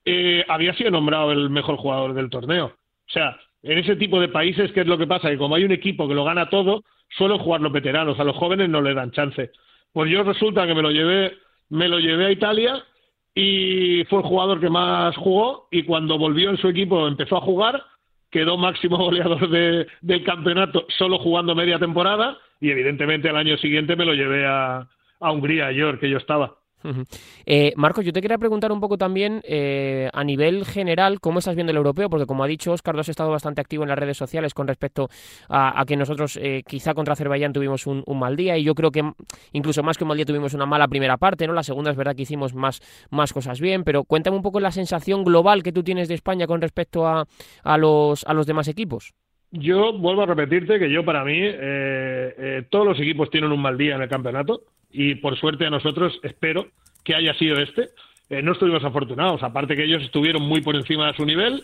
eh, 0.03 0.43
había 0.47 0.73
sido 0.73 0.89
nombrado 0.89 1.31
el 1.31 1.51
mejor 1.51 1.77
jugador 1.77 2.15
del 2.15 2.31
torneo. 2.31 2.65
O 2.65 3.11
sea, 3.11 3.37
en 3.63 3.77
ese 3.77 3.95
tipo 3.95 4.19
de 4.19 4.29
países, 4.29 4.71
¿qué 4.71 4.81
es 4.81 4.87
lo 4.87 4.97
que 4.97 5.07
pasa? 5.07 5.29
Que 5.29 5.37
como 5.37 5.55
hay 5.55 5.63
un 5.63 5.71
equipo 5.71 6.07
que 6.07 6.13
lo 6.13 6.23
gana 6.23 6.49
todo, 6.49 6.83
suelen 7.09 7.39
jugar 7.39 7.61
los 7.61 7.71
veteranos, 7.71 8.19
a 8.19 8.23
los 8.23 8.35
jóvenes 8.35 8.69
no 8.69 8.81
le 8.81 8.93
dan 8.93 9.11
chance. 9.11 9.51
Pues 9.91 10.11
yo 10.11 10.23
resulta 10.23 10.65
que 10.65 10.75
me 10.75 10.81
lo 10.81 10.91
llevé, 10.91 11.33
me 11.69 11.87
lo 11.87 11.99
llevé 11.99 12.27
a 12.27 12.31
Italia 12.31 12.83
y 13.33 14.03
fue 14.05 14.19
el 14.19 14.25
jugador 14.25 14.59
que 14.59 14.69
más 14.69 15.15
jugó 15.17 15.67
y 15.71 15.83
cuando 15.83 16.17
volvió 16.17 16.49
en 16.49 16.57
su 16.57 16.67
equipo 16.69 17.07
empezó 17.07 17.37
a 17.37 17.41
jugar, 17.41 17.83
quedó 18.29 18.57
máximo 18.57 18.97
goleador 19.03 19.49
del 19.49 20.23
campeonato 20.23 20.85
solo 20.97 21.19
jugando 21.19 21.55
media 21.55 21.79
temporada 21.79 22.37
y 22.61 22.69
evidentemente 22.71 23.29
al 23.29 23.37
año 23.37 23.57
siguiente 23.57 23.95
me 23.95 24.05
lo 24.05 24.13
llevé 24.13 24.45
a, 24.45 24.87
a 25.19 25.31
Hungría, 25.31 25.67
a 25.67 25.71
York, 25.71 25.99
que 25.99 26.09
yo 26.09 26.17
estaba. 26.17 26.58
Eh, 27.45 27.73
Marcos, 27.75 28.05
yo 28.05 28.13
te 28.13 28.21
quería 28.21 28.37
preguntar 28.37 28.71
un 28.71 28.79
poco 28.79 28.97
también 28.97 29.41
eh, 29.43 30.09
a 30.13 30.23
nivel 30.23 30.65
general 30.65 31.19
cómo 31.19 31.39
estás 31.39 31.55
viendo 31.55 31.71
el 31.71 31.77
europeo, 31.77 32.09
porque 32.09 32.25
como 32.25 32.43
ha 32.43 32.47
dicho 32.47 32.71
Oscar, 32.71 32.95
tú 32.95 33.01
has 33.01 33.09
estado 33.09 33.31
bastante 33.31 33.61
activo 33.61 33.83
en 33.83 33.89
las 33.89 33.99
redes 33.99 34.17
sociales 34.17 34.53
con 34.53 34.67
respecto 34.67 35.09
a, 35.49 35.83
que 35.85 35.97
nosotros 35.97 36.37
eh, 36.41 36.63
quizá 36.65 36.93
contra 36.93 37.13
Azerbaiyán 37.13 37.53
tuvimos 37.53 37.87
un, 37.87 38.03
mal 38.19 38.35
día 38.35 38.57
y 38.57 38.63
yo 38.63 38.75
creo 38.75 38.91
que 38.91 39.01
incluso 39.53 39.81
más 39.81 39.97
que 39.97 40.03
un 40.03 40.09
mal 40.09 40.17
día 40.17 40.25
tuvimos 40.25 40.53
una 40.53 40.65
mala 40.65 40.87
primera 40.87 41.17
parte, 41.17 41.47
¿no? 41.47 41.53
La 41.53 41.63
segunda 41.63 41.91
es 41.91 41.97
verdad 41.97 42.15
que 42.15 42.23
hicimos 42.23 42.53
más, 42.53 42.81
más 43.09 43.31
cosas 43.33 43.61
bien, 43.61 43.83
pero 43.83 44.03
cuéntame 44.03 44.35
un 44.35 44.43
poco 44.43 44.59
la 44.59 44.71
sensación 44.71 45.23
global 45.23 45.63
que 45.63 45.71
tú 45.71 45.83
tienes 45.83 46.07
de 46.07 46.15
España 46.15 46.47
con 46.47 46.61
respecto 46.61 47.07
a, 47.07 47.25
a, 47.63 47.77
los, 47.77 48.25
a 48.25 48.33
los 48.33 48.45
demás 48.45 48.67
equipos. 48.67 49.13
Yo 49.51 49.97
vuelvo 49.97 50.23
a 50.23 50.25
repetirte 50.27 50.77
que 50.77 50.91
yo 50.91 51.03
para 51.03 51.23
mí 51.23 51.41
todos 52.69 52.85
los 52.85 52.99
equipos 52.99 53.29
tienen 53.31 53.51
un 53.51 53.61
mal 53.61 53.77
día 53.77 53.95
en 53.95 54.01
el 54.03 54.09
campeonato 54.09 54.61
y 54.91 55.15
por 55.15 55.37
suerte 55.37 55.65
a 55.65 55.69
nosotros 55.69 56.19
espero 56.23 56.67
que 57.03 57.15
haya 57.15 57.33
sido 57.35 57.59
este. 57.59 57.89
Eh, 58.29 58.41
no 58.41 58.51
estuvimos 58.51 58.83
afortunados, 58.83 59.41
aparte 59.41 59.75
que 59.75 59.85
ellos 59.85 60.03
estuvieron 60.03 60.43
muy 60.43 60.61
por 60.61 60.75
encima 60.75 61.07
de 61.07 61.17
su 61.17 61.25
nivel, 61.25 61.63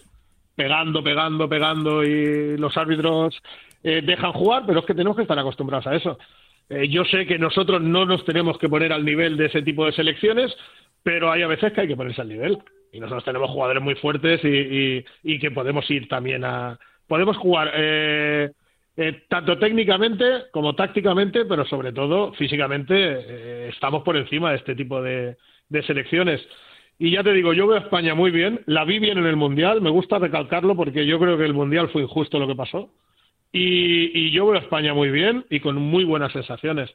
pegando, 0.55 1.03
pegando, 1.03 1.47
pegando 1.47 2.03
y 2.03 2.57
los 2.57 2.75
árbitros 2.77 3.39
eh, 3.83 4.01
dejan 4.03 4.31
jugar, 4.31 4.63
pero 4.65 4.79
es 4.79 4.85
que 4.85 4.95
tenemos 4.95 5.15
que 5.15 5.23
estar 5.23 5.37
acostumbrados 5.37 5.85
a 5.87 5.95
eso. 5.95 6.17
Eh, 6.69 6.87
yo 6.89 7.05
sé 7.05 7.27
que 7.27 7.37
nosotros 7.37 7.81
no 7.81 8.05
nos 8.05 8.25
tenemos 8.25 8.57
que 8.57 8.69
poner 8.69 8.91
al 8.91 9.05
nivel 9.05 9.37
de 9.37 9.45
ese 9.45 9.61
tipo 9.61 9.85
de 9.85 9.91
selecciones, 9.91 10.55
pero 11.03 11.31
hay 11.31 11.43
a 11.43 11.47
veces 11.47 11.71
que 11.73 11.81
hay 11.81 11.87
que 11.87 11.95
ponerse 11.95 12.21
al 12.21 12.29
nivel. 12.29 12.57
Y 12.91 12.99
nosotros 12.99 13.25
tenemos 13.25 13.51
jugadores 13.51 13.83
muy 13.83 13.95
fuertes 13.95 14.41
y, 14.43 15.05
y, 15.21 15.39
que 15.39 15.51
podemos 15.51 15.89
ir 15.91 16.07
también 16.07 16.45
a... 16.45 16.79
Podemos 17.07 17.35
jugar 17.35 17.69
eh, 18.97 19.23
tanto 19.27 19.57
técnicamente 19.57 20.45
como 20.51 20.75
tácticamente, 20.75 21.45
pero 21.45 21.65
sobre 21.65 21.91
todo 21.91 22.33
físicamente 22.33 22.93
eh, 22.95 23.69
estamos 23.69 24.03
por 24.03 24.15
encima 24.15 24.51
de 24.51 24.57
este 24.57 24.75
tipo 24.75 25.01
de, 25.01 25.37
de 25.69 25.83
selecciones. 25.83 26.41
Y 26.97 27.11
ya 27.11 27.23
te 27.23 27.33
digo, 27.33 27.53
yo 27.53 27.67
veo 27.67 27.77
a 27.77 27.81
España 27.81 28.15
muy 28.15 28.31
bien, 28.31 28.61
la 28.67 28.85
vi 28.85 28.99
bien 28.99 29.17
en 29.17 29.25
el 29.25 29.35
Mundial, 29.35 29.81
me 29.81 29.89
gusta 29.89 30.17
recalcarlo 30.17 30.75
porque 30.75 31.05
yo 31.05 31.19
creo 31.19 31.37
que 31.37 31.43
el 31.43 31.53
Mundial 31.53 31.89
fue 31.89 32.03
injusto 32.03 32.39
lo 32.39 32.47
que 32.47 32.55
pasó. 32.55 32.89
Y, 33.51 34.31
yo 34.31 34.45
veo 34.47 34.55
a 34.55 34.63
España 34.63 34.93
muy 34.93 35.09
bien 35.09 35.45
y 35.49 35.61
con 35.61 35.77
muy 35.77 36.03
buenas 36.03 36.33
sensaciones. 36.33 36.93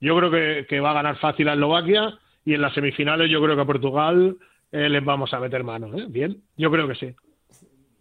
Yo 0.00 0.16
creo 0.16 0.66
que, 0.66 0.80
va 0.80 0.90
a 0.90 0.94
ganar 0.94 1.18
fácil 1.18 1.48
a 1.48 1.52
Eslovaquia 1.52 2.18
y 2.44 2.54
en 2.54 2.62
las 2.62 2.74
semifinales 2.74 3.30
yo 3.30 3.40
creo 3.40 3.54
que 3.54 3.62
a 3.62 3.66
Portugal 3.66 4.36
eh, 4.72 4.88
les 4.88 5.04
vamos 5.04 5.32
a 5.34 5.40
meter 5.40 5.62
mano. 5.62 5.96
¿eh? 5.96 6.06
Bien, 6.08 6.36
yo 6.56 6.70
creo 6.70 6.88
que 6.88 6.94
sí. 6.94 7.14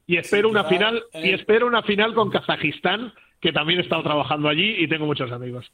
Y 0.08 0.18
espero 0.18 0.50
una 0.50 0.64
final 0.64 1.04
y 1.14 1.32
espero 1.32 1.68
una 1.68 1.84
final 1.84 2.16
con 2.16 2.32
Kazajistán 2.32 3.14
que 3.40 3.52
también 3.52 3.80
he 3.80 3.84
estado 3.84 4.04
trabajando 4.04 4.50
allí 4.50 4.76
y 4.78 4.88
tengo 4.88 5.06
muchos 5.06 5.32
amigos. 5.32 5.72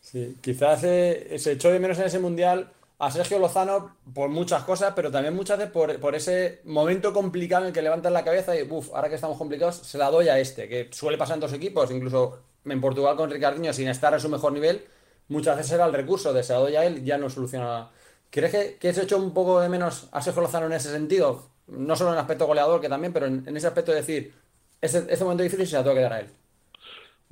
Sí, 0.00 0.36
quizás 0.40 0.82
eh, 0.84 1.38
se 1.38 1.52
echó 1.52 1.70
de 1.70 1.78
menos 1.78 1.98
en 1.98 2.06
ese 2.06 2.18
mundial 2.18 2.70
a 2.98 3.10
Sergio 3.10 3.38
Lozano 3.38 3.96
por 4.14 4.30
muchas 4.30 4.62
cosas, 4.64 4.92
pero 4.94 5.10
también 5.10 5.34
muchas 5.34 5.58
veces 5.58 5.72
por, 5.72 6.14
ese 6.14 6.60
momento 6.64 7.12
complicado 7.12 7.64
en 7.64 7.68
el 7.68 7.74
que 7.74 7.82
levantas 7.82 8.12
la 8.12 8.24
cabeza 8.24 8.56
y, 8.56 8.62
uff, 8.62 8.90
ahora 8.94 9.08
que 9.08 9.16
estamos 9.16 9.36
complicados, 9.36 9.76
se 9.76 9.98
la 9.98 10.10
doy 10.10 10.28
a 10.28 10.38
este, 10.38 10.68
que 10.68 10.88
suele 10.92 11.18
pasar 11.18 11.34
en 11.34 11.40
dos 11.40 11.52
equipos, 11.52 11.90
incluso 11.90 12.38
en 12.64 12.80
Portugal 12.80 13.16
con 13.16 13.28
Ricardinho 13.28 13.72
sin 13.72 13.88
estar 13.88 14.12
en 14.12 14.20
su 14.20 14.28
mejor 14.28 14.52
nivel, 14.52 14.84
muchas 15.28 15.56
veces 15.56 15.72
era 15.72 15.86
el 15.86 15.92
recurso 15.92 16.32
de 16.32 16.44
se 16.44 16.52
la 16.52 16.60
doy 16.60 16.76
a 16.76 16.84
él, 16.84 17.04
ya 17.04 17.18
no 17.18 17.28
soluciona 17.28 17.64
nada. 17.64 17.90
¿Crees 18.30 18.52
que, 18.52 18.76
que 18.78 18.92
se 18.92 19.02
echó 19.02 19.18
un 19.18 19.34
poco 19.34 19.60
de 19.60 19.68
menos 19.68 20.08
a 20.12 20.22
Sergio 20.22 20.42
Lozano 20.42 20.66
en 20.66 20.72
ese 20.72 20.90
sentido? 20.90 21.48
No 21.66 21.96
solo 21.96 22.10
en 22.10 22.14
el 22.14 22.20
aspecto 22.20 22.46
goleador, 22.46 22.80
que 22.80 22.88
también, 22.88 23.12
pero 23.12 23.26
en, 23.26 23.56
ese 23.56 23.66
aspecto 23.66 23.90
de 23.90 23.98
decir, 23.98 24.32
ese, 24.80 25.06
ese 25.08 25.24
momento 25.24 25.42
difícil 25.42 25.66
se 25.66 25.76
la 25.76 25.82
tengo 25.82 25.96
que 25.96 26.02
dar 26.02 26.12
a 26.12 26.20
él. 26.20 26.28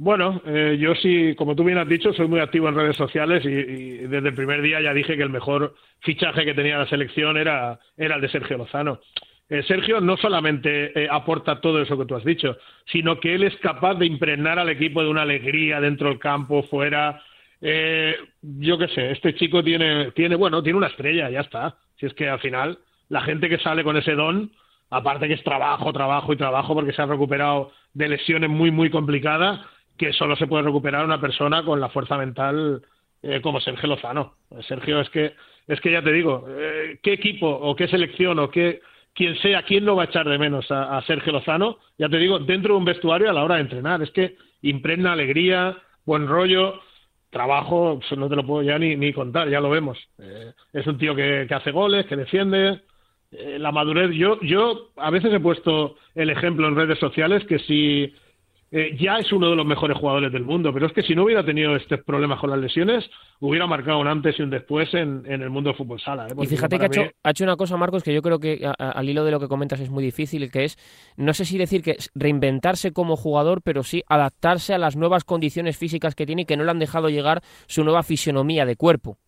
Bueno, 0.03 0.41
eh, 0.47 0.79
yo 0.81 0.95
sí, 0.95 1.35
como 1.37 1.55
tú 1.55 1.63
bien 1.63 1.77
has 1.77 1.87
dicho, 1.87 2.15
soy 2.15 2.27
muy 2.27 2.41
activo 2.41 2.71
en 2.71 2.75
redes 2.75 2.97
sociales 2.97 3.45
y, 3.45 3.99
desde 4.09 4.29
el 4.31 4.35
primer 4.35 4.63
día 4.63 4.81
ya 4.81 4.95
dije 4.95 5.15
que 5.15 5.23
el 5.23 5.29
mejor 5.29 5.75
fichaje 5.99 6.47
que 6.47 6.55
tenía 6.55 6.79
la 6.79 6.87
selección 6.87 7.37
era, 7.37 7.79
era 7.99 8.15
el 8.15 8.23
de 8.23 8.31
Sergio 8.31 8.57
Lozano. 8.57 9.01
Eh, 9.51 9.63
Sergio 9.65 10.01
no 10.01 10.17
solamente 10.17 10.99
eh, 10.99 11.07
aporta 11.11 11.61
todo 11.61 11.83
eso 11.83 11.99
que 11.99 12.07
tú 12.07 12.17
has 12.17 12.25
dicho, 12.25 12.57
sino 12.87 13.21
que 13.21 13.35
él 13.35 13.43
es 13.43 13.55
capaz 13.59 13.97
de 13.97 14.07
impregnar 14.07 14.59
al 14.59 14.71
equipo 14.71 15.03
de 15.03 15.11
una 15.11 15.21
alegría 15.21 15.83
dentro 15.83 16.09
del 16.09 16.19
campo, 16.19 16.63
fuera. 16.63 17.23
yo 17.61 18.79
qué 18.79 18.89
sé, 18.95 19.11
este 19.11 19.35
chico 19.35 19.63
tiene, 19.63 20.13
tiene, 20.13 20.35
bueno, 20.35 20.63
tiene 20.63 20.79
una 20.79 20.87
estrella, 20.87 21.29
ya 21.29 21.41
está. 21.41 21.77
Si 21.99 22.07
es 22.07 22.15
que 22.15 22.27
al 22.27 22.41
final 22.41 22.79
la 23.11 23.21
gente 23.21 23.51
que 23.51 23.59
sale 23.59 23.85
con 23.85 23.99
ese 23.99 24.15
don, 24.15 24.51
aparte 24.89 25.29
que 25.29 25.35
es 25.35 25.45
trabajo, 25.45 25.93
trabajo 25.93 26.33
y 26.33 26.39
trabajo 26.39 26.73
porque 26.73 26.95
se 26.95 27.03
ha 27.03 27.07
recuperado 27.07 27.71
de 27.93 28.09
lesiones 28.09 28.49
muy, 28.49 28.71
muy 28.71 28.89
complicadas, 28.89 29.61
que 30.01 30.15
solo 30.15 30.35
se 30.35 30.47
puede 30.47 30.63
recuperar 30.63 31.05
una 31.05 31.21
persona 31.21 31.63
con 31.63 31.79
la 31.79 31.91
fuerza 31.91 32.17
mental 32.17 32.81
eh, 33.23 33.43
como 33.43 33.61
Sergio 33.61 33.87
Lozano. 33.87 34.37
Sergio, 34.67 34.99
es 34.99 35.11
que, 35.11 35.35
es 35.69 35.79
que 35.83 35.93
ya 35.93 36.01
te 36.01 36.11
digo, 36.11 36.47
eh, 36.49 36.99
¿qué 37.03 37.13
equipo 37.13 37.47
o 37.47 37.77
qué 37.77 37.87
selección 37.87 38.39
o 38.39 38.49
qué 38.49 38.81
quien 39.13 39.37
sea, 39.43 39.63
quién 39.63 39.85
no 39.85 39.97
va 39.97 40.05
a 40.05 40.07
echar 40.07 40.27
de 40.27 40.39
menos 40.39 40.65
a, 40.71 41.03
Sergio 41.03 41.35
Lozano? 41.35 41.77
Ya 41.99 42.09
te 42.09 42.17
digo, 42.17 42.39
dentro 42.39 42.73
de 42.73 42.79
un 42.79 42.87
vestuario 42.87 43.29
a 43.29 43.35
la 43.35 43.45
hora 43.45 43.57
de 43.57 43.61
entrenar. 43.61 44.01
Es 44.01 44.11
que 44.13 44.37
impregna 44.63 45.13
alegría, 45.13 45.77
buen 46.07 46.27
rollo, 46.27 46.81
trabajo, 47.29 48.01
no 48.17 48.29
te 48.31 48.37
lo 48.37 48.47
puedo 48.47 48.63
ya 48.63 48.79
ni, 48.79 48.97
ni 48.97 49.13
contar, 49.13 49.51
ya 49.51 49.61
lo 49.61 49.69
vemos. 49.69 49.99
Eh, 50.19 50.55
es 50.73 50.87
un 50.87 50.97
tío 50.97 51.15
que, 51.15 51.45
que, 51.47 51.55
hace 51.55 51.73
goles, 51.73 52.07
que 52.07 52.17
defiende. 52.17 52.81
la 53.33 53.71
madurez, 53.71 54.13
yo, 54.13 54.41
yo 54.41 54.93
a 54.97 55.11
veces 55.11 55.31
he 55.35 55.41
puesto 55.41 55.97
el 56.15 56.31
ejemplo 56.31 56.69
en 56.69 56.77
redes 56.77 56.99
sociales 56.99 57.45
que 57.45 57.59
si 57.59 58.15
eh, 58.73 58.97
ya 59.01 59.17
es 59.19 59.33
uno 59.33 59.51
de 59.51 59.57
los 59.57 59.67
mejores 59.67 59.99
jugadores 59.99 60.33
del 60.33 60.45
mundo, 60.45 60.73
pero 60.73 60.87
es 60.87 60.93
que 60.93 61.03
si 61.03 61.15
no 61.15 61.25
hubiera 61.25 61.45
tenido 61.45 61.75
estos 61.75 62.01
problemas 62.05 62.39
con 62.39 62.51
las 62.51 62.59
lesiones, 62.61 63.05
hubiera 63.41 63.67
marcado 63.67 63.99
un 63.99 64.07
antes 64.07 64.39
y 64.39 64.43
un 64.43 64.51
después 64.51 64.95
en, 64.95 65.27
el 65.27 65.51
mundo 65.51 65.71
del 65.71 65.77
fútbol 65.77 66.01
sala. 66.01 66.29
¿eh? 66.29 66.35
Y 66.41 66.47
fíjate 66.47 66.79
que 66.79 66.85
ha, 66.85 67.31
hecho, 67.31 67.45
una 67.45 67.57
cosa, 67.57 67.77
Marcos, 67.77 68.05
que 68.05 68.15
yo 68.15 68.23
creo 68.23 68.39
que 68.39 68.71
al 68.79 69.09
hilo 69.09 69.25
de 69.25 69.33
lo 69.33 69.41
que 69.41 69.49
comentas 69.49 69.81
es 69.81 69.91
muy 69.91 70.05
difícil, 70.05 70.53
que 70.53 70.65
es, 70.65 70.77
no 71.17 71.35
sé 71.35 71.45
si 71.45 71.59
decir 71.59 71.83
que 71.83 71.97
reinventarse 72.15 72.93
como 72.93 73.17
jugador, 73.17 73.61
pero 73.65 73.83
sí 73.83 74.05
adaptarse 74.07 74.73
a 74.73 74.79
las 74.79 74.95
nuevas 74.95 75.25
condiciones 75.25 75.77
físicas 75.77 76.15
que 76.15 76.25
tiene 76.25 76.43
y 76.43 76.45
que 76.47 76.57
no 76.57 76.63
le 76.63 76.71
han 76.71 76.79
dejado 76.79 77.09
llegar 77.09 77.43
su 77.67 77.83
nueva 77.83 78.05
fisionomía 78.05 78.67
de 78.67 78.77
cuerpo. 78.77 79.19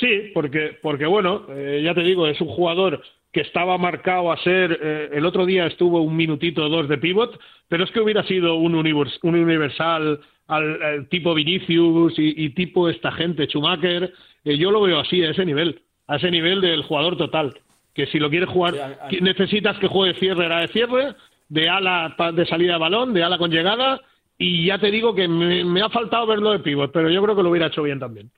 Sí, 0.00 0.30
porque, 0.32 0.78
porque 0.82 1.04
bueno, 1.04 1.44
eh, 1.50 1.82
ya 1.84 1.94
te 1.94 2.00
digo, 2.00 2.26
es 2.26 2.40
un 2.40 2.48
jugador 2.48 3.02
que 3.34 3.40
estaba 3.40 3.76
marcado 3.76 4.30
a 4.30 4.38
ser, 4.38 4.78
eh, 4.80 5.08
el 5.12 5.26
otro 5.26 5.44
día 5.44 5.66
estuvo 5.66 6.00
un 6.00 6.16
minutito 6.16 6.64
o 6.64 6.68
dos 6.68 6.88
de 6.88 6.98
pivot, 6.98 7.38
pero 7.68 7.82
es 7.82 7.90
que 7.90 7.98
hubiera 7.98 8.22
sido 8.22 8.54
un, 8.54 8.76
un 8.76 9.34
universal 9.34 10.20
al, 10.46 11.08
tipo 11.08 11.34
Vinicius 11.34 12.14
y, 12.16 12.50
tipo 12.50 12.88
esta 12.88 13.10
gente, 13.10 13.46
Schumacher, 13.46 14.12
eh, 14.44 14.56
yo 14.56 14.70
lo 14.70 14.82
veo 14.82 15.00
así, 15.00 15.22
a 15.24 15.30
ese 15.30 15.44
nivel, 15.44 15.82
a 16.06 16.16
ese 16.16 16.30
nivel 16.30 16.60
del 16.60 16.84
jugador 16.84 17.16
total, 17.16 17.58
que 17.92 18.06
si 18.06 18.20
lo 18.20 18.30
quieres 18.30 18.48
jugar, 18.48 18.74
necesitas 19.20 19.76
que 19.78 19.88
juegue 19.88 20.18
cierre, 20.20 20.46
era 20.46 20.60
de 20.60 20.68
cierre, 20.68 21.14
de 21.48 21.68
ala 21.68 22.14
de 22.32 22.46
salida 22.46 22.74
de 22.74 22.78
balón, 22.78 23.12
de 23.14 23.24
ala 23.24 23.36
con 23.36 23.50
llegada, 23.50 24.00
y 24.38 24.66
ya 24.66 24.78
te 24.78 24.92
digo 24.92 25.12
que 25.12 25.26
me, 25.26 25.64
me 25.64 25.82
ha 25.82 25.88
faltado 25.88 26.28
verlo 26.28 26.52
de 26.52 26.60
pivot, 26.60 26.92
pero 26.92 27.10
yo 27.10 27.20
creo 27.20 27.34
que 27.34 27.42
lo 27.42 27.50
hubiera 27.50 27.66
hecho 27.66 27.82
bien 27.82 27.98
también. 27.98 28.30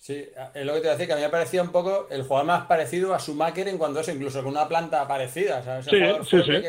Sí, 0.00 0.26
es 0.54 0.64
lo 0.64 0.72
que 0.72 0.80
te 0.80 0.86
iba 0.86 0.94
a 0.94 0.96
decir, 0.96 1.06
que 1.06 1.12
a 1.12 1.16
mí 1.16 1.22
me 1.22 1.28
parecía 1.28 1.62
un 1.62 1.72
poco 1.72 2.08
el 2.10 2.22
jugador 2.22 2.46
más 2.46 2.66
parecido 2.66 3.14
a 3.14 3.18
Schumacher 3.18 3.68
en 3.68 3.76
cuanto 3.76 3.98
a 3.98 4.02
eso, 4.02 4.10
incluso 4.10 4.42
con 4.42 4.52
una 4.52 4.66
planta 4.66 5.06
parecida. 5.06 5.62
¿sabes? 5.62 5.84
sí, 5.84 5.98
sí, 6.24 6.42
sí. 6.42 6.62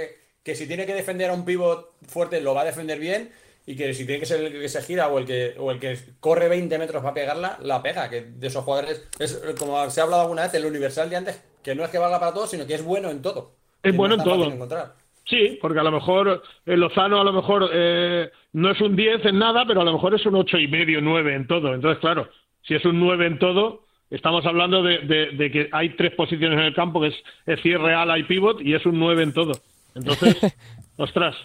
Que, 0.43 0.55
si 0.55 0.67
tiene 0.67 0.85
que 0.85 0.93
defender 0.93 1.29
a 1.29 1.33
un 1.33 1.45
pivot 1.45 1.93
fuerte 2.07 2.41
lo 2.41 2.53
va 2.53 2.61
a 2.61 2.65
defender 2.65 2.99
bien 2.99 3.31
y 3.65 3.77
que 3.77 3.93
si 3.93 4.05
tiene 4.05 4.19
que 4.19 4.25
ser 4.25 4.43
el 4.43 4.51
que 4.51 4.67
se 4.67 4.81
gira 4.81 5.07
o 5.07 5.17
el 5.17 5.25
que, 5.25 5.55
o 5.57 5.71
el 5.71 5.79
que 5.79 5.97
corre 6.19 6.49
20 6.49 6.77
metros 6.77 7.01
para 7.01 7.13
pegarla, 7.13 7.57
la 7.61 7.81
pega. 7.81 8.09
Que 8.09 8.21
de 8.21 8.47
esos 8.47 8.65
jugadores, 8.65 9.07
es 9.17 9.41
como 9.57 9.89
se 9.89 10.01
ha 10.01 10.03
hablado 10.03 10.23
alguna 10.23 10.41
vez, 10.41 10.53
el 10.55 10.65
universal 10.65 11.09
de 11.09 11.15
antes, 11.15 11.41
que 11.63 11.73
no 11.73 11.85
es 11.85 11.89
que 11.89 11.99
valga 11.99 12.19
para 12.19 12.33
todo, 12.33 12.47
sino 12.47 12.67
que 12.67 12.73
es 12.73 12.83
bueno 12.83 13.09
en 13.11 13.21
todo. 13.21 13.53
Es 13.81 13.95
bueno 13.95 14.15
en 14.15 14.23
todo. 14.23 14.93
Sí, 15.25 15.57
porque 15.61 15.79
a 15.79 15.83
lo 15.83 15.91
mejor 15.91 16.43
el 16.65 16.79
Lozano 16.81 17.21
a 17.21 17.23
lo 17.23 17.31
mejor 17.31 17.69
eh, 17.71 18.29
no 18.51 18.71
es 18.71 18.81
un 18.81 18.95
10 18.97 19.25
en 19.25 19.39
nada, 19.39 19.63
pero 19.65 19.81
a 19.81 19.85
lo 19.85 19.93
mejor 19.93 20.15
es 20.15 20.25
un 20.25 20.35
ocho 20.35 20.57
y 20.57 20.67
medio, 20.67 20.99
9 20.99 21.35
en 21.35 21.47
todo. 21.47 21.73
Entonces, 21.73 21.99
claro, 22.01 22.27
si 22.63 22.75
es 22.75 22.85
un 22.85 22.99
9 22.99 23.25
en 23.25 23.39
todo, 23.39 23.85
estamos 24.09 24.45
hablando 24.45 24.83
de, 24.83 25.49
que 25.51 25.69
hay 25.71 25.89
tres 25.91 26.13
posiciones 26.13 26.59
en 26.59 26.65
el 26.65 26.73
campo, 26.73 27.01
que 27.01 27.13
es, 27.45 27.61
cierre, 27.61 27.93
ala 27.93 28.17
y 28.17 28.23
pivot, 28.23 28.61
y 28.61 28.73
es 28.73 28.85
un 28.85 28.99
9 28.99 29.23
en 29.23 29.33
todo. 29.33 29.53
Entonces, 29.95 30.55
ostras, 30.97 31.35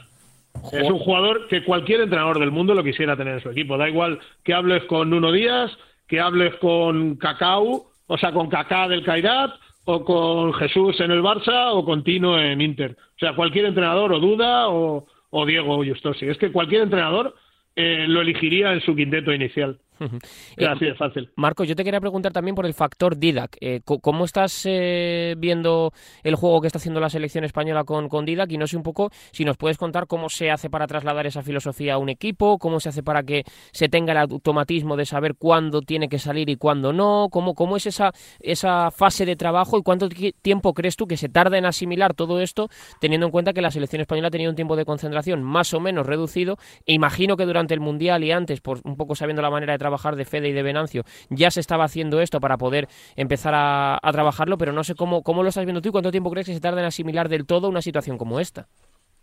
es 0.72 0.88
un 0.90 0.98
jugador 0.98 1.48
que 1.48 1.64
cualquier 1.64 2.00
entrenador 2.00 2.38
del 2.38 2.50
mundo 2.50 2.74
lo 2.74 2.85
quisiera 2.85 3.16
tener 3.16 3.35
en 3.35 3.42
su 3.42 3.50
equipo. 3.50 3.76
Da 3.76 3.88
igual 3.88 4.18
que 4.44 4.55
hables 4.55 4.85
con 4.85 5.11
Nuno 5.11 5.33
Díaz, 5.33 5.70
que 6.07 6.20
hables 6.20 6.55
con 6.57 7.16
Cacao, 7.16 7.87
o 8.07 8.18
sea, 8.18 8.33
con 8.33 8.48
Kaká 8.48 8.88
del 8.88 9.05
Cairat, 9.05 9.52
o 9.85 10.05
con 10.05 10.52
Jesús 10.55 10.98
en 11.00 11.12
el 11.12 11.22
Barça, 11.22 11.70
o 11.72 11.85
con 11.85 12.02
Tino 12.02 12.38
en 12.38 12.61
Inter. 12.61 12.96
O 13.16 13.18
sea, 13.18 13.35
cualquier 13.35 13.66
entrenador, 13.66 14.12
o 14.12 14.20
Duda, 14.20 14.68
o, 14.68 15.07
o 15.31 15.46
Diego 15.46 15.85
Justosi. 15.85 16.26
Es 16.26 16.38
que 16.38 16.50
cualquier 16.50 16.83
entrenador 16.83 17.35
eh, 17.76 18.07
lo 18.09 18.20
elegiría 18.20 18.72
en 18.72 18.81
su 18.81 18.96
quinteto 18.96 19.33
inicial. 19.33 19.79
Así 19.99 20.93
fácil. 20.99 21.31
Marco, 21.37 21.65
yo 21.65 21.75
te 21.75 21.85
quería 21.85 22.01
preguntar 22.01 22.33
también 22.33 22.55
por 22.55 22.67
el 22.67 22.75
factor 22.75 23.17
Didac. 23.17 23.57
Eh, 23.61 23.81
¿Cómo 23.85 24.25
estás 24.25 24.65
eh, 24.67 25.35
viendo 25.39 25.93
el 26.23 26.35
juego 26.35 26.61
que 26.61 26.67
está 26.67 26.79
haciendo 26.79 27.01
la 27.01 27.09
selección 27.09 27.45
española 27.45 27.85
con, 27.85 28.09
con 28.09 28.25
Didac? 28.25 28.51
Y 28.53 28.59
no 28.59 28.67
sé 28.67 28.77
un 28.77 28.83
poco 28.83 29.11
si 29.33 29.45
nos 29.45 29.57
puedes 29.57 29.79
contar 29.79 30.07
cómo 30.07 30.29
se 30.29 30.51
hace 30.51 30.71
para 30.71 30.87
trasladar 30.87 31.27
esa 31.27 31.43
filosofía 31.43 31.95
a 31.95 31.99
un 31.99 32.09
equipo, 32.09 32.59
cómo 32.59 32.81
se 32.81 32.91
hace 32.91 33.03
para 33.03 33.23
que 33.23 33.45
se 33.73 33.89
tenga 33.89 34.13
el 34.13 34.19
automatismo 34.19 34.97
de 34.97 35.07
saber 35.07 35.35
cuándo 35.39 35.81
tiene 35.83 36.09
que 36.09 36.19
salir 36.19 36.49
y 36.51 36.57
cuándo 36.57 36.93
no, 36.93 37.29
cómo, 37.31 37.55
cómo 37.55 37.77
es 37.77 37.87
esa, 37.87 38.13
esa 38.41 38.91
fase 38.91 39.25
de 39.25 39.37
trabajo 39.37 39.79
y 39.79 39.83
cuánto 39.83 40.09
tiempo 40.09 40.75
crees 40.75 40.97
tú 40.97 41.07
que 41.07 41.17
se 41.17 41.29
tarda 41.29 41.59
en 41.59 41.67
asimilar 41.67 42.15
todo 42.15 42.41
esto, 42.41 42.69
teniendo 43.01 43.27
en 43.27 43.33
cuenta 43.33 43.53
que 43.53 43.63
la 43.63 43.71
selección 43.71 44.01
española 44.01 44.29
ha 44.29 44.31
tenido 44.31 44.51
un 44.51 44.57
tiempo 44.57 44.77
de 44.77 44.85
concentración 44.85 45.43
más 45.43 45.73
o 45.75 45.81
menos 45.81 46.07
reducido. 46.07 46.57
E 46.85 46.93
imagino 46.93 47.37
que 47.37 47.47
durante 47.47 47.75
el 47.75 47.81
Mundial 47.81 48.25
y 48.25 48.33
antes, 48.33 48.61
por 48.61 48.81
un 48.85 48.97
poco 48.97 49.15
sabiendo 49.15 49.43
la 49.43 49.51
manera 49.51 49.73
de 49.73 49.79
trabajar 49.79 49.86
de 50.16 50.25
Fede 50.25 50.49
y 50.49 50.53
de 50.53 50.62
Venancio, 50.62 51.05
ya 51.31 51.51
se 51.51 51.61
estaba 51.61 51.85
haciendo 51.85 52.20
esto 52.20 52.40
para 52.40 52.57
poder 52.57 52.88
empezar 53.16 53.55
a, 53.57 53.99
trabajarlo, 54.12 54.57
pero 54.57 54.72
no 54.72 54.83
sé 54.85 54.94
cómo, 54.94 55.22
cómo 55.22 55.42
lo 55.42 55.51
estás 55.51 55.64
viendo 55.64 55.83
tú 55.83 55.90
y 55.90 55.92
cuánto 55.92 56.11
tiempo 56.11 56.31
crees 56.31 56.46
que 56.46 56.55
se 56.55 56.61
tarda 56.61 56.81
en 56.81 56.87
asimilar 56.87 57.29
del 57.29 57.46
todo 57.46 57.68
una 57.68 57.83
situación 57.83 58.16
como 58.16 58.40
esta. 58.40 58.66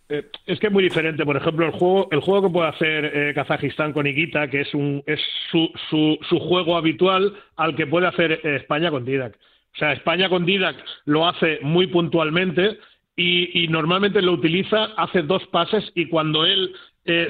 Eh, 0.10 0.30
es 0.46 0.60
que 0.60 0.68
es 0.68 0.74
muy 0.74 0.84
diferente. 0.84 1.26
Por 1.26 1.38
ejemplo, 1.38 1.66
el 1.66 1.72
juego, 1.72 2.08
el 2.12 2.20
juego 2.20 2.48
que 2.48 2.54
puede 2.54 2.70
hacer 2.70 3.06
eh, 3.06 3.34
Kazajistán 3.34 3.94
con 3.94 4.06
Iguita, 4.06 4.48
que 4.48 4.62
es, 4.62 4.74
un, 4.74 5.04
es 5.06 5.20
su, 5.50 5.72
su, 5.90 6.18
su 6.30 6.40
juego 6.40 6.78
habitual, 6.78 7.34
al 7.56 7.76
que 7.76 7.88
puede 7.88 8.08
hacer 8.08 8.32
eh, 8.32 8.58
España 8.58 8.92
con 8.92 9.06
Didac. 9.06 9.36
O 9.36 9.78
sea, 9.78 9.94
España 9.94 10.30
con 10.30 10.46
Didac 10.46 10.76
lo 11.06 11.28
hace 11.28 11.60
muy 11.62 11.88
puntualmente 11.88 12.78
y, 13.16 13.64
y, 13.64 13.68
normalmente 13.70 14.22
lo 14.22 14.34
utiliza, 14.34 14.86
hace 14.98 15.24
dos 15.24 15.46
pases 15.48 15.84
y 15.96 16.08
cuando 16.08 16.46
él 16.46 16.74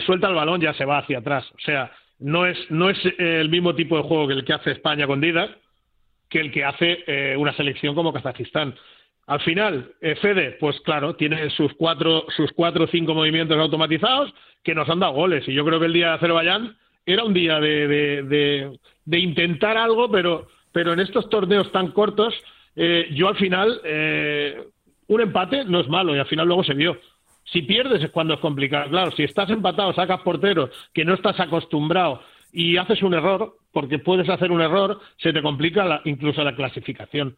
suelta 0.05 0.27
el 0.27 0.35
balón 0.35 0.61
ya 0.61 0.73
se 0.73 0.85
va 0.85 0.99
hacia 0.99 1.17
atrás. 1.17 1.49
O 1.55 1.59
sea, 1.59 1.91
no 2.23 2.45
es, 2.45 2.57
no 2.71 2.89
es 2.89 2.97
el 3.17 3.49
mismo 3.49 3.75
tipo 3.75 3.97
de 3.97 4.03
juego 4.03 4.27
que 4.27 4.33
el 4.33 4.45
que 4.45 4.53
hace 4.53 4.71
España 4.71 5.05
con 5.05 5.19
Didac, 5.19 5.57
que 6.29 6.39
el 6.39 6.51
que 6.51 6.63
hace 6.63 7.03
eh, 7.05 7.35
una 7.37 7.53
selección 7.53 7.93
como 7.95 8.13
Kazajistán. 8.13 8.75
Al 9.27 9.41
final, 9.41 9.91
eh, 9.99 10.15
Fede, 10.15 10.57
pues 10.59 10.79
claro, 10.81 11.15
tiene 11.15 11.49
sus 11.49 11.73
cuatro, 11.73 12.25
sus 12.35 12.51
cuatro 12.53 12.85
o 12.85 12.87
cinco 12.87 13.13
movimientos 13.13 13.57
automatizados 13.57 14.33
que 14.63 14.73
nos 14.73 14.89
han 14.89 14.99
dado 14.99 15.13
goles. 15.13 15.45
Y 15.47 15.53
yo 15.53 15.65
creo 15.65 15.81
que 15.81 15.87
el 15.87 15.93
día 15.93 16.07
de 16.07 16.13
Azerbaiyán 16.13 16.77
era 17.05 17.25
un 17.25 17.33
día 17.33 17.59
de, 17.59 17.87
de, 18.23 18.79
de, 19.03 19.19
intentar 19.19 19.77
algo, 19.77 20.09
pero, 20.09 20.47
pero 20.71 20.93
en 20.93 21.01
estos 21.01 21.29
torneos 21.29 21.71
tan 21.73 21.91
cortos, 21.91 22.33
eh, 22.77 23.09
yo 23.11 23.27
al 23.27 23.35
final, 23.35 23.81
eh, 23.83 24.63
un 25.07 25.21
empate 25.21 25.65
no 25.65 25.81
es 25.81 25.89
malo 25.89 26.15
y 26.15 26.19
al 26.19 26.27
final 26.27 26.47
luego 26.47 26.63
se 26.63 26.73
vio. 26.73 26.97
Si 27.45 27.61
pierdes 27.63 28.03
es 28.03 28.11
cuando 28.11 28.35
es 28.35 28.39
complicado. 28.39 28.89
Claro, 28.89 29.11
si 29.11 29.23
estás 29.23 29.49
empatado, 29.49 29.93
sacas 29.93 30.21
porteros 30.21 30.69
que 30.93 31.05
no 31.05 31.13
estás 31.13 31.39
acostumbrado 31.39 32.21
y 32.51 32.77
haces 32.77 33.01
un 33.01 33.13
error, 33.13 33.55
porque 33.71 33.99
puedes 33.99 34.29
hacer 34.29 34.51
un 34.51 34.61
error, 34.61 34.99
se 35.17 35.33
te 35.33 35.41
complica 35.41 36.01
incluso 36.05 36.43
la 36.43 36.55
clasificación. 36.55 37.35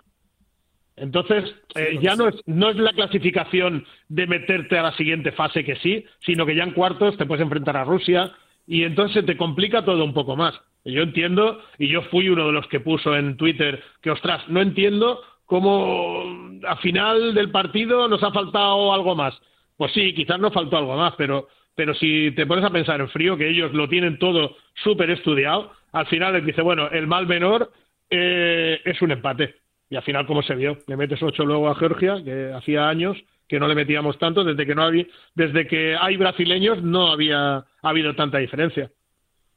Entonces, 0.97 1.55
eh, 1.75 1.99
ya 2.01 2.15
no 2.15 2.29
es, 2.29 2.35
no 2.45 2.69
es 2.69 2.77
la 2.77 2.93
clasificación 2.93 3.85
de 4.07 4.27
meterte 4.27 4.77
a 4.77 4.83
la 4.83 4.95
siguiente 4.95 5.31
fase 5.31 5.63
que 5.63 5.75
sí, 5.77 6.05
sino 6.19 6.45
que 6.45 6.55
ya 6.55 6.63
en 6.63 6.71
cuartos 6.71 7.17
te 7.17 7.25
puedes 7.25 7.43
enfrentar 7.43 7.75
a 7.75 7.83
Rusia 7.83 8.31
y 8.65 8.83
entonces 8.83 9.21
se 9.21 9.23
te 9.23 9.37
complica 9.37 9.83
todo 9.83 10.03
un 10.03 10.13
poco 10.13 10.35
más. 10.35 10.59
Yo 10.85 11.01
entiendo, 11.01 11.59
y 11.79 11.87
yo 11.87 12.03
fui 12.03 12.29
uno 12.29 12.45
de 12.45 12.53
los 12.53 12.67
que 12.67 12.79
puso 12.79 13.15
en 13.15 13.37
Twitter 13.37 13.83
que, 14.01 14.11
ostras, 14.11 14.47
no 14.47 14.61
entiendo 14.61 15.21
cómo 15.45 16.23
a 16.67 16.75
final 16.77 17.33
del 17.33 17.51
partido 17.51 18.07
nos 18.07 18.23
ha 18.23 18.31
faltado 18.31 18.93
algo 18.93 19.15
más. 19.15 19.39
Pues 19.77 19.91
sí, 19.93 20.13
quizás 20.13 20.39
nos 20.39 20.53
faltó 20.53 20.77
algo 20.77 20.95
más, 20.95 21.13
pero, 21.17 21.47
pero 21.75 21.93
si 21.93 22.31
te 22.31 22.45
pones 22.45 22.63
a 22.63 22.69
pensar 22.69 22.99
en 23.01 23.09
frío, 23.09 23.37
que 23.37 23.49
ellos 23.49 23.73
lo 23.73 23.89
tienen 23.89 24.17
todo 24.17 24.55
súper 24.83 25.09
estudiado, 25.09 25.71
al 25.91 26.07
final 26.07 26.33
les 26.33 26.45
dice, 26.45 26.61
bueno, 26.61 26.89
el 26.89 27.07
mal 27.07 27.27
menor 27.27 27.71
eh, 28.09 28.79
es 28.83 29.01
un 29.01 29.11
empate. 29.11 29.55
Y 29.89 29.95
al 29.95 30.03
final, 30.03 30.25
como 30.25 30.41
se 30.41 30.55
vio, 30.55 30.77
le 30.87 30.97
metes 30.97 31.21
ocho 31.21 31.45
luego 31.45 31.69
a 31.69 31.75
Georgia, 31.75 32.23
que 32.23 32.51
hacía 32.53 32.89
años 32.89 33.17
que 33.47 33.59
no 33.59 33.67
le 33.67 33.75
metíamos 33.75 34.17
tanto, 34.17 34.43
desde 34.43 34.65
que 34.65 34.73
no 34.73 34.83
había, 34.83 35.05
desde 35.35 35.67
que 35.67 35.95
hay 35.99 36.17
brasileños 36.17 36.81
no 36.81 37.11
había 37.11 37.63
habido 37.81 38.15
tanta 38.15 38.39
diferencia. 38.39 38.91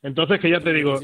Entonces, 0.03 0.41
que 0.41 0.51
ya 0.51 0.61
te 0.61 0.73
digo. 0.73 0.99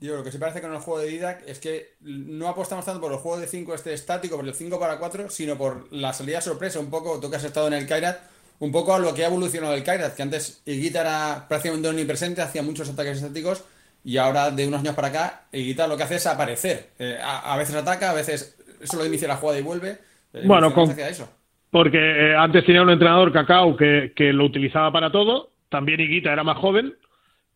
Digo, 0.00 0.16
lo 0.16 0.24
que 0.24 0.32
sí 0.32 0.38
parece 0.38 0.62
con 0.62 0.72
el 0.72 0.78
juego 0.78 1.00
de 1.00 1.08
Didac 1.08 1.42
es 1.46 1.58
que 1.58 1.96
no 2.00 2.48
apostamos 2.48 2.86
tanto 2.86 3.02
por 3.02 3.12
el 3.12 3.18
juego 3.18 3.38
de 3.38 3.46
5 3.46 3.74
este 3.74 3.92
estático, 3.92 4.36
por 4.36 4.48
el 4.48 4.54
5 4.54 4.80
para 4.80 4.98
4, 4.98 5.28
sino 5.28 5.58
por 5.58 5.92
la 5.92 6.14
salida 6.14 6.40
sorpresa, 6.40 6.80
un 6.80 6.88
poco, 6.88 7.20
tú 7.20 7.28
que 7.28 7.36
has 7.36 7.44
estado 7.44 7.66
en 7.66 7.74
el 7.74 7.86
Kairat, 7.86 8.18
un 8.60 8.72
poco 8.72 8.94
a 8.94 8.98
lo 8.98 9.12
que 9.12 9.24
ha 9.24 9.26
evolucionado 9.26 9.74
el 9.74 9.84
Kairat, 9.84 10.16
que 10.16 10.22
antes 10.22 10.62
Higuita 10.64 11.02
era 11.02 11.46
prácticamente 11.46 11.90
omnipresente, 11.90 12.40
hacía 12.40 12.62
muchos 12.62 12.88
ataques 12.88 13.18
estáticos, 13.18 13.62
y 14.02 14.16
ahora 14.16 14.50
de 14.50 14.66
unos 14.66 14.80
años 14.80 14.94
para 14.94 15.08
acá, 15.08 15.42
Higuita 15.52 15.86
lo 15.86 15.98
que 15.98 16.04
hace 16.04 16.16
es 16.16 16.26
aparecer. 16.26 16.92
Eh, 16.98 17.18
a, 17.22 17.54
veces 17.58 17.74
ataca, 17.74 18.10
a 18.10 18.14
veces 18.14 18.58
solo 18.84 19.04
inicia 19.04 19.28
la 19.28 19.36
jugada 19.36 19.58
y 19.58 19.62
vuelve. 19.62 19.98
Eh, 20.32 20.44
bueno, 20.46 20.72
con, 20.72 20.90
eso? 20.98 21.28
porque 21.70 21.98
eh, 21.98 22.34
antes 22.34 22.64
tenía 22.64 22.80
un 22.80 22.88
entrenador, 22.88 23.34
Cacao, 23.34 23.76
que, 23.76 24.14
que 24.16 24.32
lo 24.32 24.46
utilizaba 24.46 24.90
para 24.90 25.12
todo, 25.12 25.50
también 25.68 26.00
Higuita 26.00 26.32
era 26.32 26.42
más 26.42 26.56
joven, 26.56 26.94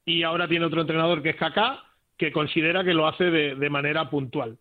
y 0.05 0.24
ahora 0.24 0.47
tiene 0.47 0.66
otro 0.66 0.82
entrenador 0.82 1.22
que 1.22 1.30
es 1.30 1.36
Kaká, 1.36 1.82
que 2.16 2.32
considera 2.32 2.84
que 2.84 2.94
lo 2.94 3.06
hace 3.06 3.30
de, 3.30 3.70
manera 3.70 4.08
puntual. 4.10 4.56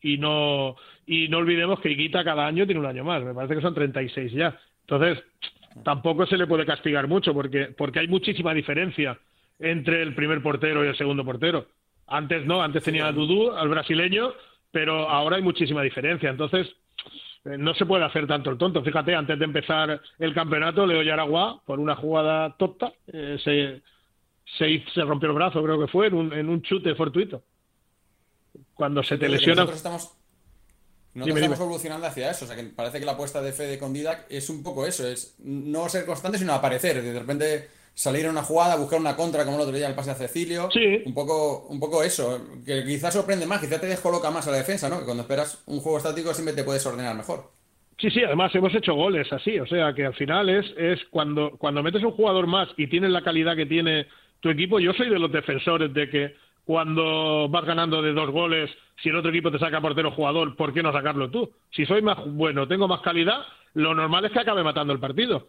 Y 0.00 0.18
no, 0.18 0.76
y 1.06 1.28
no 1.28 1.38
olvidemos 1.38 1.80
que 1.80 1.90
Higuita 1.90 2.24
cada 2.24 2.46
año 2.46 2.66
tiene 2.66 2.80
un 2.80 2.86
año 2.86 3.04
más, 3.04 3.22
me 3.22 3.34
parece 3.34 3.56
que 3.56 3.62
son 3.62 3.74
36 3.74 4.32
ya. 4.32 4.58
Entonces, 4.82 5.22
tampoco 5.84 6.26
se 6.26 6.36
le 6.36 6.46
puede 6.46 6.66
castigar 6.66 7.08
mucho 7.08 7.32
porque, 7.32 7.74
porque 7.76 8.00
hay 8.00 8.08
muchísima 8.08 8.54
diferencia 8.54 9.18
entre 9.58 10.02
el 10.02 10.14
primer 10.14 10.42
portero 10.42 10.84
y 10.84 10.88
el 10.88 10.96
segundo 10.96 11.24
portero. 11.24 11.66
Antes 12.06 12.44
no, 12.44 12.62
antes 12.62 12.84
tenía 12.84 13.06
a 13.06 13.12
Dudú, 13.12 13.50
al 13.52 13.68
brasileño, 13.68 14.32
pero 14.70 15.08
ahora 15.08 15.36
hay 15.36 15.42
muchísima 15.42 15.82
diferencia. 15.82 16.30
Entonces, 16.30 16.68
eh, 17.44 17.56
no 17.58 17.74
se 17.74 17.86
puede 17.86 18.04
hacer 18.04 18.26
tanto 18.26 18.50
el 18.50 18.58
tonto. 18.58 18.82
Fíjate, 18.82 19.14
antes 19.14 19.38
de 19.38 19.44
empezar 19.44 20.00
el 20.18 20.34
campeonato, 20.34 20.86
Leo 20.86 21.02
Yaragua, 21.02 21.60
por 21.64 21.80
una 21.80 21.96
jugada 21.96 22.56
tonta, 22.56 22.92
eh, 23.12 23.38
se, 23.42 23.82
se, 24.58 24.84
se 24.94 25.02
rompió 25.02 25.28
el 25.28 25.34
brazo, 25.34 25.62
creo 25.62 25.78
que 25.80 25.88
fue, 25.88 26.06
en 26.06 26.14
un, 26.14 26.32
en 26.32 26.48
un 26.48 26.62
chute 26.62 26.94
fortuito. 26.94 27.42
Cuando 28.74 29.02
se 29.02 29.18
te 29.18 29.28
lesiona. 29.28 29.62
Nosotros 29.62 29.76
estamos, 29.76 30.16
estamos 31.14 31.60
evolucionando 31.60 32.06
hacia 32.06 32.30
eso. 32.30 32.44
O 32.44 32.48
sea, 32.48 32.56
que 32.56 32.64
parece 32.64 32.98
que 32.98 33.04
la 33.04 33.12
apuesta 33.12 33.42
de 33.42 33.52
Fede 33.52 33.78
con 33.78 33.92
Didac 33.92 34.26
es 34.30 34.48
un 34.48 34.62
poco 34.62 34.86
eso: 34.86 35.06
es 35.06 35.36
no 35.40 35.88
ser 35.88 36.06
constante, 36.06 36.38
sino 36.38 36.52
aparecer. 36.52 37.02
De 37.02 37.18
repente 37.18 37.68
salir 37.94 38.26
a 38.26 38.30
una 38.30 38.42
jugada, 38.42 38.76
buscar 38.76 39.00
una 39.00 39.16
contra 39.16 39.44
como 39.44 39.56
el 39.56 39.62
otro 39.62 39.76
día 39.76 39.88
el 39.88 39.94
pase 39.94 40.10
a 40.10 40.14
Cecilio. 40.14 40.70
Sí. 40.70 41.02
Un 41.04 41.14
poco, 41.14 41.66
un 41.68 41.80
poco 41.80 42.02
eso. 42.02 42.46
Que 42.64 42.84
quizás 42.84 43.14
sorprende 43.14 43.46
más, 43.46 43.60
quizás 43.60 43.80
te 43.80 43.86
descoloca 43.86 44.30
más 44.30 44.46
a 44.46 44.50
la 44.50 44.58
defensa, 44.58 44.88
¿no? 44.88 44.98
Que 44.98 45.04
cuando 45.06 45.22
esperas 45.22 45.62
un 45.66 45.80
juego 45.80 45.98
estático 45.98 46.32
siempre 46.34 46.54
te 46.54 46.64
puedes 46.64 46.84
ordenar 46.84 47.16
mejor. 47.16 47.50
Sí, 47.98 48.10
sí, 48.10 48.22
además 48.22 48.54
hemos 48.54 48.74
hecho 48.74 48.92
goles 48.92 49.32
así, 49.32 49.58
o 49.58 49.66
sea 49.66 49.94
que 49.94 50.04
al 50.04 50.14
final 50.14 50.50
es, 50.50 50.66
es 50.76 51.00
cuando, 51.10 51.56
cuando 51.56 51.82
metes 51.82 52.02
un 52.02 52.10
jugador 52.10 52.46
más 52.46 52.68
y 52.76 52.88
tienes 52.88 53.10
la 53.10 53.24
calidad 53.24 53.56
que 53.56 53.64
tiene 53.64 54.06
tu 54.40 54.50
equipo, 54.50 54.78
yo 54.78 54.92
soy 54.92 55.08
de 55.08 55.18
los 55.18 55.32
defensores 55.32 55.92
de 55.92 56.08
que 56.08 56.34
cuando 56.64 57.48
vas 57.48 57.64
ganando 57.64 58.02
de 58.02 58.12
dos 58.12 58.30
goles, 58.30 58.70
si 59.02 59.08
el 59.08 59.16
otro 59.16 59.30
equipo 59.30 59.52
te 59.52 59.58
saca 59.58 59.80
portero 59.80 60.10
jugador, 60.10 60.56
¿por 60.56 60.74
qué 60.74 60.82
no 60.82 60.92
sacarlo 60.92 61.30
tú? 61.30 61.50
Si 61.70 61.86
soy 61.86 62.02
más 62.02 62.18
bueno, 62.26 62.66
tengo 62.66 62.88
más 62.88 63.00
calidad, 63.02 63.44
lo 63.74 63.94
normal 63.94 64.24
es 64.24 64.32
que 64.32 64.40
acabe 64.40 64.64
matando 64.64 64.92
el 64.92 64.98
partido. 64.98 65.46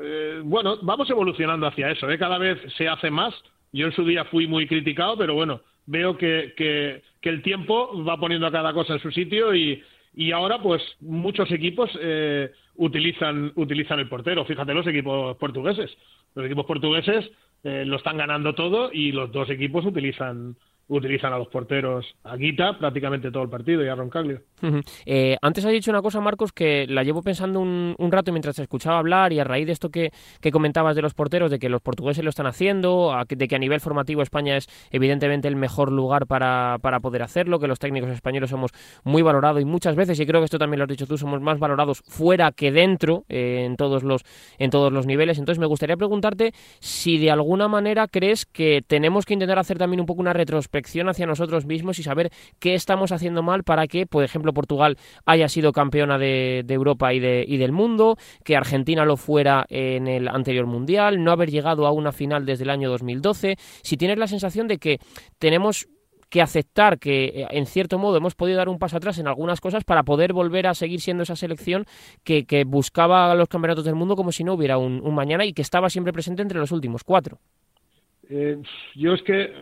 Eh, 0.00 0.40
bueno, 0.44 0.78
vamos 0.82 1.10
evolucionando 1.10 1.66
hacia 1.66 1.90
eso, 1.90 2.08
¿eh? 2.08 2.18
cada 2.18 2.38
vez 2.38 2.58
se 2.76 2.88
hace 2.88 3.10
más. 3.10 3.34
Yo 3.72 3.86
en 3.86 3.92
su 3.92 4.04
día 4.04 4.24
fui 4.26 4.46
muy 4.46 4.66
criticado, 4.66 5.16
pero 5.16 5.34
bueno, 5.34 5.62
veo 5.86 6.16
que, 6.16 6.54
que, 6.56 7.02
el 7.28 7.42
tiempo 7.42 8.04
va 8.04 8.16
poniendo 8.18 8.46
a 8.46 8.52
cada 8.52 8.72
cosa 8.72 8.94
en 8.94 9.00
su 9.00 9.10
sitio 9.10 9.54
y, 9.54 9.82
y 10.14 10.32
ahora 10.32 10.60
pues 10.62 10.82
muchos 11.00 11.50
equipos 11.50 11.90
eh, 12.00 12.50
utilizan, 12.76 13.52
utilizan 13.56 13.98
el 13.98 14.08
portero. 14.08 14.44
Fíjate 14.44 14.74
los 14.74 14.86
equipos 14.86 15.36
portugueses. 15.38 15.90
Los 16.34 16.46
equipos 16.46 16.66
portugueses 16.66 17.30
eh, 17.64 17.84
lo 17.84 17.96
están 17.96 18.16
ganando 18.16 18.54
todo 18.54 18.90
y 18.92 19.12
los 19.12 19.30
dos 19.32 19.48
equipos 19.50 19.84
utilizan 19.84 20.56
utilizan 20.96 21.32
a 21.32 21.38
los 21.38 21.48
porteros 21.48 22.14
a 22.24 22.36
Guita 22.36 22.78
prácticamente 22.78 23.30
todo 23.30 23.42
el 23.42 23.48
partido 23.48 23.84
y 23.84 23.88
a 23.88 23.94
Roncaglio. 23.94 24.40
Eh, 25.06 25.36
antes 25.40 25.64
has 25.64 25.72
dicho 25.72 25.90
una 25.90 26.02
cosa, 26.02 26.20
Marcos, 26.20 26.52
que 26.52 26.86
la 26.86 27.02
llevo 27.02 27.22
pensando 27.22 27.60
un, 27.60 27.96
rato 28.10 28.30
mientras 28.30 28.56
te 28.56 28.62
escuchaba 28.62 28.98
hablar 28.98 29.32
y 29.32 29.40
a 29.40 29.44
raíz 29.44 29.66
de 29.66 29.72
esto 29.72 29.88
que, 29.88 30.12
comentabas 30.52 30.94
de 30.94 31.02
los 31.02 31.14
porteros, 31.14 31.50
de 31.50 31.58
que 31.58 31.68
los 31.68 31.80
portugueses 31.80 32.22
lo 32.22 32.30
están 32.30 32.46
haciendo, 32.46 33.12
de 33.28 33.48
que 33.48 33.56
a 33.56 33.58
nivel 33.58 33.80
formativo 33.80 34.22
España 34.22 34.56
es 34.56 34.68
evidentemente 34.90 35.48
el 35.48 35.56
mejor 35.56 35.90
lugar 35.90 36.26
para, 36.26 36.78
poder 37.00 37.22
hacerlo, 37.22 37.58
que 37.58 37.66
los 37.66 37.78
técnicos 37.78 38.10
españoles 38.10 38.50
somos 38.50 38.70
muy 39.02 39.22
valorados 39.22 39.62
y 39.62 39.64
muchas 39.64 39.96
veces, 39.96 40.20
y 40.20 40.26
creo 40.26 40.40
que 40.40 40.46
esto 40.46 40.58
también 40.58 40.78
lo 40.78 40.84
has 40.84 40.90
dicho 40.90 41.06
tú, 41.06 41.16
somos 41.16 41.40
más 41.40 41.58
valorados 41.58 42.02
fuera 42.06 42.52
que 42.52 42.70
dentro 42.70 43.24
eh, 43.28 43.64
en, 43.64 43.76
todos 43.76 44.02
los, 44.02 44.22
en 44.58 44.70
todos 44.70 44.92
los 44.92 45.06
niveles. 45.06 45.38
Entonces 45.38 45.58
me 45.58 45.66
gustaría 45.66 45.96
preguntarte 45.96 46.52
si 46.80 47.18
de 47.18 47.30
alguna 47.30 47.68
manera 47.68 48.08
crees 48.08 48.46
que 48.46 48.82
tenemos 48.86 49.24
que 49.24 49.34
intentar 49.34 49.58
hacer 49.58 49.78
también 49.78 50.00
un 50.00 50.06
poco 50.06 50.20
una 50.20 50.32
hacia 50.82 51.26
nosotros 51.26 51.66
mismos 51.66 51.98
y 51.98 52.02
saber 52.02 52.30
qué 52.58 52.74
estamos 52.74 53.12
haciendo 53.12 53.42
mal 53.42 53.64
para 53.64 53.86
que, 53.86 54.06
por 54.06 54.24
ejemplo, 54.24 54.52
Portugal 54.52 54.96
haya 55.24 55.48
sido 55.48 55.72
campeona 55.72 56.18
de, 56.18 56.64
Europa 56.68 57.12
y, 57.12 57.20
de, 57.20 57.44
y 57.46 57.56
del 57.56 57.72
mundo, 57.72 58.16
que 58.44 58.56
Argentina 58.56 59.04
lo 59.04 59.16
fuera 59.16 59.64
en 59.68 60.06
el 60.06 60.28
anterior 60.28 60.66
Mundial, 60.66 61.22
no 61.22 61.32
haber 61.32 61.50
llegado 61.50 61.86
a 61.86 61.92
una 61.92 62.12
final 62.12 62.46
desde 62.46 62.64
el 62.64 62.70
año 62.70 62.90
2012, 62.90 63.56
si 63.82 63.96
tienes 63.96 64.18
la 64.18 64.26
sensación 64.26 64.68
de 64.68 64.78
que 64.78 64.98
tenemos 65.38 65.86
que 66.32 66.40
aceptar 66.40 66.98
que 66.98 67.24
eh, 67.26 67.46
en 67.50 67.66
cierto 67.66 67.98
modo 67.98 68.16
hemos 68.16 68.34
podido 68.34 68.56
dar 68.56 68.70
un 68.70 68.78
paso 68.78 68.96
atrás 68.96 69.18
en 69.18 69.28
algunas 69.28 69.60
cosas 69.60 69.84
para 69.84 70.02
poder 70.02 70.32
volver 70.32 70.66
a 70.66 70.72
seguir 70.72 71.02
siendo 71.02 71.24
esa 71.24 71.36
selección 71.36 71.84
que, 72.24 72.64
buscaba 72.66 73.34
los 73.34 73.48
campeonatos 73.48 73.84
del 73.84 73.94
mundo 73.94 74.16
como 74.16 74.32
si 74.32 74.42
no 74.42 74.54
hubiera 74.54 74.78
un, 74.78 75.02
mañana 75.14 75.44
y 75.44 75.52
que 75.52 75.60
estaba 75.60 75.90
siempre 75.90 76.12
presente 76.12 76.40
entre 76.40 76.58
los 76.58 76.72
últimos 76.72 77.04
cuatro. 77.04 77.38
Eh, 78.30 78.56
yo 78.94 79.12
es 79.12 79.22
que 79.22 79.52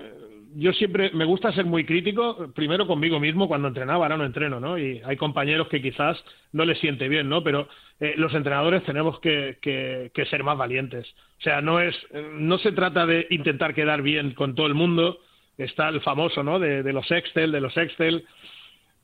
yo 0.56 0.72
siempre 0.72 1.10
me 1.12 1.24
gusta 1.24 1.52
ser 1.52 1.64
muy 1.64 1.84
crítico, 1.84 2.50
primero 2.54 2.86
conmigo 2.86 3.20
mismo 3.20 3.48
cuando 3.48 3.68
entrenaba, 3.68 4.04
ahora 4.04 4.16
no 4.16 4.24
entreno, 4.24 4.60
¿no? 4.60 4.78
Y 4.78 5.00
hay 5.04 5.16
compañeros 5.16 5.68
que 5.68 5.82
quizás 5.82 6.22
no 6.52 6.64
les 6.64 6.78
siente 6.78 7.08
bien, 7.08 7.28
¿no? 7.28 7.42
Pero 7.42 7.68
eh, 8.00 8.14
los 8.16 8.34
entrenadores 8.34 8.82
tenemos 8.84 9.20
que, 9.20 9.58
que, 9.60 10.26
ser 10.26 10.42
más 10.42 10.58
valientes. 10.58 11.06
O 11.38 11.42
sea, 11.42 11.60
no 11.60 11.80
es, 11.80 11.94
no 12.32 12.58
se 12.58 12.72
trata 12.72 13.06
de 13.06 13.26
intentar 13.30 13.74
quedar 13.74 14.02
bien 14.02 14.32
con 14.32 14.54
todo 14.54 14.66
el 14.66 14.74
mundo. 14.74 15.18
Está 15.58 15.88
el 15.88 16.00
famoso, 16.00 16.42
¿no? 16.42 16.58
De, 16.58 16.82
de 16.82 16.92
los 16.92 17.10
Excel, 17.10 17.52
de 17.52 17.60
los 17.60 17.76
Excel. 17.76 18.24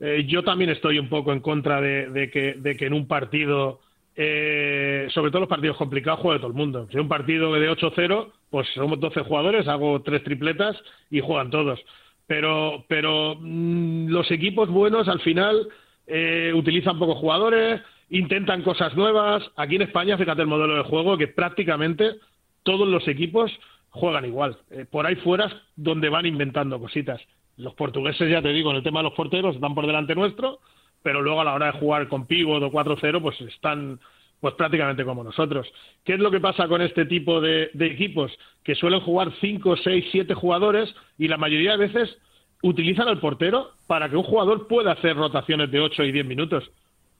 Eh, 0.00 0.24
yo 0.26 0.42
también 0.42 0.70
estoy 0.70 0.98
un 0.98 1.08
poco 1.08 1.32
en 1.32 1.40
contra 1.40 1.80
de, 1.80 2.10
de, 2.10 2.30
que, 2.30 2.54
de 2.54 2.76
que 2.76 2.86
en 2.86 2.92
un 2.92 3.06
partido 3.06 3.80
eh, 4.18 5.08
sobre 5.10 5.30
todo 5.30 5.40
los 5.40 5.48
partidos 5.48 5.76
complicados 5.76 6.20
juega 6.20 6.38
todo 6.38 6.48
el 6.48 6.56
mundo. 6.56 6.88
Si 6.90 6.98
un 6.98 7.08
partido 7.08 7.52
de 7.52 7.70
8-0, 7.70 8.32
pues 8.50 8.66
somos 8.74 8.98
12 8.98 9.20
jugadores, 9.22 9.68
hago 9.68 10.00
tres 10.02 10.24
tripletas 10.24 10.76
y 11.10 11.20
juegan 11.20 11.50
todos. 11.50 11.78
Pero, 12.26 12.84
pero 12.88 13.36
mm, 13.38 14.08
los 14.08 14.30
equipos 14.30 14.70
buenos 14.70 15.08
al 15.08 15.20
final 15.20 15.68
eh, 16.06 16.52
utilizan 16.54 16.98
pocos 16.98 17.18
jugadores, 17.18 17.82
intentan 18.08 18.62
cosas 18.62 18.96
nuevas. 18.96 19.42
Aquí 19.56 19.76
en 19.76 19.82
España, 19.82 20.16
fíjate 20.16 20.42
el 20.42 20.48
modelo 20.48 20.76
de 20.76 20.88
juego, 20.88 21.18
que 21.18 21.28
prácticamente 21.28 22.16
todos 22.62 22.88
los 22.88 23.06
equipos 23.08 23.52
juegan 23.90 24.24
igual. 24.24 24.56
Eh, 24.70 24.86
por 24.90 25.06
ahí 25.06 25.16
fuera 25.16 25.62
donde 25.76 26.08
van 26.08 26.24
inventando 26.24 26.80
cositas. 26.80 27.20
Los 27.58 27.74
portugueses, 27.74 28.30
ya 28.30 28.40
te 28.40 28.48
digo, 28.48 28.70
en 28.70 28.76
el 28.76 28.82
tema 28.82 29.00
de 29.00 29.04
los 29.04 29.14
porteros 29.14 29.54
están 29.54 29.74
por 29.74 29.86
delante 29.86 30.14
nuestro, 30.14 30.60
pero 31.06 31.22
luego 31.22 31.40
a 31.40 31.44
la 31.44 31.54
hora 31.54 31.66
de 31.66 31.78
jugar 31.78 32.08
con 32.08 32.26
pívot 32.26 32.60
o 32.60 32.72
4-0, 32.72 33.22
pues 33.22 33.40
están 33.42 34.00
pues 34.40 34.54
prácticamente 34.54 35.04
como 35.04 35.22
nosotros. 35.22 35.64
¿Qué 36.04 36.14
es 36.14 36.18
lo 36.18 36.32
que 36.32 36.40
pasa 36.40 36.66
con 36.66 36.82
este 36.82 37.06
tipo 37.06 37.40
de, 37.40 37.70
equipos? 37.78 38.32
Que 38.64 38.74
suelen 38.74 38.98
jugar 38.98 39.30
5, 39.40 39.76
6, 39.76 40.04
7 40.10 40.34
jugadores 40.34 40.92
y 41.16 41.28
la 41.28 41.36
mayoría 41.36 41.76
de 41.76 41.86
veces 41.86 42.18
utilizan 42.60 43.06
al 43.06 43.20
portero 43.20 43.70
para 43.86 44.08
que 44.08 44.16
un 44.16 44.24
jugador 44.24 44.66
pueda 44.66 44.90
hacer 44.90 45.14
rotaciones 45.14 45.70
de 45.70 45.78
8 45.78 46.02
y 46.02 46.10
10 46.10 46.26
minutos. 46.26 46.68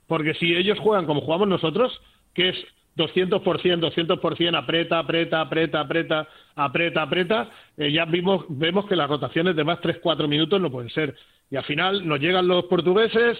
Porque 0.05 0.33
si 0.33 0.53
ellos 0.53 0.77
juegan 0.79 1.05
como 1.05 1.21
jugamos 1.21 1.47
nosotros, 1.47 1.97
que 2.33 2.49
es 2.49 2.57
200%, 2.97 3.39
200%, 3.39 4.57
aprieta, 4.57 4.99
aprieta, 4.99 5.39
aprieta, 5.39 5.79
aprieta, 5.79 6.27
aprieta, 6.55 7.01
aprieta, 7.03 7.49
eh, 7.77 7.89
ya 7.93 8.03
vimos, 8.03 8.43
vemos 8.49 8.85
que 8.85 8.97
las 8.97 9.09
rotaciones 9.09 9.55
de 9.55 9.63
más 9.63 9.79
3-4 9.79 10.27
minutos 10.27 10.59
no 10.59 10.69
pueden 10.69 10.89
ser. 10.89 11.15
Y 11.49 11.55
al 11.55 11.63
final 11.63 12.05
nos 12.05 12.19
llegan 12.19 12.49
los 12.49 12.65
portugueses, 12.65 13.37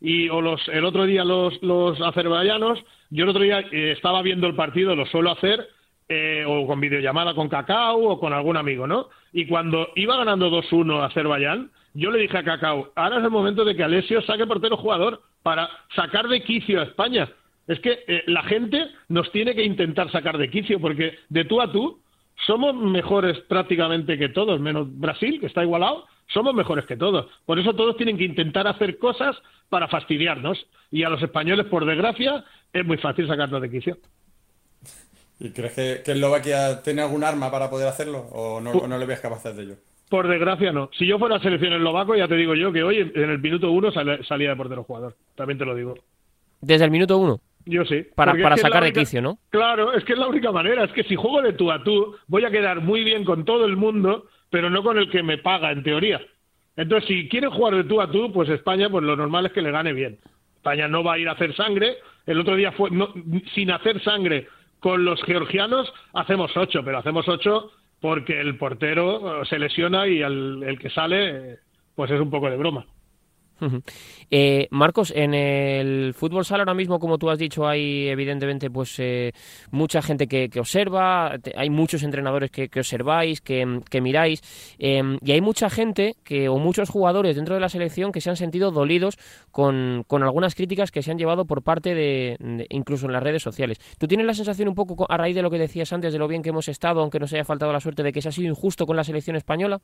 y 0.00 0.28
o 0.28 0.40
los 0.40 0.66
el 0.68 0.84
otro 0.84 1.04
día 1.04 1.24
los, 1.24 1.60
los 1.62 2.00
azerbaiyanos, 2.00 2.78
yo 3.10 3.24
el 3.24 3.30
otro 3.30 3.42
día 3.42 3.60
eh, 3.60 3.92
estaba 3.96 4.22
viendo 4.22 4.46
el 4.46 4.54
partido, 4.54 4.94
lo 4.94 5.06
suelo 5.06 5.30
hacer 5.30 5.68
eh, 6.08 6.44
o 6.46 6.66
con 6.66 6.80
videollamada 6.80 7.34
con 7.34 7.48
Cacao 7.48 7.98
o 7.98 8.20
con 8.20 8.32
algún 8.32 8.56
amigo, 8.56 8.86
¿no? 8.86 9.08
Y 9.32 9.46
cuando 9.46 9.88
iba 9.94 10.16
ganando 10.16 10.50
2-1 10.50 11.04
Azerbaiyán, 11.04 11.70
yo 11.94 12.10
le 12.10 12.20
dije 12.20 12.38
a 12.38 12.44
Cacao, 12.44 12.92
ahora 12.96 13.18
es 13.18 13.24
el 13.24 13.30
momento 13.30 13.64
de 13.64 13.76
que 13.76 13.84
Alessio 13.84 14.22
saque 14.22 14.46
portero 14.46 14.76
jugador 14.76 15.20
para 15.42 15.68
sacar 15.94 16.28
de 16.28 16.42
quicio 16.42 16.80
a 16.80 16.84
España. 16.84 17.28
Es 17.66 17.78
que 17.80 18.04
eh, 18.06 18.22
la 18.26 18.42
gente 18.44 18.86
nos 19.08 19.30
tiene 19.32 19.54
que 19.54 19.64
intentar 19.64 20.10
sacar 20.10 20.38
de 20.38 20.48
quicio 20.48 20.80
porque 20.80 21.18
de 21.28 21.44
tú 21.44 21.60
a 21.60 21.70
tú 21.70 22.00
somos 22.46 22.74
mejores 22.74 23.38
prácticamente 23.40 24.16
que 24.16 24.30
todos, 24.30 24.60
menos 24.60 24.86
Brasil, 24.98 25.38
que 25.40 25.46
está 25.46 25.62
igualado, 25.62 26.06
somos 26.28 26.54
mejores 26.54 26.86
que 26.86 26.96
todos. 26.96 27.26
Por 27.44 27.58
eso 27.58 27.74
todos 27.74 27.96
tienen 27.96 28.16
que 28.16 28.24
intentar 28.24 28.66
hacer 28.66 28.98
cosas 28.98 29.36
para 29.68 29.88
fastidiarnos. 29.88 30.66
Y 30.90 31.02
a 31.02 31.08
los 31.08 31.22
españoles, 31.22 31.66
por 31.66 31.84
desgracia, 31.84 32.44
es 32.72 32.84
muy 32.84 32.98
fácil 32.98 33.26
sacarnos 33.26 33.60
de 33.60 33.70
quicio. 33.70 33.98
¿Y 35.40 35.50
crees 35.50 35.72
que, 35.72 36.02
que 36.04 36.12
Eslovaquia 36.12 36.82
tiene 36.82 37.02
algún 37.02 37.22
arma 37.22 37.50
para 37.50 37.70
poder 37.70 37.88
hacerlo 37.88 38.20
o 38.32 38.60
no, 38.60 38.72
no 38.86 38.98
le 38.98 39.06
ves 39.06 39.20
capaz 39.20 39.44
de 39.44 39.62
ello? 39.62 39.74
Por 40.08 40.26
desgracia 40.26 40.72
no. 40.72 40.90
Si 40.98 41.06
yo 41.06 41.18
fuera 41.18 41.36
a 41.36 41.40
selección 41.40 41.72
eslovaco, 41.74 42.16
ya 42.16 42.26
te 42.26 42.34
digo 42.34 42.54
yo 42.54 42.72
que 42.72 42.82
hoy 42.82 42.98
en 42.98 43.30
el 43.30 43.38
minuto 43.38 43.70
uno 43.70 43.92
salía 43.92 44.48
de 44.50 44.56
portero 44.56 44.84
jugador. 44.84 45.16
También 45.34 45.58
te 45.58 45.64
lo 45.64 45.74
digo. 45.74 45.94
¿Desde 46.60 46.84
el 46.84 46.90
minuto 46.90 47.18
uno? 47.18 47.40
Yo 47.68 47.84
sí. 47.84 48.06
Para, 48.14 48.32
para 48.32 48.56
sacar 48.56 48.82
de 48.82 48.92
quicio, 48.92 49.20
¿no? 49.20 49.38
Claro, 49.50 49.92
es 49.92 50.02
que 50.04 50.14
es 50.14 50.18
la 50.18 50.26
única 50.26 50.50
manera. 50.50 50.84
Es 50.84 50.92
que 50.92 51.04
si 51.04 51.16
juego 51.16 51.42
de 51.42 51.52
tú 51.52 51.70
a 51.70 51.84
tú, 51.84 52.16
voy 52.26 52.44
a 52.44 52.50
quedar 52.50 52.80
muy 52.80 53.04
bien 53.04 53.24
con 53.24 53.44
todo 53.44 53.66
el 53.66 53.76
mundo, 53.76 54.26
pero 54.48 54.70
no 54.70 54.82
con 54.82 54.96
el 54.96 55.10
que 55.10 55.22
me 55.22 55.36
paga, 55.36 55.70
en 55.70 55.82
teoría. 55.82 56.20
Entonces, 56.76 57.06
si 57.06 57.28
quiere 57.28 57.48
jugar 57.48 57.74
de 57.74 57.84
tú 57.84 58.00
a 58.00 58.10
tú, 58.10 58.32
pues 58.32 58.48
España, 58.48 58.88
pues 58.88 59.04
lo 59.04 59.16
normal 59.16 59.46
es 59.46 59.52
que 59.52 59.60
le 59.60 59.70
gane 59.70 59.92
bien. 59.92 60.18
España 60.56 60.88
no 60.88 61.04
va 61.04 61.14
a 61.14 61.18
ir 61.18 61.28
a 61.28 61.32
hacer 61.32 61.54
sangre. 61.54 61.98
El 62.24 62.40
otro 62.40 62.56
día 62.56 62.72
fue 62.72 62.90
sin 63.54 63.70
hacer 63.70 64.02
sangre 64.02 64.48
con 64.80 65.04
los 65.04 65.22
georgianos, 65.24 65.92
hacemos 66.14 66.56
ocho, 66.56 66.82
pero 66.84 66.98
hacemos 66.98 67.28
ocho 67.28 67.72
porque 68.00 68.40
el 68.40 68.56
portero 68.56 69.44
se 69.44 69.58
lesiona 69.58 70.06
y 70.06 70.22
el 70.22 70.78
que 70.80 70.88
sale, 70.88 71.58
pues 71.94 72.10
es 72.10 72.20
un 72.20 72.30
poco 72.30 72.48
de 72.48 72.56
broma. 72.56 72.86
Eh, 74.30 74.68
Marcos, 74.70 75.12
en 75.14 75.34
el 75.34 76.14
fútbol 76.14 76.44
sala 76.44 76.62
ahora 76.62 76.74
mismo, 76.74 76.98
como 76.98 77.18
tú 77.18 77.30
has 77.30 77.38
dicho, 77.38 77.66
hay 77.66 78.08
evidentemente 78.08 78.70
pues 78.70 78.98
eh, 78.98 79.32
mucha 79.70 80.02
gente 80.02 80.26
que, 80.26 80.48
observa, 80.58 81.36
hay 81.56 81.70
muchos 81.70 82.02
entrenadores 82.02 82.50
que, 82.50 82.68
observáis, 82.78 83.40
que, 83.40 84.00
miráis, 84.00 84.42
em, 84.78 85.18
y 85.22 85.32
hay 85.32 85.40
mucha 85.40 85.70
gente 85.70 86.16
que 86.24 86.48
o 86.48 86.58
muchos 86.58 86.90
jugadores 86.90 87.36
dentro 87.36 87.54
de 87.54 87.60
la 87.60 87.68
selección 87.68 88.12
que 88.12 88.20
se 88.20 88.30
han 88.30 88.36
sentido 88.36 88.70
dolidos 88.70 89.16
con, 89.50 90.04
algunas 90.10 90.54
críticas 90.54 90.90
que 90.90 91.02
se 91.02 91.10
han 91.10 91.18
llevado 91.18 91.44
por 91.44 91.62
parte 91.62 91.94
de, 91.94 92.66
incluso 92.70 93.06
en 93.06 93.12
las 93.12 93.22
redes 93.22 93.42
sociales. 93.42 93.78
¿Tú 93.98 94.06
tienes 94.06 94.26
la 94.26 94.34
sensación 94.34 94.68
un 94.68 94.74
poco 94.74 95.06
a 95.08 95.16
raíz 95.16 95.34
de 95.34 95.42
lo 95.42 95.50
que 95.50 95.58
decías 95.58 95.92
antes, 95.92 96.12
de 96.12 96.18
lo 96.18 96.28
bien 96.28 96.42
que 96.42 96.50
hemos 96.50 96.68
estado, 96.68 97.00
aunque 97.00 97.18
nos 97.18 97.32
haya 97.32 97.44
faltado 97.44 97.72
la 97.72 97.80
suerte 97.80 98.02
de 98.02 98.12
que 98.12 98.22
se 98.22 98.28
ha 98.28 98.32
sido 98.32 98.48
injusto 98.48 98.86
con 98.86 98.96
la 98.96 99.04
selección 99.04 99.36
española? 99.36 99.80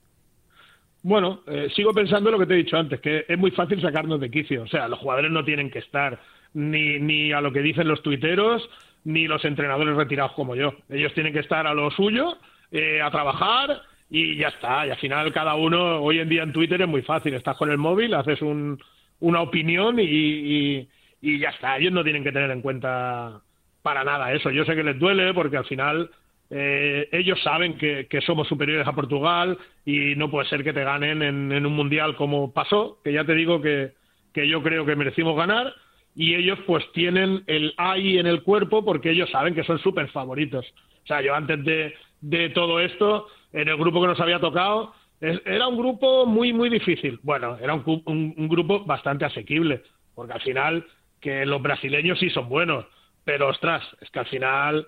Bueno, 1.05 1.43
eh, 1.47 1.69
sigo 1.77 1.93
pensando 1.93 2.31
lo 2.31 2.39
que 2.39 2.47
te 2.47 2.55
he 2.55 2.65
dicho 2.65 2.79
antes, 2.79 2.99
que 2.99 3.27
es 3.29 3.39
muy 3.39 3.51
fácil 3.51 3.79
sacarnos 3.83 4.19
de 4.21 4.31
quicio. 4.31 4.63
O 4.63 4.67
sea, 4.67 4.89
los 4.89 4.99
jugadores 4.99 5.31
no 5.31 5.45
tienen 5.45 5.71
que 5.71 5.81
estar 5.81 6.19
ni, 6.55 6.99
ni 6.99 7.31
a 7.31 7.43
lo 7.43 7.53
que 7.53 7.61
dicen 7.61 7.89
los 7.89 8.03
tuiteros, 8.03 8.67
ni 9.05 9.27
los 9.29 9.45
entrenadores 9.45 9.97
retirados 9.97 10.33
como 10.33 10.57
yo. 10.57 10.73
Ellos 10.89 11.13
tienen 11.13 11.35
que 11.35 11.41
estar 11.41 11.67
a 11.67 11.75
lo 11.75 11.91
suyo, 11.91 12.39
eh, 12.73 13.03
a 13.03 13.11
trabajar 13.11 13.83
y 14.09 14.37
ya 14.37 14.49
está. 14.49 14.87
Y 14.87 14.91
al 14.93 14.97
final 14.97 15.31
cada 15.31 15.57
uno, 15.57 16.01
hoy 16.01 16.21
en 16.21 16.29
día 16.31 16.43
en 16.43 16.55
Twitter 16.55 16.81
es 16.81 16.89
muy 16.89 17.03
fácil. 17.03 17.35
Estás 17.35 17.59
con 17.59 17.71
el 17.71 17.77
móvil, 17.77 18.15
haces 18.15 18.41
un, 18.41 18.83
una 19.21 19.43
opinión 19.43 20.01
y, 20.01 20.89
y 21.21 21.39
ya 21.39 21.51
está. 21.51 21.77
Ellos 21.77 21.93
no 21.93 22.03
tienen 22.03 22.25
que 22.25 22.33
tener 22.33 22.51
en 22.51 22.63
cuenta 22.63 23.43
para 23.83 24.05
nada 24.05 24.33
eso. 24.33 24.51
Yo 24.51 24.65
sé 24.65 24.75
que 24.75 24.83
les 24.83 24.99
duele 24.99 25.35
porque 25.35 25.59
al 25.59 25.67
final 25.67 26.11
eh, 26.51 27.09
ellos 27.12 27.42
saben 27.42 27.76
que, 27.78 28.07
somos 28.24 28.47
superiores 28.49 28.86
a 28.86 28.92
Portugal 28.92 29.59
y 29.84 30.14
no 30.16 30.30
puede 30.30 30.49
ser 30.49 30.62
que 30.62 30.72
te 30.72 30.84
ganen 30.84 31.22
en, 31.22 31.66
un 31.66 31.72
mundial 31.72 32.16
como 32.16 32.53
pasó, 32.53 32.99
que 33.03 33.12
ya 33.12 33.24
te 33.24 33.34
digo 33.34 33.61
que, 33.61 33.92
yo 34.34 34.62
creo 34.62 34.84
que 34.84 34.97
merecimos 34.97 35.36
ganar 35.36 35.72
y 36.14 36.34
ellos 36.34 36.59
pues 36.66 36.84
tienen 36.92 37.42
el 37.47 37.74
AI 37.76 38.18
en 38.18 38.26
el 38.26 38.42
cuerpo 38.42 38.84
porque 38.84 39.11
ellos 39.11 39.30
saben 39.30 39.55
que 39.55 39.64
son 39.64 39.78
súper 39.78 40.09
favoritos. 40.09 40.66
O 41.05 41.07
sea, 41.07 41.20
yo 41.22 41.34
antes 41.34 41.64
de, 41.64 42.49
todo 42.51 42.80
esto, 42.80 43.26
en 43.53 43.68
el 43.68 43.76
grupo 43.76 44.01
que 44.01 44.09
nos 44.09 44.20
había 44.20 44.40
tocado, 44.40 44.95
era 45.20 45.68
un 45.68 45.78
grupo 45.78 46.26
muy, 46.26 46.53
muy 46.53 46.68
difícil. 46.68 47.18
Bueno, 47.22 47.57
era 47.61 47.74
un, 47.74 48.03
un 48.05 48.49
grupo 48.49 48.84
bastante 48.84 49.24
asequible, 49.24 49.82
porque 50.14 50.34
al 50.34 50.40
final 50.42 50.86
que 51.20 51.47
los 51.47 51.62
brasileños 51.62 52.18
sí 52.18 52.28
son 52.28 52.49
buenos, 52.49 52.84
pero 53.24 53.49
ostras, 53.49 53.82
es 54.03 54.11
que 54.11 54.18
al 54.18 54.26
final 54.26 54.86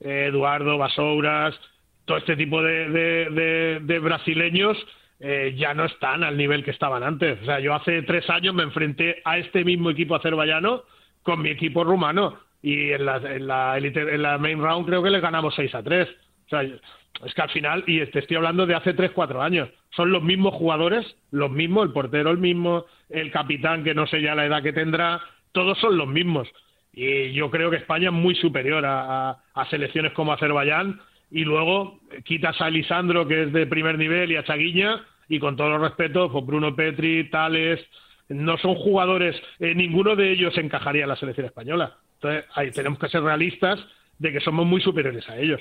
Eduardo, 0.00 0.78
Basouras, 0.78 1.58
todo 2.04 2.18
este 2.18 2.36
tipo 2.36 2.62
de, 2.62 4.00
brasileños 4.02 4.76
eh, 5.20 5.54
ya 5.56 5.74
no 5.74 5.84
están 5.84 6.22
al 6.24 6.36
nivel 6.36 6.64
que 6.64 6.70
estaban 6.70 7.02
antes. 7.02 7.40
O 7.42 7.44
sea, 7.44 7.60
yo 7.60 7.74
hace 7.74 8.02
tres 8.02 8.28
años 8.28 8.54
me 8.54 8.62
enfrenté 8.62 9.22
a 9.24 9.38
este 9.38 9.64
mismo 9.64 9.90
equipo 9.90 10.14
azerbaiyano 10.14 10.82
con 11.22 11.40
mi 11.40 11.50
equipo 11.50 11.84
rumano 11.84 12.38
y 12.62 12.92
en 12.92 13.06
la, 13.06 13.16
en 13.16 13.46
la, 13.46 13.78
en 13.78 14.22
la 14.22 14.38
main 14.38 14.60
round 14.60 14.86
creo 14.86 15.02
que 15.02 15.10
les 15.10 15.22
ganamos 15.22 15.54
6 15.54 15.74
a 15.74 15.82
3. 15.82 16.08
O 16.08 16.48
sea, 16.48 16.62
es 16.62 17.34
que 17.34 17.42
al 17.42 17.50
final, 17.50 17.84
y 17.86 18.04
te 18.06 18.18
estoy 18.18 18.36
hablando 18.36 18.66
de 18.66 18.74
hace 18.74 18.94
3, 18.94 19.12
4 19.12 19.42
años, 19.42 19.68
son 19.90 20.10
los 20.10 20.22
mismos 20.22 20.54
jugadores, 20.54 21.16
los 21.30 21.50
mismos, 21.50 21.86
el 21.86 21.92
portero 21.92 22.30
el 22.30 22.38
mismo, 22.38 22.86
el 23.08 23.30
capitán 23.30 23.84
que 23.84 23.94
no 23.94 24.06
sé 24.06 24.20
ya 24.20 24.34
la 24.34 24.46
edad 24.46 24.62
que 24.62 24.72
tendrá, 24.72 25.20
todos 25.52 25.78
son 25.78 25.96
los 25.96 26.08
mismos. 26.08 26.48
Y 26.94 27.32
yo 27.32 27.50
creo 27.50 27.70
que 27.70 27.76
España 27.76 28.08
es 28.08 28.14
muy 28.14 28.34
superior 28.36 28.84
a, 28.86 29.36
selecciones 29.70 30.12
como 30.12 30.32
Azerbaiyán. 30.32 31.00
Y 31.30 31.44
luego 31.44 32.00
quitas 32.24 32.60
a 32.60 32.70
Lisandro, 32.70 33.26
que 33.26 33.44
es 33.44 33.52
de 33.52 33.66
primer 33.66 33.98
nivel, 33.98 34.30
y 34.30 34.36
a 34.36 34.44
Chaguiña, 34.44 35.04
y 35.28 35.40
con 35.40 35.56
todo 35.56 35.70
los 35.70 35.80
respeto, 35.80 36.30
pues 36.30 36.46
Bruno 36.46 36.76
Petri, 36.76 37.28
Tales, 37.30 37.80
no 38.28 38.56
son 38.58 38.74
jugadores, 38.76 39.36
eh, 39.58 39.74
ninguno 39.74 40.16
de 40.16 40.32
ellos 40.32 40.56
encajaría 40.56 41.02
en 41.02 41.08
la 41.08 41.16
selección 41.16 41.46
española. 41.46 41.96
Entonces, 42.14 42.44
ahí 42.54 42.70
tenemos 42.70 42.98
que 42.98 43.08
ser 43.08 43.22
realistas 43.22 43.80
de 44.18 44.32
que 44.32 44.40
somos 44.40 44.64
muy 44.66 44.80
superiores 44.80 45.28
a 45.28 45.36
ellos. 45.36 45.60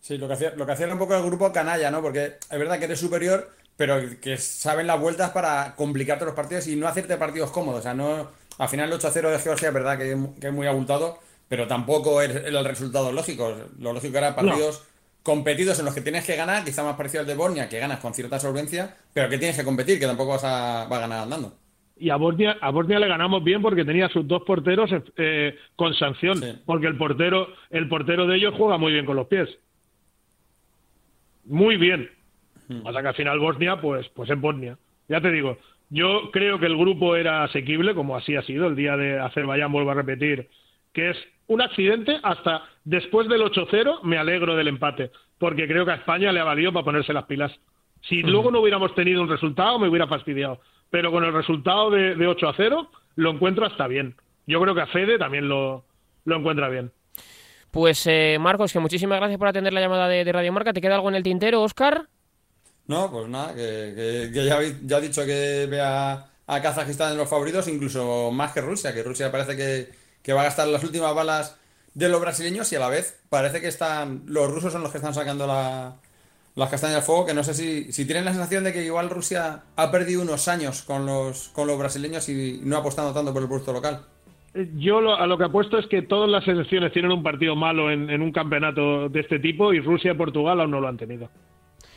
Sí, 0.00 0.16
lo 0.16 0.28
que 0.28 0.34
hacía, 0.34 0.54
lo 0.56 0.64
que 0.64 0.72
hacía 0.72 0.86
un 0.86 0.98
poco 0.98 1.16
el 1.16 1.24
grupo 1.24 1.52
canalla, 1.52 1.90
¿no? 1.90 2.00
Porque 2.00 2.36
es 2.50 2.58
verdad 2.58 2.78
que 2.78 2.84
eres 2.84 3.00
superior, 3.00 3.48
pero 3.76 4.00
que 4.22 4.36
saben 4.36 4.86
las 4.86 5.00
vueltas 5.00 5.30
para 5.30 5.74
complicarte 5.74 6.24
los 6.24 6.34
partidos 6.34 6.66
y 6.68 6.76
no 6.76 6.86
hacerte 6.86 7.16
partidos 7.16 7.50
cómodos. 7.50 7.80
O 7.80 7.82
sea, 7.82 7.94
no, 7.94 8.30
al 8.58 8.68
final 8.68 8.92
el 8.92 8.98
8-0 8.98 9.30
de 9.30 9.38
Georgia 9.38 9.68
es 9.68 9.74
verdad 9.74 9.96
que, 9.96 10.12
es 10.12 10.52
muy 10.52 10.66
abultado, 10.66 11.18
pero 11.48 11.66
tampoco 11.66 12.20
es 12.20 12.34
el 12.34 12.64
resultado 12.64 13.12
lógico. 13.12 13.54
Lo 13.78 13.92
lógico 13.92 14.18
era 14.18 14.34
partidos 14.34 14.84
competidos 15.22 15.78
en 15.78 15.84
los 15.84 15.94
que 15.94 16.00
tienes 16.00 16.24
que 16.24 16.36
ganar, 16.36 16.64
quizá 16.64 16.82
más 16.82 16.96
parecido 16.96 17.20
al 17.20 17.26
de 17.26 17.34
Bornia, 17.34 17.68
que 17.68 17.78
ganas 17.78 18.00
con 18.00 18.14
cierta 18.14 18.38
solvencia, 18.38 18.96
pero 19.12 19.28
que 19.28 19.38
tienes 19.38 19.56
que 19.56 19.64
competir, 19.64 19.98
que 19.98 20.06
tampoco 20.06 20.30
vas 20.30 20.44
a, 20.44 20.86
ganar 20.88 21.24
andando. 21.24 21.52
Y 21.96 22.10
a 22.10 22.16
Bornia, 22.16 22.56
a 22.60 22.70
Bornia 22.70 22.98
le 22.98 23.08
ganamos 23.08 23.44
bien 23.44 23.60
porque 23.60 23.84
tenía 23.84 24.08
sus 24.08 24.26
dos 24.26 24.42
porteros 24.44 24.90
eh, 25.16 25.56
con 25.76 25.94
sanción, 25.94 26.40
porque 26.64 26.86
el 26.86 26.96
portero, 26.96 27.48
el 27.70 27.88
portero 27.88 28.26
de 28.26 28.36
ellos 28.36 28.54
juega 28.56 28.78
muy 28.78 28.92
bien 28.92 29.04
con 29.04 29.16
los 29.16 29.26
pies. 29.26 29.48
Muy 31.44 31.76
bien. 31.76 32.10
Hmm. 32.68 32.86
O 32.86 32.92
sea 32.92 33.02
que 33.02 33.08
al 33.08 33.14
final 33.14 33.38
Bosnia, 33.38 33.80
pues, 33.80 34.08
pues 34.14 34.30
es 34.30 34.40
Bosnia. 34.40 34.78
Ya 35.08 35.20
te 35.20 35.30
digo, 35.30 35.58
yo 35.90 36.30
creo 36.32 36.58
que 36.58 36.66
el 36.66 36.76
grupo 36.76 37.16
era 37.16 37.44
asequible, 37.44 37.94
como 37.94 38.16
así 38.16 38.36
ha 38.36 38.42
sido. 38.42 38.66
El 38.66 38.76
día 38.76 38.96
de 38.96 39.18
Azerbaiyán, 39.18 39.72
vuelvo 39.72 39.90
a 39.90 39.94
repetir, 39.94 40.48
que 40.92 41.10
es 41.10 41.16
un 41.46 41.62
accidente. 41.62 42.18
Hasta 42.22 42.62
después 42.84 43.28
del 43.28 43.42
8-0 43.42 44.02
me 44.02 44.18
alegro 44.18 44.54
del 44.54 44.68
empate, 44.68 45.10
porque 45.38 45.66
creo 45.66 45.86
que 45.86 45.92
a 45.92 45.96
España 45.96 46.32
le 46.32 46.40
ha 46.40 46.44
valido 46.44 46.72
para 46.72 46.84
ponerse 46.84 47.12
las 47.12 47.24
pilas. 47.24 47.52
Si 48.02 48.22
luego 48.22 48.50
no 48.50 48.60
hubiéramos 48.60 48.94
tenido 48.94 49.22
un 49.22 49.28
resultado, 49.28 49.78
me 49.78 49.88
hubiera 49.88 50.06
fastidiado. 50.06 50.60
Pero 50.90 51.10
con 51.10 51.24
el 51.24 51.32
resultado 51.32 51.90
de, 51.90 52.26
8 52.26 52.52
0, 52.56 52.90
lo 53.16 53.30
encuentro 53.30 53.66
hasta 53.66 53.86
bien. 53.88 54.14
Yo 54.46 54.60
creo 54.60 54.74
que 54.74 54.82
a 54.82 54.86
Fede 54.86 55.18
también 55.18 55.48
lo, 55.48 55.84
lo 56.24 56.36
encuentra 56.36 56.68
bien. 56.68 56.92
Pues 57.70 58.06
eh, 58.06 58.38
Marcos, 58.40 58.72
que 58.72 58.78
muchísimas 58.78 59.18
gracias 59.18 59.38
por 59.38 59.48
atender 59.48 59.72
la 59.72 59.80
llamada 59.80 60.08
de, 60.08 60.24
de 60.24 60.32
Radio 60.32 60.52
Marca. 60.52 60.72
¿Te 60.72 60.80
queda 60.80 60.94
algo 60.94 61.08
en 61.08 61.16
el 61.16 61.22
tintero, 61.22 61.62
Oscar? 61.62 62.08
No, 62.88 63.10
pues 63.10 63.28
nada, 63.28 63.54
que, 63.54 64.30
ya, 64.32 64.58
ya 64.84 64.96
ha 64.96 65.00
dicho 65.00 65.24
que 65.24 65.66
ve 65.70 65.80
a, 65.80 66.26
Kazajistán 66.46 67.12
en 67.12 67.18
los 67.18 67.28
favoritos, 67.28 67.68
incluso 67.68 68.30
más 68.32 68.52
que 68.52 68.62
Rusia, 68.62 68.94
que 68.94 69.02
Rusia 69.02 69.30
parece 69.30 69.56
que, 69.56 69.90
que 70.22 70.32
va 70.32 70.40
a 70.40 70.44
gastar 70.44 70.66
las 70.68 70.82
últimas 70.82 71.14
balas 71.14 71.56
de 71.94 72.08
los 72.08 72.20
brasileños 72.20 72.72
y 72.72 72.76
a 72.76 72.80
la 72.80 72.88
vez 72.88 73.20
parece 73.28 73.60
que 73.60 73.68
están 73.68 74.22
los 74.26 74.50
rusos 74.50 74.72
son 74.72 74.82
los 74.82 74.90
que 74.90 74.98
están 74.98 75.14
sacando 75.14 75.46
la, 75.46 75.96
las 76.58 76.70
castañas 76.70 76.96
al 76.96 77.02
fuego, 77.02 77.26
que 77.26 77.34
no 77.34 77.44
sé 77.44 77.54
si, 77.54 77.92
si 77.92 78.04
tienen 78.04 78.24
la 78.24 78.32
sensación 78.32 78.64
de 78.64 78.72
que 78.72 78.84
igual 78.84 79.10
Rusia 79.10 79.62
ha 79.76 79.90
perdido 79.90 80.22
unos 80.22 80.48
años 80.48 80.82
con 80.82 81.06
los, 81.06 81.50
con 81.50 81.68
los 81.68 81.78
brasileños 81.78 82.28
y 82.28 82.60
no 82.64 82.76
ha 82.76 82.80
apostado 82.80 83.12
tanto 83.14 83.32
por 83.32 83.42
el 83.42 83.48
producto 83.48 83.72
local. 83.72 84.00
Eh, 84.54 84.68
yo 84.76 84.98
a 85.14 85.26
lo 85.26 85.38
que 85.38 85.44
apuesto 85.44 85.78
es 85.78 85.86
que 85.86 86.02
todas 86.02 86.28
las 86.28 86.44
selecciones 86.44 86.92
tienen 86.92 87.12
un 87.12 87.22
partido 87.22 87.54
malo 87.54 87.92
en, 87.92 88.20
un 88.20 88.32
campeonato 88.32 89.08
de 89.08 89.20
este 89.20 89.38
tipo 89.38 89.72
y 89.72 89.80
Rusia 89.80 90.12
y 90.12 90.16
Portugal 90.16 90.60
aún 90.60 90.72
no 90.72 90.80
lo 90.80 90.88
han 90.88 90.96
tenido. 90.96 91.28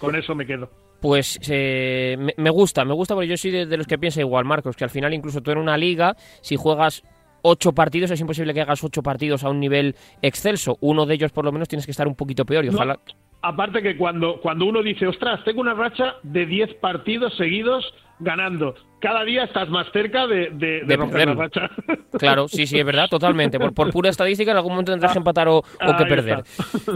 Con 0.01 0.15
eso 0.15 0.33
me 0.33 0.47
quedo. 0.47 0.67
Pues 0.99 1.39
eh, 1.47 2.17
me, 2.37 2.49
gusta, 2.49 2.83
me 2.83 2.93
gusta 2.93 3.13
porque 3.13 3.27
yo 3.27 3.37
soy 3.37 3.51
de, 3.51 3.77
los 3.77 3.85
que 3.85 3.99
piensa 3.99 4.19
igual, 4.19 4.45
Marcos, 4.45 4.75
que 4.75 4.83
al 4.83 4.89
final 4.89 5.13
incluso 5.13 5.41
tú 5.41 5.51
en 5.51 5.59
una 5.59 5.77
liga, 5.77 6.15
si 6.41 6.55
juegas 6.55 7.03
ocho 7.43 7.71
partidos, 7.71 8.09
es 8.09 8.19
imposible 8.19 8.53
que 8.53 8.61
hagas 8.61 8.83
ocho 8.83 9.03
partidos 9.03 9.43
a 9.43 9.49
un 9.49 9.59
nivel 9.59 9.95
excelso. 10.23 10.77
Uno 10.81 11.05
de 11.05 11.13
ellos 11.13 11.31
por 11.31 11.45
lo 11.45 11.51
menos 11.51 11.67
tienes 11.67 11.85
que 11.85 11.91
estar 11.91 12.07
un 12.07 12.15
poquito 12.15 12.45
peor 12.45 12.65
y 12.65 12.69
ojalá... 12.69 12.99
Aparte 13.43 13.81
que 13.81 13.97
cuando, 13.97 14.39
cuando 14.41 14.65
uno 14.65 14.83
dice, 14.83 15.07
ostras, 15.07 15.43
tengo 15.43 15.61
una 15.61 15.73
racha 15.73 16.15
de 16.23 16.45
10 16.45 16.75
partidos 16.75 17.35
seguidos 17.37 17.83
ganando, 18.21 18.75
cada 19.01 19.25
día 19.25 19.43
estás 19.43 19.67
más 19.67 19.87
cerca 19.91 20.27
de, 20.27 20.51
de, 20.53 20.95
romper 20.95 21.27
la 21.27 21.33
racha. 21.33 21.69
Claro, 22.11 22.47
sí, 22.47 22.67
sí, 22.67 22.77
es 22.77 22.85
verdad, 22.85 23.07
totalmente. 23.09 23.57
Por, 23.57 23.73
por 23.73 23.89
pura 23.89 24.09
estadística, 24.09 24.51
en 24.51 24.57
algún 24.57 24.73
momento 24.73 24.91
tendrás 24.91 25.13
que 25.13 25.17
empatar 25.17 25.47
o, 25.47 25.63
que 25.63 26.05
perder. 26.05 26.43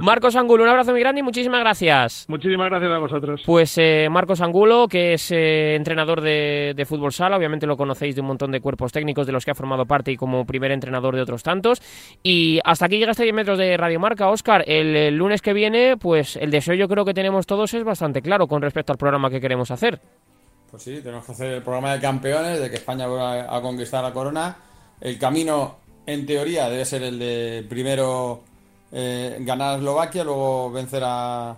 Marcos 0.01 0.36
Angulo, 0.36 0.63
un 0.63 0.69
abrazo 0.69 0.91
muy 0.91 0.99
grande 0.99 1.21
y 1.21 1.23
muchísimas 1.23 1.61
gracias. 1.61 2.26
Muchísimas 2.28 2.69
gracias 2.69 2.91
a 2.91 2.97
vosotros. 2.99 3.41
Pues 3.45 3.76
eh, 3.78 4.07
Marcos 4.11 4.41
Angulo, 4.41 4.88
que 4.88 5.13
es 5.13 5.32
eh, 5.32 5.76
entrenador 5.76 6.21
de, 6.21 6.73
de, 6.76 6.86
fútbol 6.86 7.11
sala, 7.11 7.38
obviamente 7.38 7.65
lo 7.65 7.78
conocéis 7.78 8.13
de 8.13 8.21
un 8.21 8.28
montón 8.28 8.51
de 8.51 8.59
cuerpos 8.59 8.91
técnicos 8.91 9.26
de 9.26 9.34
los 9.34 9.45
que 9.45 9.51
ha 9.51 9.55
formado 9.55 9.86
parte 9.86 10.11
y 10.11 10.17
como 10.17 10.45
primer 10.45 10.71
entrenador 10.71 11.15
de 11.15 11.21
otros 11.21 11.41
tantos. 11.41 11.82
Y 12.21 12.59
hasta 12.65 12.86
aquí 12.86 12.97
llega 12.99 13.11
este 13.11 13.23
10 13.23 13.34
metros 13.34 13.57
de 13.57 13.78
Radio 13.78 13.99
Marca. 13.99 14.30
Oscar, 14.30 14.63
el, 14.67 14.95
el 14.95 15.15
lunes 15.15 15.41
que 15.41 15.53
viene, 15.53 15.95
pues 15.97 16.36
el 16.36 16.51
deseo 16.51 16.76
yo 16.76 16.88
creo 16.88 17.05
que 17.05 17.13
tenemos 17.13 17.47
todos 17.47 17.73
es 17.73 17.84
bastante 17.84 18.21
claro 18.21 18.47
con 18.47 18.61
respecto 18.61 18.91
al 18.91 18.97
programa 18.97 19.30
que 19.30 19.41
queremos 19.41 19.71
hacer. 19.71 19.99
Pues 20.76 20.84
sí, 20.84 20.99
tenemos 21.01 21.26
que 21.26 21.32
hacer 21.32 21.53
el 21.53 21.63
programa 21.63 21.93
de 21.93 22.01
campeones, 22.01 22.59
de 22.59 22.69
que 22.69 22.76
España 22.76 23.07
vuelva 23.07 23.55
a 23.55 23.61
conquistar 23.61 24.03
la 24.03 24.11
corona. 24.11 24.57
El 24.99 25.17
camino, 25.17 25.78
en 26.05 26.26
teoría, 26.26 26.67
debe 26.67 26.84
ser 26.84 27.01
el 27.03 27.17
de 27.17 27.65
primero 27.69 28.43
eh, 28.91 29.38
ganar 29.39 29.76
a 29.76 29.78
Eslovaquia, 29.78 30.26
luego 30.26 30.69
vencer 30.71 31.01
a, 31.05 31.57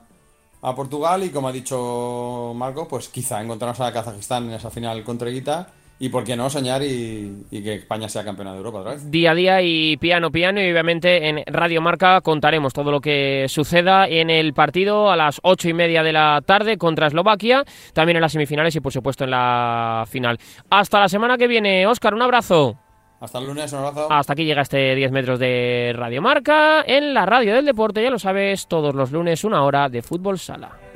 a 0.61 0.75
Portugal 0.75 1.23
y, 1.23 1.31
como 1.31 1.47
ha 1.47 1.51
dicho 1.51 2.53
Marco, 2.55 2.87
pues 2.87 3.09
quizá 3.09 3.41
encontrarnos 3.41 3.79
a 3.79 3.91
Kazajistán 3.91 4.49
en 4.49 4.51
esa 4.51 4.69
final 4.69 5.03
contra 5.03 5.31
Guita 5.31 5.67
y 5.99 6.09
por 6.09 6.23
qué 6.23 6.35
no 6.35 6.49
soñar 6.49 6.81
y, 6.83 7.45
que 7.49 7.75
España 7.75 8.07
sea 8.07 8.23
campeona 8.23 8.51
de 8.51 8.57
Europa 8.57 8.79
otra 8.79 8.91
vez. 8.93 9.09
Día 9.09 9.31
a 9.31 9.35
día 9.35 9.61
y 9.61 9.97
piano 9.97 10.31
piano 10.31 10.61
y 10.61 10.71
obviamente 10.71 11.27
en 11.27 11.43
Radio 11.47 11.81
Marca 11.81 12.21
contaremos 12.21 12.73
todo 12.73 12.91
lo 12.91 13.01
que 13.01 13.45
suceda 13.49 14.07
en 14.07 14.29
el 14.29 14.53
partido 14.53 15.09
a 15.09 15.15
las 15.15 15.39
ocho 15.43 15.69
y 15.69 15.73
media 15.73 16.03
de 16.03 16.13
la 16.13 16.41
tarde 16.45 16.77
contra 16.77 17.07
Eslovaquia, 17.07 17.63
también 17.93 18.17
en 18.17 18.21
las 18.21 18.31
semifinales 18.31 18.75
y 18.75 18.79
por 18.79 18.93
supuesto 18.93 19.23
en 19.23 19.31
la 19.31 20.05
final. 20.07 20.37
Hasta 20.69 20.99
la 20.99 21.09
semana 21.09 21.37
que 21.37 21.47
viene, 21.47 21.87
Óscar, 21.87 22.13
un 22.13 22.21
abrazo. 22.21 22.77
Hasta 23.19 23.39
el 23.39 23.47
lunes, 23.47 23.73
un 23.73 23.79
abrazo. 23.79 24.11
Hasta 24.11 24.33
aquí 24.33 24.45
llega 24.45 24.61
este 24.61 24.93
10 24.93 25.11
metros 25.11 25.39
de 25.39 25.91
Radio 25.95 26.21
Marca 26.21 26.83
en 26.85 27.15
la 27.15 27.25
radio 27.25 27.55
del 27.55 27.65
deporte, 27.65 28.03
ya 28.03 28.11
lo 28.11 28.19
sabes, 28.19 28.67
todos 28.67 28.93
los 28.93 29.11
lunes 29.11 29.43
una 29.43 29.63
hora 29.63 29.89
de 29.89 30.03
fútbol 30.03 30.37
sala. 30.37 30.86